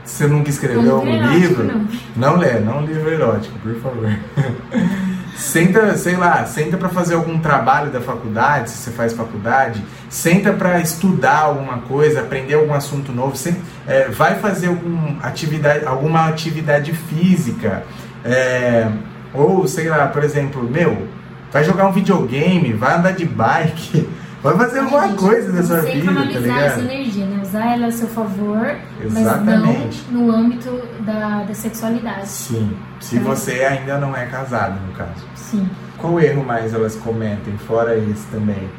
Você 0.05 0.27
nunca 0.27 0.49
escreveu 0.49 0.95
algum 0.95 1.07
erótico, 1.09 1.33
livro? 1.37 1.63
não. 1.65 1.87
Não 2.33 2.37
lê, 2.37 2.59
não 2.59 2.85
livro 2.85 3.09
erótico, 3.09 3.57
por 3.59 3.75
favor. 3.75 4.09
senta, 5.35 5.95
sei 5.97 6.15
lá, 6.15 6.45
senta 6.45 6.77
para 6.77 6.89
fazer 6.89 7.15
algum 7.15 7.39
trabalho 7.39 7.89
da 7.89 8.01
faculdade, 8.01 8.69
se 8.69 8.77
você 8.77 8.91
faz 8.91 9.13
faculdade, 9.13 9.83
senta 10.09 10.51
para 10.53 10.79
estudar 10.79 11.39
alguma 11.39 11.79
coisa, 11.79 12.19
aprender 12.21 12.55
algum 12.55 12.73
assunto 12.73 13.11
novo, 13.11 13.35
sen- 13.35 13.55
é, 13.87 14.09
vai 14.09 14.35
fazer 14.39 14.67
algum 14.67 15.15
atividade, 15.21 15.85
alguma 15.85 16.27
atividade 16.27 16.93
física, 16.93 17.83
é, 18.23 18.87
ou 19.33 19.67
sei 19.67 19.87
lá, 19.89 20.07
por 20.07 20.23
exemplo, 20.23 20.63
meu, 20.69 21.07
vai 21.51 21.63
jogar 21.63 21.87
um 21.87 21.91
videogame, 21.91 22.73
vai 22.73 22.95
andar 22.97 23.11
de 23.13 23.25
bike, 23.25 24.07
vai 24.43 24.57
fazer 24.57 24.79
alguma 24.79 25.07
Gente, 25.07 25.17
coisa 25.19 25.51
da 25.53 25.63
sua 25.63 25.81
você 25.81 25.91
vida, 25.93 26.05
tá 26.07 26.13
canalizar 26.13 26.57
essa 26.59 26.79
ligado? 26.81 26.91
energia, 26.93 27.25
né? 27.25 27.41
Usar 27.41 27.73
ela 27.73 27.87
a 27.87 27.91
seu 27.91 28.07
favor, 28.07 28.75
Exatamente. 29.01 30.03
mas 30.05 30.11
não 30.11 30.21
no 30.27 30.31
âmbito 30.35 30.81
da, 31.01 31.43
da 31.43 31.53
sexualidade. 31.53 32.27
Sim, 32.27 32.77
se 32.99 33.17
É. 33.17 33.19
você 33.19 33.63
ainda 33.63 33.97
não 33.97 34.15
é 34.15 34.25
casado, 34.25 34.79
no 34.85 34.93
caso. 34.93 35.25
Sim. 35.35 35.67
Qual 35.97 36.19
erro 36.19 36.43
mais 36.43 36.73
elas 36.73 36.95
cometem, 36.95 37.57
fora 37.59 37.95
esse 37.97 38.25
também? 38.27 38.69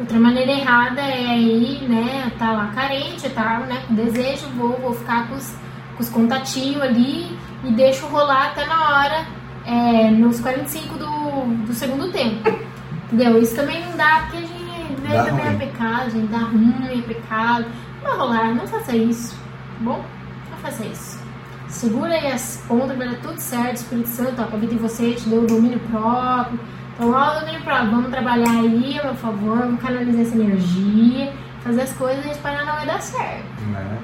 Outra 0.00 0.18
maneira 0.18 0.50
errada 0.52 1.00
é 1.02 1.26
aí, 1.30 1.86
né, 1.88 2.32
tá 2.38 2.50
lá 2.52 2.72
carente, 2.74 3.28
tá, 3.30 3.58
né, 3.68 3.82
com 3.86 3.94
desejo, 3.94 4.46
vou, 4.56 4.78
vou 4.80 4.94
ficar 4.94 5.28
com 5.28 5.34
os, 5.34 5.54
com 5.96 6.02
os 6.02 6.08
contatinhos 6.08 6.80
ali 6.82 7.36
e 7.62 7.70
deixo 7.72 8.06
rolar 8.06 8.46
até 8.48 8.66
na 8.66 8.88
hora, 8.88 9.26
é, 9.66 10.10
nos 10.10 10.40
45 10.40 10.96
do, 10.98 11.66
do 11.66 11.72
segundo 11.74 12.10
tempo. 12.10 12.48
Entendeu? 13.12 13.40
Isso 13.42 13.54
também 13.54 13.84
não 13.84 13.94
dá, 13.96 14.26
porque 14.30 14.38
a 15.12 15.16
gente 15.16 15.24
Dá 15.24 15.30
também 15.30 15.46
ruim. 15.46 15.54
é 15.54 15.66
pecado, 15.66 16.10
gente, 16.10 16.26
dá 16.28 16.38
ruim, 16.38 16.98
é 16.98 17.02
pecado. 17.02 17.66
Não 18.02 18.10
vai 18.10 18.18
rolar, 18.18 18.54
não 18.54 18.66
faça 18.66 18.96
isso, 18.96 19.34
tá 19.34 19.84
bom? 19.84 20.04
Não 20.50 20.58
faça 20.58 20.84
isso. 20.84 21.20
Segura 21.68 22.12
aí 22.12 22.30
as 22.30 22.62
pontas, 22.68 22.96
vai 22.96 23.08
dar 23.08 23.16
tudo 23.20 23.38
certo, 23.38 23.76
Espírito 23.76 24.08
Santo, 24.08 24.42
ó, 24.42 24.44
convida 24.44 24.74
em 24.74 24.78
você, 24.78 25.12
te 25.14 25.28
deu 25.28 25.42
o 25.42 25.46
domínio 25.46 25.80
próprio. 25.90 26.60
Então, 26.94 27.10
ó, 27.10 27.36
o 27.36 27.40
domínio 27.40 27.62
próprio, 27.62 27.90
vamos 27.90 28.10
trabalhar 28.10 28.50
aí 28.50 28.98
a 29.00 29.04
meu 29.04 29.14
favor, 29.14 29.58
vamos 29.58 29.80
canalizar 29.80 30.20
essa 30.20 30.36
energia, 30.36 31.32
fazer 31.64 31.82
as 31.82 31.92
coisas 31.94 32.24
e 32.26 32.30
esperar 32.30 32.66
não 32.66 32.74
vai 32.74 32.86
dar 32.86 33.00
certo. 33.00 33.44
Né? 33.70 33.98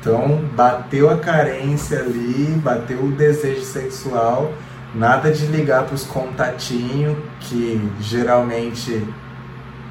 Então, 0.00 0.40
bateu 0.56 1.08
a 1.10 1.18
carência 1.18 2.00
ali, 2.00 2.60
bateu 2.62 3.04
o 3.04 3.12
desejo 3.12 3.62
sexual, 3.62 4.52
nada 4.92 5.30
de 5.30 5.46
ligar 5.46 5.84
para 5.84 5.94
os 5.94 6.04
contatinhos, 6.04 7.16
que 7.40 7.80
geralmente. 8.00 9.06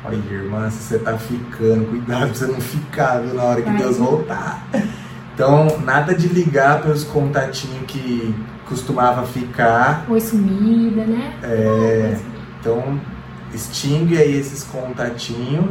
Olha, 0.04 0.16
irmã, 0.16 0.70
se 0.70 0.84
você 0.84 1.00
tá 1.00 1.18
ficando, 1.18 1.86
cuidado 1.90 2.28
pra 2.28 2.34
você 2.34 2.48
não 2.48 2.60
ficar, 2.60 3.20
viu, 3.20 3.36
na 3.36 3.44
hora 3.44 3.62
que 3.62 3.70
Deus 3.72 3.98
voltar. 3.98 4.66
Então, 5.34 5.80
nada 5.80 6.14
de 6.14 6.28
ligar 6.28 6.82
para 6.82 6.92
os 6.92 7.04
contatinhos 7.04 7.86
que 7.88 8.36
costumava 8.68 9.26
ficar. 9.26 10.06
Oi 10.10 10.20
sumida, 10.20 11.06
né? 11.06 11.34
É. 11.44 12.18
Então, 12.60 13.00
extingue 13.54 14.18
aí 14.18 14.38
esses 14.38 14.64
contatinhos 14.64 15.66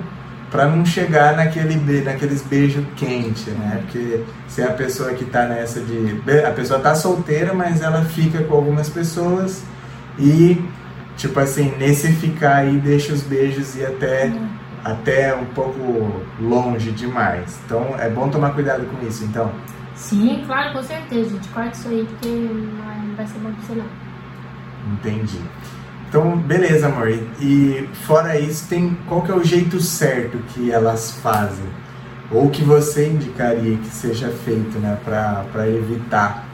para 0.50 0.66
não 0.66 0.84
chegar 0.84 1.36
naquele 1.36 2.02
naqueles 2.02 2.42
beijos 2.42 2.84
quentes, 2.96 3.46
né? 3.46 3.80
Porque 3.82 4.24
se 4.48 4.60
é 4.60 4.66
a 4.66 4.72
pessoa 4.72 5.12
que 5.14 5.24
tá 5.24 5.46
nessa 5.46 5.80
de 5.80 6.20
a 6.46 6.50
pessoa 6.50 6.80
tá 6.80 6.94
solteira, 6.94 7.54
mas 7.54 7.80
ela 7.80 8.04
fica 8.04 8.42
com 8.42 8.54
algumas 8.54 8.88
pessoas 8.88 9.62
e 10.18 10.60
tipo 11.20 11.38
assim, 11.38 11.74
nesse 11.78 12.08
ficar 12.14 12.56
aí 12.56 12.78
deixa 12.78 13.12
os 13.12 13.22
beijos 13.22 13.76
ir 13.76 13.84
até 13.84 14.26
uhum. 14.26 14.48
até 14.82 15.34
um 15.34 15.44
pouco 15.46 16.22
longe 16.40 16.90
demais. 16.92 17.60
Então 17.64 17.94
é 17.98 18.08
bom 18.08 18.28
tomar 18.30 18.50
cuidado 18.50 18.86
com 18.86 19.06
isso, 19.06 19.24
então. 19.24 19.52
Sim, 19.94 20.42
claro, 20.46 20.72
com 20.72 20.82
certeza. 20.82 21.30
gente 21.30 21.48
corta 21.50 21.76
isso 21.76 21.88
aí 21.88 22.06
porque 22.06 22.28
não 22.28 23.14
vai 23.16 23.26
ser 23.26 23.38
bom 23.38 23.52
pra 23.52 23.62
você 23.62 23.74
não. 23.74 24.94
Entendi. 24.94 25.38
Então, 26.08 26.36
beleza, 26.38 26.86
amor. 26.86 27.08
E 27.40 27.88
fora 28.06 28.38
isso, 28.38 28.66
tem 28.68 28.96
qual 29.06 29.22
que 29.22 29.30
é 29.30 29.34
o 29.34 29.44
jeito 29.44 29.78
certo 29.78 30.38
que 30.48 30.72
elas 30.72 31.12
fazem? 31.22 31.68
Ou 32.32 32.48
que 32.48 32.62
você 32.64 33.08
indicaria 33.08 33.76
que 33.76 33.88
seja 33.88 34.28
feito, 34.28 34.78
né, 34.78 34.96
para 35.04 35.68
evitar, 35.68 36.44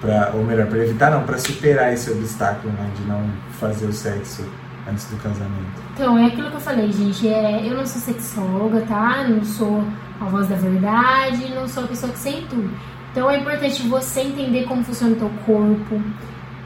pra, 0.00 0.32
ou 0.34 0.44
melhor, 0.44 0.66
para 0.66 0.78
evitar 0.78 1.10
não, 1.10 1.22
para 1.22 1.38
superar 1.38 1.92
esse 1.92 2.10
obstáculo, 2.10 2.72
né, 2.72 2.90
de 2.96 3.06
não 3.06 3.22
fazer 3.58 3.86
o 3.86 3.92
sexo 3.92 4.44
antes 4.88 5.04
do 5.10 5.16
casamento? 5.16 5.82
Então, 5.94 6.18
é 6.18 6.26
aquilo 6.26 6.50
que 6.50 6.56
eu 6.56 6.60
falei, 6.60 6.90
gente, 6.92 7.28
é, 7.28 7.66
eu 7.66 7.76
não 7.76 7.86
sou 7.86 8.00
sexóloga, 8.00 8.80
tá? 8.82 9.24
Não 9.28 9.44
sou 9.44 9.84
a 10.20 10.24
voz 10.24 10.48
da 10.48 10.56
verdade, 10.56 11.52
não 11.54 11.68
sou 11.68 11.84
a 11.84 11.86
pessoa 11.86 12.12
que 12.12 12.18
sei 12.18 12.46
tudo. 12.48 12.70
Então, 13.10 13.30
é 13.30 13.38
importante 13.38 13.82
você 13.88 14.20
entender 14.20 14.64
como 14.64 14.84
funciona 14.84 15.12
o 15.12 15.16
teu 15.16 15.30
corpo, 15.44 16.00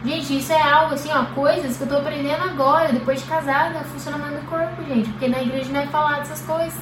Gente, 0.05 0.37
isso 0.37 0.53
é 0.53 0.61
algo 0.61 0.95
assim, 0.95 1.11
ó, 1.13 1.25
coisas 1.27 1.77
que 1.77 1.85
eu 1.85 1.89
tô 1.89 1.97
aprendendo 1.97 2.43
agora, 2.43 2.93
depois 2.93 3.21
de 3.21 3.27
casada, 3.29 3.79
funcionamento 3.85 4.41
do 4.41 4.47
corpo, 4.49 4.83
gente. 4.89 5.09
Porque 5.11 5.29
na 5.29 5.41
igreja 5.41 5.73
não 5.73 5.81
é 5.81 5.87
falar 5.87 6.19
dessas 6.19 6.43
coisas. 6.43 6.75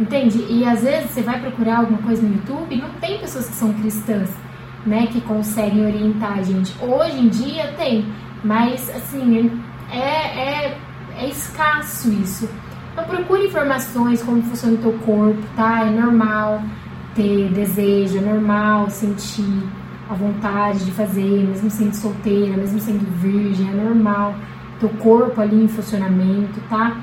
Entende? 0.00 0.44
E 0.48 0.64
às 0.64 0.82
vezes 0.82 1.10
você 1.10 1.22
vai 1.22 1.40
procurar 1.40 1.78
alguma 1.78 2.02
coisa 2.02 2.22
no 2.22 2.34
YouTube, 2.34 2.76
não 2.76 2.90
tem 3.00 3.18
pessoas 3.18 3.48
que 3.48 3.54
são 3.54 3.72
cristãs, 3.72 4.28
né, 4.84 5.06
que 5.06 5.20
conseguem 5.20 5.86
orientar 5.86 6.38
a 6.38 6.42
gente. 6.42 6.74
Hoje 6.82 7.18
em 7.18 7.28
dia 7.28 7.72
tem, 7.78 8.04
mas 8.46 8.88
assim, 8.90 9.60
é, 9.90 9.98
é, 9.98 10.78
é 11.18 11.28
escasso 11.28 12.12
isso. 12.12 12.48
Então 12.92 13.04
procure 13.04 13.46
informações 13.46 14.22
como 14.22 14.42
funciona 14.42 14.74
o 14.74 14.78
teu 14.78 14.92
corpo, 15.00 15.42
tá? 15.54 15.82
É 15.82 15.90
normal 15.90 16.62
ter 17.14 17.50
desejo, 17.50 18.18
é 18.18 18.20
normal 18.20 18.88
sentir 18.88 19.62
a 20.08 20.14
vontade 20.14 20.84
de 20.84 20.92
fazer, 20.92 21.46
mesmo 21.48 21.68
sendo 21.68 21.94
solteira, 21.94 22.56
mesmo 22.56 22.78
sendo 22.78 23.04
virgem, 23.18 23.68
é 23.68 23.72
normal. 23.72 24.34
Teu 24.78 24.88
corpo 24.90 25.40
ali 25.40 25.64
em 25.64 25.68
funcionamento, 25.68 26.60
tá? 26.68 26.96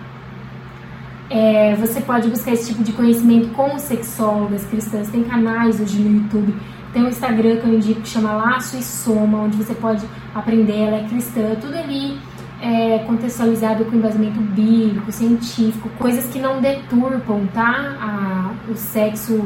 É, 1.30 1.76
você 1.76 2.00
pode 2.00 2.30
buscar 2.30 2.52
esse 2.54 2.72
tipo 2.72 2.84
de 2.84 2.94
conhecimento 2.94 3.50
com 3.50 3.78
sexólogas 3.80 4.66
cristãs. 4.66 5.10
Tem 5.10 5.24
canais 5.24 5.80
hoje 5.82 6.00
no 6.00 6.22
YouTube. 6.22 6.56
Tem 6.94 7.04
um 7.04 7.10
Instagram 7.10 7.58
que 7.58 7.68
eu 7.68 7.74
indico 7.74 8.02
que 8.02 8.08
chama 8.08 8.34
Laço 8.34 8.78
e 8.78 8.84
Soma, 8.84 9.40
onde 9.40 9.58
você 9.58 9.74
pode 9.74 10.06
aprender. 10.34 10.78
Ela 10.78 10.98
é 10.98 11.08
cristã, 11.10 11.56
tudo 11.60 11.76
ali 11.76 12.20
é, 12.62 13.00
contextualizado 13.00 13.84
com 13.86 13.98
embasamento 13.98 14.40
bíblico, 14.40 15.12
científico, 15.12 15.90
coisas 15.98 16.32
que 16.32 16.40
não 16.40 16.62
deturpam, 16.62 17.46
tá? 17.48 17.98
A, 18.00 18.72
o 18.72 18.76
sexo 18.76 19.44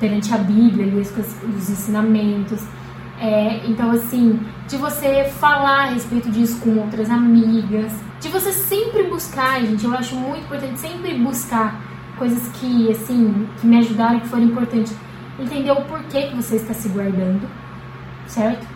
perante 0.00 0.34
a 0.34 0.38
Bíblia, 0.38 0.86
os, 1.00 1.12
os 1.56 1.70
ensinamentos. 1.70 2.60
É, 3.20 3.60
então, 3.66 3.90
assim, 3.90 4.40
de 4.66 4.76
você 4.76 5.24
falar 5.24 5.88
a 5.88 5.90
respeito 5.90 6.30
disso 6.30 6.60
com 6.60 6.78
outras 6.78 7.10
amigas, 7.10 7.92
de 8.20 8.28
você 8.28 8.52
sempre 8.52 9.04
buscar, 9.04 9.60
gente, 9.60 9.84
eu 9.84 9.92
acho 9.92 10.16
muito 10.16 10.44
importante 10.44 10.80
sempre 10.80 11.14
buscar 11.18 11.80
coisas 12.16 12.48
que, 12.58 12.90
assim, 12.90 13.46
que 13.60 13.66
me 13.66 13.78
ajudaram, 13.78 14.18
que 14.20 14.28
foram 14.28 14.44
importantes. 14.44 14.96
Entender 15.38 15.70
o 15.72 15.82
porquê 15.82 16.22
que 16.22 16.36
você 16.36 16.56
está 16.56 16.74
se 16.74 16.88
guardando, 16.88 17.48
certo? 18.26 18.66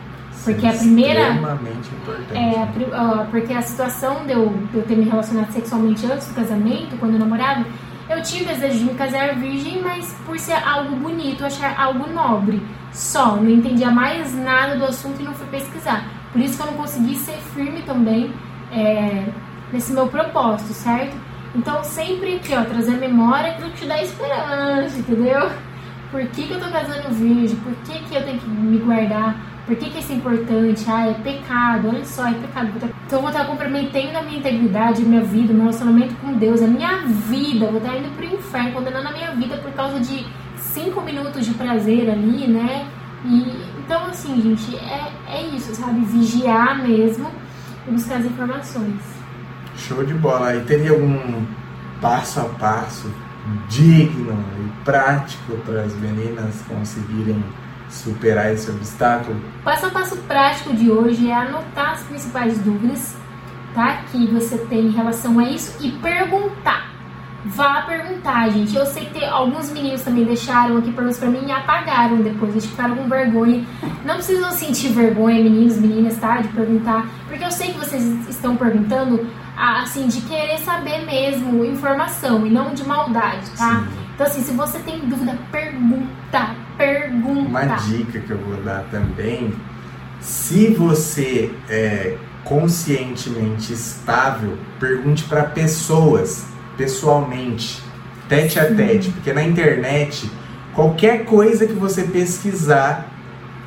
Porque 0.44 0.66
a 0.66 0.72
primeira. 0.72 1.20
Extremamente 1.20 1.94
importante. 1.94 2.36
É, 2.36 2.62
a, 2.62 3.24
porque 3.30 3.52
a 3.52 3.62
situação 3.62 4.24
de 4.26 4.32
eu, 4.32 4.48
de 4.70 4.78
eu 4.78 4.82
ter 4.82 4.96
me 4.96 5.04
relacionado 5.04 5.52
sexualmente 5.52 6.04
antes 6.06 6.28
do 6.28 6.34
casamento, 6.34 6.96
quando 6.98 7.14
eu 7.14 7.18
namorava, 7.18 7.64
eu 8.08 8.22
tinha 8.22 8.42
o 8.42 8.46
desejo 8.46 8.78
de 8.78 8.84
me 8.84 8.94
casar 8.94 9.36
virgem, 9.36 9.80
mas 9.82 10.14
por 10.26 10.38
ser 10.38 10.54
algo 10.66 10.96
bonito, 10.96 11.44
achar 11.44 11.78
algo 11.78 12.08
nobre. 12.12 12.60
Só, 12.92 13.36
não 13.36 13.48
entendia 13.48 13.90
mais 13.90 14.34
nada 14.34 14.76
do 14.76 14.84
assunto 14.84 15.20
e 15.20 15.24
não 15.24 15.34
fui 15.34 15.46
pesquisar. 15.46 16.04
Por 16.32 16.40
isso 16.40 16.56
que 16.56 16.62
eu 16.62 16.66
não 16.66 16.74
consegui 16.74 17.16
ser 17.16 17.36
firme 17.54 17.82
também 17.82 18.32
é, 18.72 19.26
nesse 19.72 19.92
meu 19.92 20.08
propósito, 20.08 20.72
certo? 20.72 21.16
Então, 21.54 21.82
sempre 21.84 22.36
aqui, 22.36 22.54
ó, 22.54 22.64
trazer 22.64 22.92
memória 22.92 23.52
aquilo 23.52 23.70
que 23.70 23.82
te 23.82 23.86
dá 23.86 24.02
esperança, 24.02 24.98
entendeu? 24.98 25.50
Por 26.12 26.20
que, 26.26 26.46
que 26.46 26.52
eu 26.52 26.60
tô 26.60 26.70
casando 26.70 27.08
virgem? 27.14 27.56
Por 27.56 27.72
que, 27.86 27.98
que 28.00 28.14
eu 28.14 28.22
tenho 28.22 28.38
que 28.38 28.46
me 28.46 28.76
guardar? 28.76 29.34
Por 29.64 29.74
que, 29.76 29.88
que 29.88 29.98
isso 29.98 30.12
é 30.12 30.16
importante? 30.16 30.84
Ah, 30.86 31.08
é 31.08 31.14
pecado, 31.14 31.88
olha 31.88 32.04
só, 32.04 32.28
é 32.28 32.34
pecado. 32.34 32.70
Então 33.06 33.18
eu 33.18 33.20
vou 33.22 33.30
estar 33.30 33.46
comprometendo 33.46 34.16
a 34.16 34.22
minha 34.22 34.38
integridade, 34.38 35.02
a 35.02 35.06
minha 35.06 35.22
vida, 35.22 35.54
o 35.54 35.56
meu 35.56 35.64
relacionamento 35.64 36.14
com 36.16 36.34
Deus, 36.34 36.60
a 36.60 36.66
minha 36.66 36.98
vida. 36.98 37.68
Vou 37.68 37.78
estar 37.78 37.96
indo 37.96 38.14
pro 38.14 38.26
inferno, 38.26 38.72
condenando 38.72 39.08
a 39.08 39.12
minha 39.12 39.30
vida 39.30 39.56
por 39.56 39.72
causa 39.72 40.00
de 40.00 40.26
cinco 40.56 41.00
minutos 41.00 41.46
de 41.46 41.54
prazer 41.54 42.10
ali, 42.10 42.46
né? 42.46 42.86
E, 43.24 43.64
então, 43.78 44.04
assim, 44.04 44.38
gente, 44.42 44.76
é, 44.76 45.12
é 45.28 45.42
isso, 45.46 45.74
sabe? 45.74 46.04
Vigiar 46.04 46.82
mesmo 46.86 47.30
e 47.88 47.90
buscar 47.90 48.16
as 48.16 48.26
informações. 48.26 49.00
Show 49.76 50.04
de 50.04 50.12
bola. 50.12 50.54
E 50.56 50.60
teria 50.64 50.90
algum 50.90 51.46
passo 52.02 52.40
a 52.40 52.44
passo 52.44 53.10
digno 53.68 54.38
e 54.59 54.84
prático 54.84 55.57
para 55.64 55.82
as 55.82 55.95
meninas 55.95 56.62
conseguirem 56.68 57.43
superar 57.88 58.53
esse 58.53 58.70
obstáculo? 58.70 59.40
Passo 59.64 59.86
a 59.86 59.90
passo 59.90 60.16
prático 60.18 60.74
de 60.74 60.90
hoje 60.90 61.28
é 61.28 61.34
anotar 61.34 61.93
as 61.93 62.03
principais 62.05 62.59
dúvidas 62.59 63.16
tá? 63.74 64.03
que 64.11 64.26
você 64.28 64.59
tem 64.59 64.86
em 64.86 64.90
relação 64.90 65.38
a 65.38 65.45
isso 65.45 65.76
e 65.84 65.90
perguntar. 65.93 66.90
Vá 67.45 67.82
perguntar, 67.82 68.49
gente. 68.51 68.76
Eu 68.76 68.86
sei 68.86 69.07
que 69.07 69.14
tem, 69.14 69.28
alguns 69.28 69.70
meninos 69.72 70.03
também 70.03 70.24
deixaram 70.24 70.76
aqui 70.76 70.93
perguntas 70.93 71.18
pra 71.18 71.28
mim 71.28 71.45
e 71.45 71.51
apagaram 71.51 72.18
depois. 72.18 72.53
Eles 72.53 72.66
ficaram 72.66 72.95
com 72.95 73.09
vergonha. 73.09 73.64
Não 74.05 74.14
precisam 74.14 74.53
sentir 74.53 74.93
vergonha, 74.93 75.43
meninos, 75.43 75.76
meninas, 75.76 76.16
tá? 76.18 76.40
De 76.40 76.49
perguntar. 76.49 77.09
Porque 77.26 77.45
eu 77.45 77.51
sei 77.51 77.72
que 77.72 77.78
vocês 77.80 78.28
estão 78.28 78.57
perguntando, 78.57 79.26
assim, 79.57 80.09
de 80.09 80.20
querer 80.22 80.59
saber 80.59 81.05
mesmo 81.05 81.64
informação 81.64 82.46
e 82.46 82.50
não 82.50 82.74
de 82.74 82.84
maldade, 82.84 83.50
tá? 83.57 83.80
Sim. 83.80 84.03
Então, 84.14 84.26
assim, 84.26 84.42
se 84.42 84.53
você 84.53 84.78
tem 84.80 85.00
dúvida, 85.00 85.38
pergunta, 85.50 86.50
pergunta. 86.76 87.48
Uma 87.48 87.64
dica 87.64 88.20
que 88.20 88.30
eu 88.30 88.38
vou 88.38 88.62
dar 88.62 88.84
também: 88.90 89.55
se 90.20 90.68
você 90.74 91.50
é 91.68 92.16
conscientemente 92.44 93.72
estável, 93.72 94.59
pergunte 94.78 95.24
para 95.24 95.44
pessoas 95.44 96.46
pessoalmente, 96.76 97.82
tete 98.28 98.59
a 98.59 98.74
tete, 98.74 99.11
porque 99.11 99.32
na 99.32 99.42
internet 99.42 100.30
qualquer 100.74 101.24
coisa 101.24 101.66
que 101.66 101.74
você 101.74 102.05
pesquisar 102.05 103.09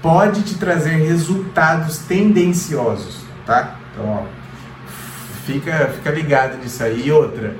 pode 0.01 0.43
te 0.43 0.57
trazer 0.57 0.97
resultados 0.97 1.99
tendenciosos, 1.99 3.23
tá? 3.45 3.75
Então, 3.91 4.09
ó, 4.09 4.23
fica, 5.45 5.89
fica 5.95 6.11
ligado 6.11 6.57
nisso 6.57 6.83
aí. 6.83 7.07
E 7.07 7.11
outra, 7.11 7.55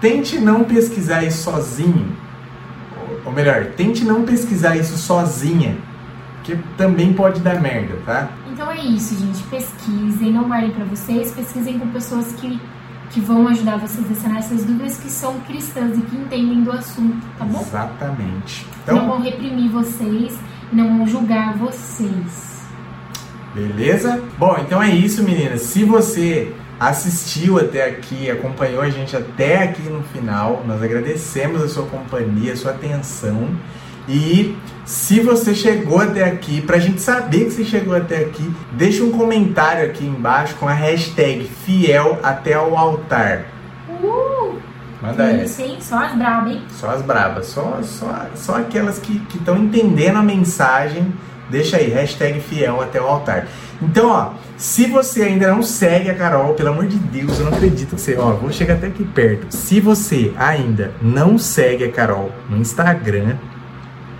tente 0.00 0.38
não 0.38 0.64
pesquisar 0.64 1.22
isso 1.22 1.42
sozinho, 1.42 2.16
ou 3.24 3.32
melhor, 3.32 3.66
tente 3.76 4.04
não 4.04 4.24
pesquisar 4.24 4.76
isso 4.76 4.96
sozinha, 4.96 5.76
porque 6.36 6.56
também 6.76 7.12
pode 7.12 7.40
dar 7.40 7.60
merda, 7.60 7.96
tá? 8.04 8.28
Então 8.52 8.70
é 8.70 8.78
isso, 8.78 9.18
gente. 9.18 9.42
Pesquisem, 9.44 10.32
não 10.32 10.44
guardem 10.44 10.70
para 10.70 10.84
vocês, 10.84 11.32
pesquisem 11.32 11.78
com 11.78 11.88
pessoas 11.88 12.32
que 12.32 12.60
que 13.10 13.20
vão 13.20 13.46
ajudar 13.46 13.76
vocês 13.76 14.10
a 14.10 14.14
sanar 14.14 14.38
essas 14.38 14.64
dúvidas 14.64 14.98
que 14.98 15.08
são 15.08 15.38
cristãs 15.40 15.96
e 15.96 16.00
que 16.00 16.16
entendem 16.16 16.64
do 16.64 16.72
assunto, 16.72 17.24
tá 17.38 17.44
bom? 17.44 17.60
Exatamente. 17.60 18.66
Então, 18.82 18.96
não 18.96 19.06
vão 19.06 19.22
reprimir 19.22 19.70
vocês, 19.70 20.36
não 20.72 20.98
vão 20.98 21.06
julgar 21.06 21.56
vocês. 21.56 22.64
Beleza? 23.54 24.20
Bom, 24.36 24.56
então 24.60 24.82
é 24.82 24.90
isso, 24.90 25.22
meninas. 25.22 25.60
Se 25.62 25.84
você 25.84 26.52
assistiu 26.78 27.58
até 27.58 27.88
aqui, 27.88 28.30
acompanhou 28.30 28.82
a 28.82 28.90
gente 28.90 29.16
até 29.16 29.62
aqui 29.62 29.82
no 29.82 30.02
final, 30.02 30.62
nós 30.66 30.82
agradecemos 30.82 31.62
a 31.62 31.68
sua 31.68 31.86
companhia, 31.86 32.52
a 32.52 32.56
sua 32.56 32.72
atenção. 32.72 33.50
E 34.08 34.56
se 34.84 35.20
você 35.20 35.54
chegou 35.54 35.98
até 35.98 36.24
aqui, 36.24 36.60
pra 36.60 36.78
gente 36.78 37.00
saber 37.00 37.46
que 37.46 37.50
você 37.52 37.64
chegou 37.64 37.96
até 37.96 38.18
aqui, 38.18 38.54
deixa 38.72 39.02
um 39.02 39.10
comentário 39.10 39.84
aqui 39.86 40.04
embaixo 40.04 40.54
com 40.56 40.68
a 40.68 40.74
hashtag 40.74 41.48
fiel 41.64 42.18
até 42.22 42.58
o 42.58 42.76
altar. 42.76 43.46
Uh! 44.02 44.58
Manda 45.00 45.32
Isso, 45.32 45.60
essa. 45.60 45.62
hein? 45.62 45.76
Só 45.80 45.98
as 45.98 46.14
brabas, 46.14 46.52
hein? 46.52 46.62
Só 46.70 46.90
as 46.90 47.02
brabas, 47.02 47.46
só, 47.46 47.78
só, 47.82 48.26
só 48.34 48.56
aquelas 48.58 48.98
que 48.98 49.22
estão 49.34 49.56
entendendo 49.56 50.16
a 50.16 50.22
mensagem. 50.22 51.12
Deixa 51.50 51.76
aí, 51.76 51.90
hashtag 51.90 52.40
fiel 52.40 52.80
até 52.80 53.00
o 53.00 53.06
altar. 53.06 53.46
Então, 53.82 54.10
ó, 54.10 54.32
se 54.56 54.86
você 54.86 55.22
ainda 55.22 55.48
não 55.48 55.62
segue 55.62 56.10
a 56.10 56.14
Carol, 56.14 56.54
pelo 56.54 56.70
amor 56.70 56.86
de 56.86 56.96
Deus, 56.96 57.38
eu 57.38 57.46
não 57.46 57.52
acredito 57.52 57.94
que 57.94 58.00
você. 58.00 58.16
Ó, 58.16 58.32
vou 58.34 58.52
chegar 58.52 58.74
até 58.74 58.86
aqui 58.86 59.04
perto. 59.04 59.50
Se 59.50 59.80
você 59.80 60.32
ainda 60.36 60.92
não 61.02 61.36
segue 61.38 61.84
a 61.84 61.90
Carol 61.90 62.30
no 62.48 62.56
Instagram, 62.56 63.36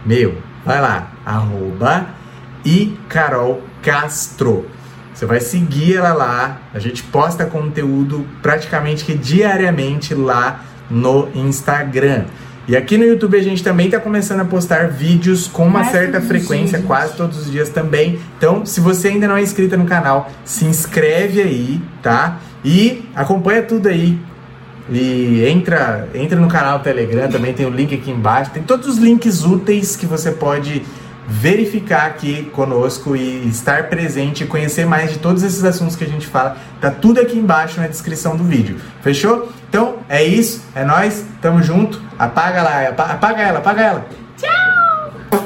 meu, 0.04 0.36
vai 0.64 0.80
lá, 0.80 1.12
arroba 1.24 2.08
e 2.64 2.98
Carol 3.08 3.62
Castro. 3.82 4.66
Você 5.14 5.26
vai 5.26 5.40
seguir 5.40 5.96
ela 5.96 6.12
lá. 6.12 6.60
A 6.74 6.80
gente 6.80 7.04
posta 7.04 7.46
conteúdo 7.46 8.26
praticamente 8.42 9.04
que 9.04 9.14
diariamente 9.14 10.14
lá 10.14 10.64
no 10.90 11.28
Instagram. 11.34 12.24
E 12.66 12.74
aqui 12.76 12.96
no 12.96 13.04
YouTube 13.04 13.36
a 13.36 13.42
gente 13.42 13.62
também 13.62 13.86
está 13.86 14.00
começando 14.00 14.40
a 14.40 14.44
postar 14.44 14.88
vídeos 14.88 15.46
com 15.46 15.66
uma 15.66 15.80
Quase 15.80 15.92
certa 15.92 16.20
frequência, 16.22 16.78
dias. 16.78 16.86
quase 16.86 17.14
todos 17.14 17.38
os 17.38 17.50
dias 17.50 17.68
também. 17.68 18.18
Então, 18.38 18.64
se 18.64 18.80
você 18.80 19.08
ainda 19.08 19.28
não 19.28 19.36
é 19.36 19.42
inscrita 19.42 19.76
no 19.76 19.84
canal, 19.84 20.30
se 20.44 20.64
inscreve 20.64 21.42
aí, 21.42 21.80
tá? 22.02 22.40
E 22.64 23.04
acompanha 23.14 23.62
tudo 23.62 23.88
aí. 23.88 24.18
E 24.90 25.44
entra, 25.46 26.08
entra 26.14 26.38
no 26.38 26.48
canal 26.48 26.80
Telegram, 26.80 27.28
também 27.28 27.52
tem 27.52 27.66
o 27.66 27.70
link 27.70 27.94
aqui 27.94 28.10
embaixo. 28.10 28.50
Tem 28.50 28.62
todos 28.62 28.86
os 28.86 28.96
links 28.98 29.44
úteis 29.44 29.94
que 29.94 30.06
você 30.06 30.30
pode 30.30 30.82
verificar 31.26 32.06
aqui 32.06 32.44
conosco 32.52 33.16
e 33.16 33.48
estar 33.48 33.84
presente 33.88 34.44
e 34.44 34.46
conhecer 34.46 34.86
mais 34.86 35.10
de 35.12 35.18
todos 35.18 35.42
esses 35.42 35.64
assuntos 35.64 35.96
que 35.96 36.04
a 36.04 36.08
gente 36.08 36.26
fala. 36.26 36.56
Tá 36.80 36.90
tudo 36.90 37.20
aqui 37.20 37.38
embaixo 37.38 37.80
na 37.80 37.86
descrição 37.86 38.36
do 38.36 38.44
vídeo. 38.44 38.78
Fechou? 39.02 39.50
Então 39.68 39.96
é 40.08 40.22
isso, 40.22 40.62
é 40.74 40.84
nós, 40.84 41.24
tamo 41.40 41.62
junto. 41.62 42.00
Apaga 42.18 42.62
lá, 42.62 42.88
apa- 42.88 43.04
apaga 43.06 43.42
ela, 43.42 43.58
apaga 43.58 43.82
ela. 43.82 44.06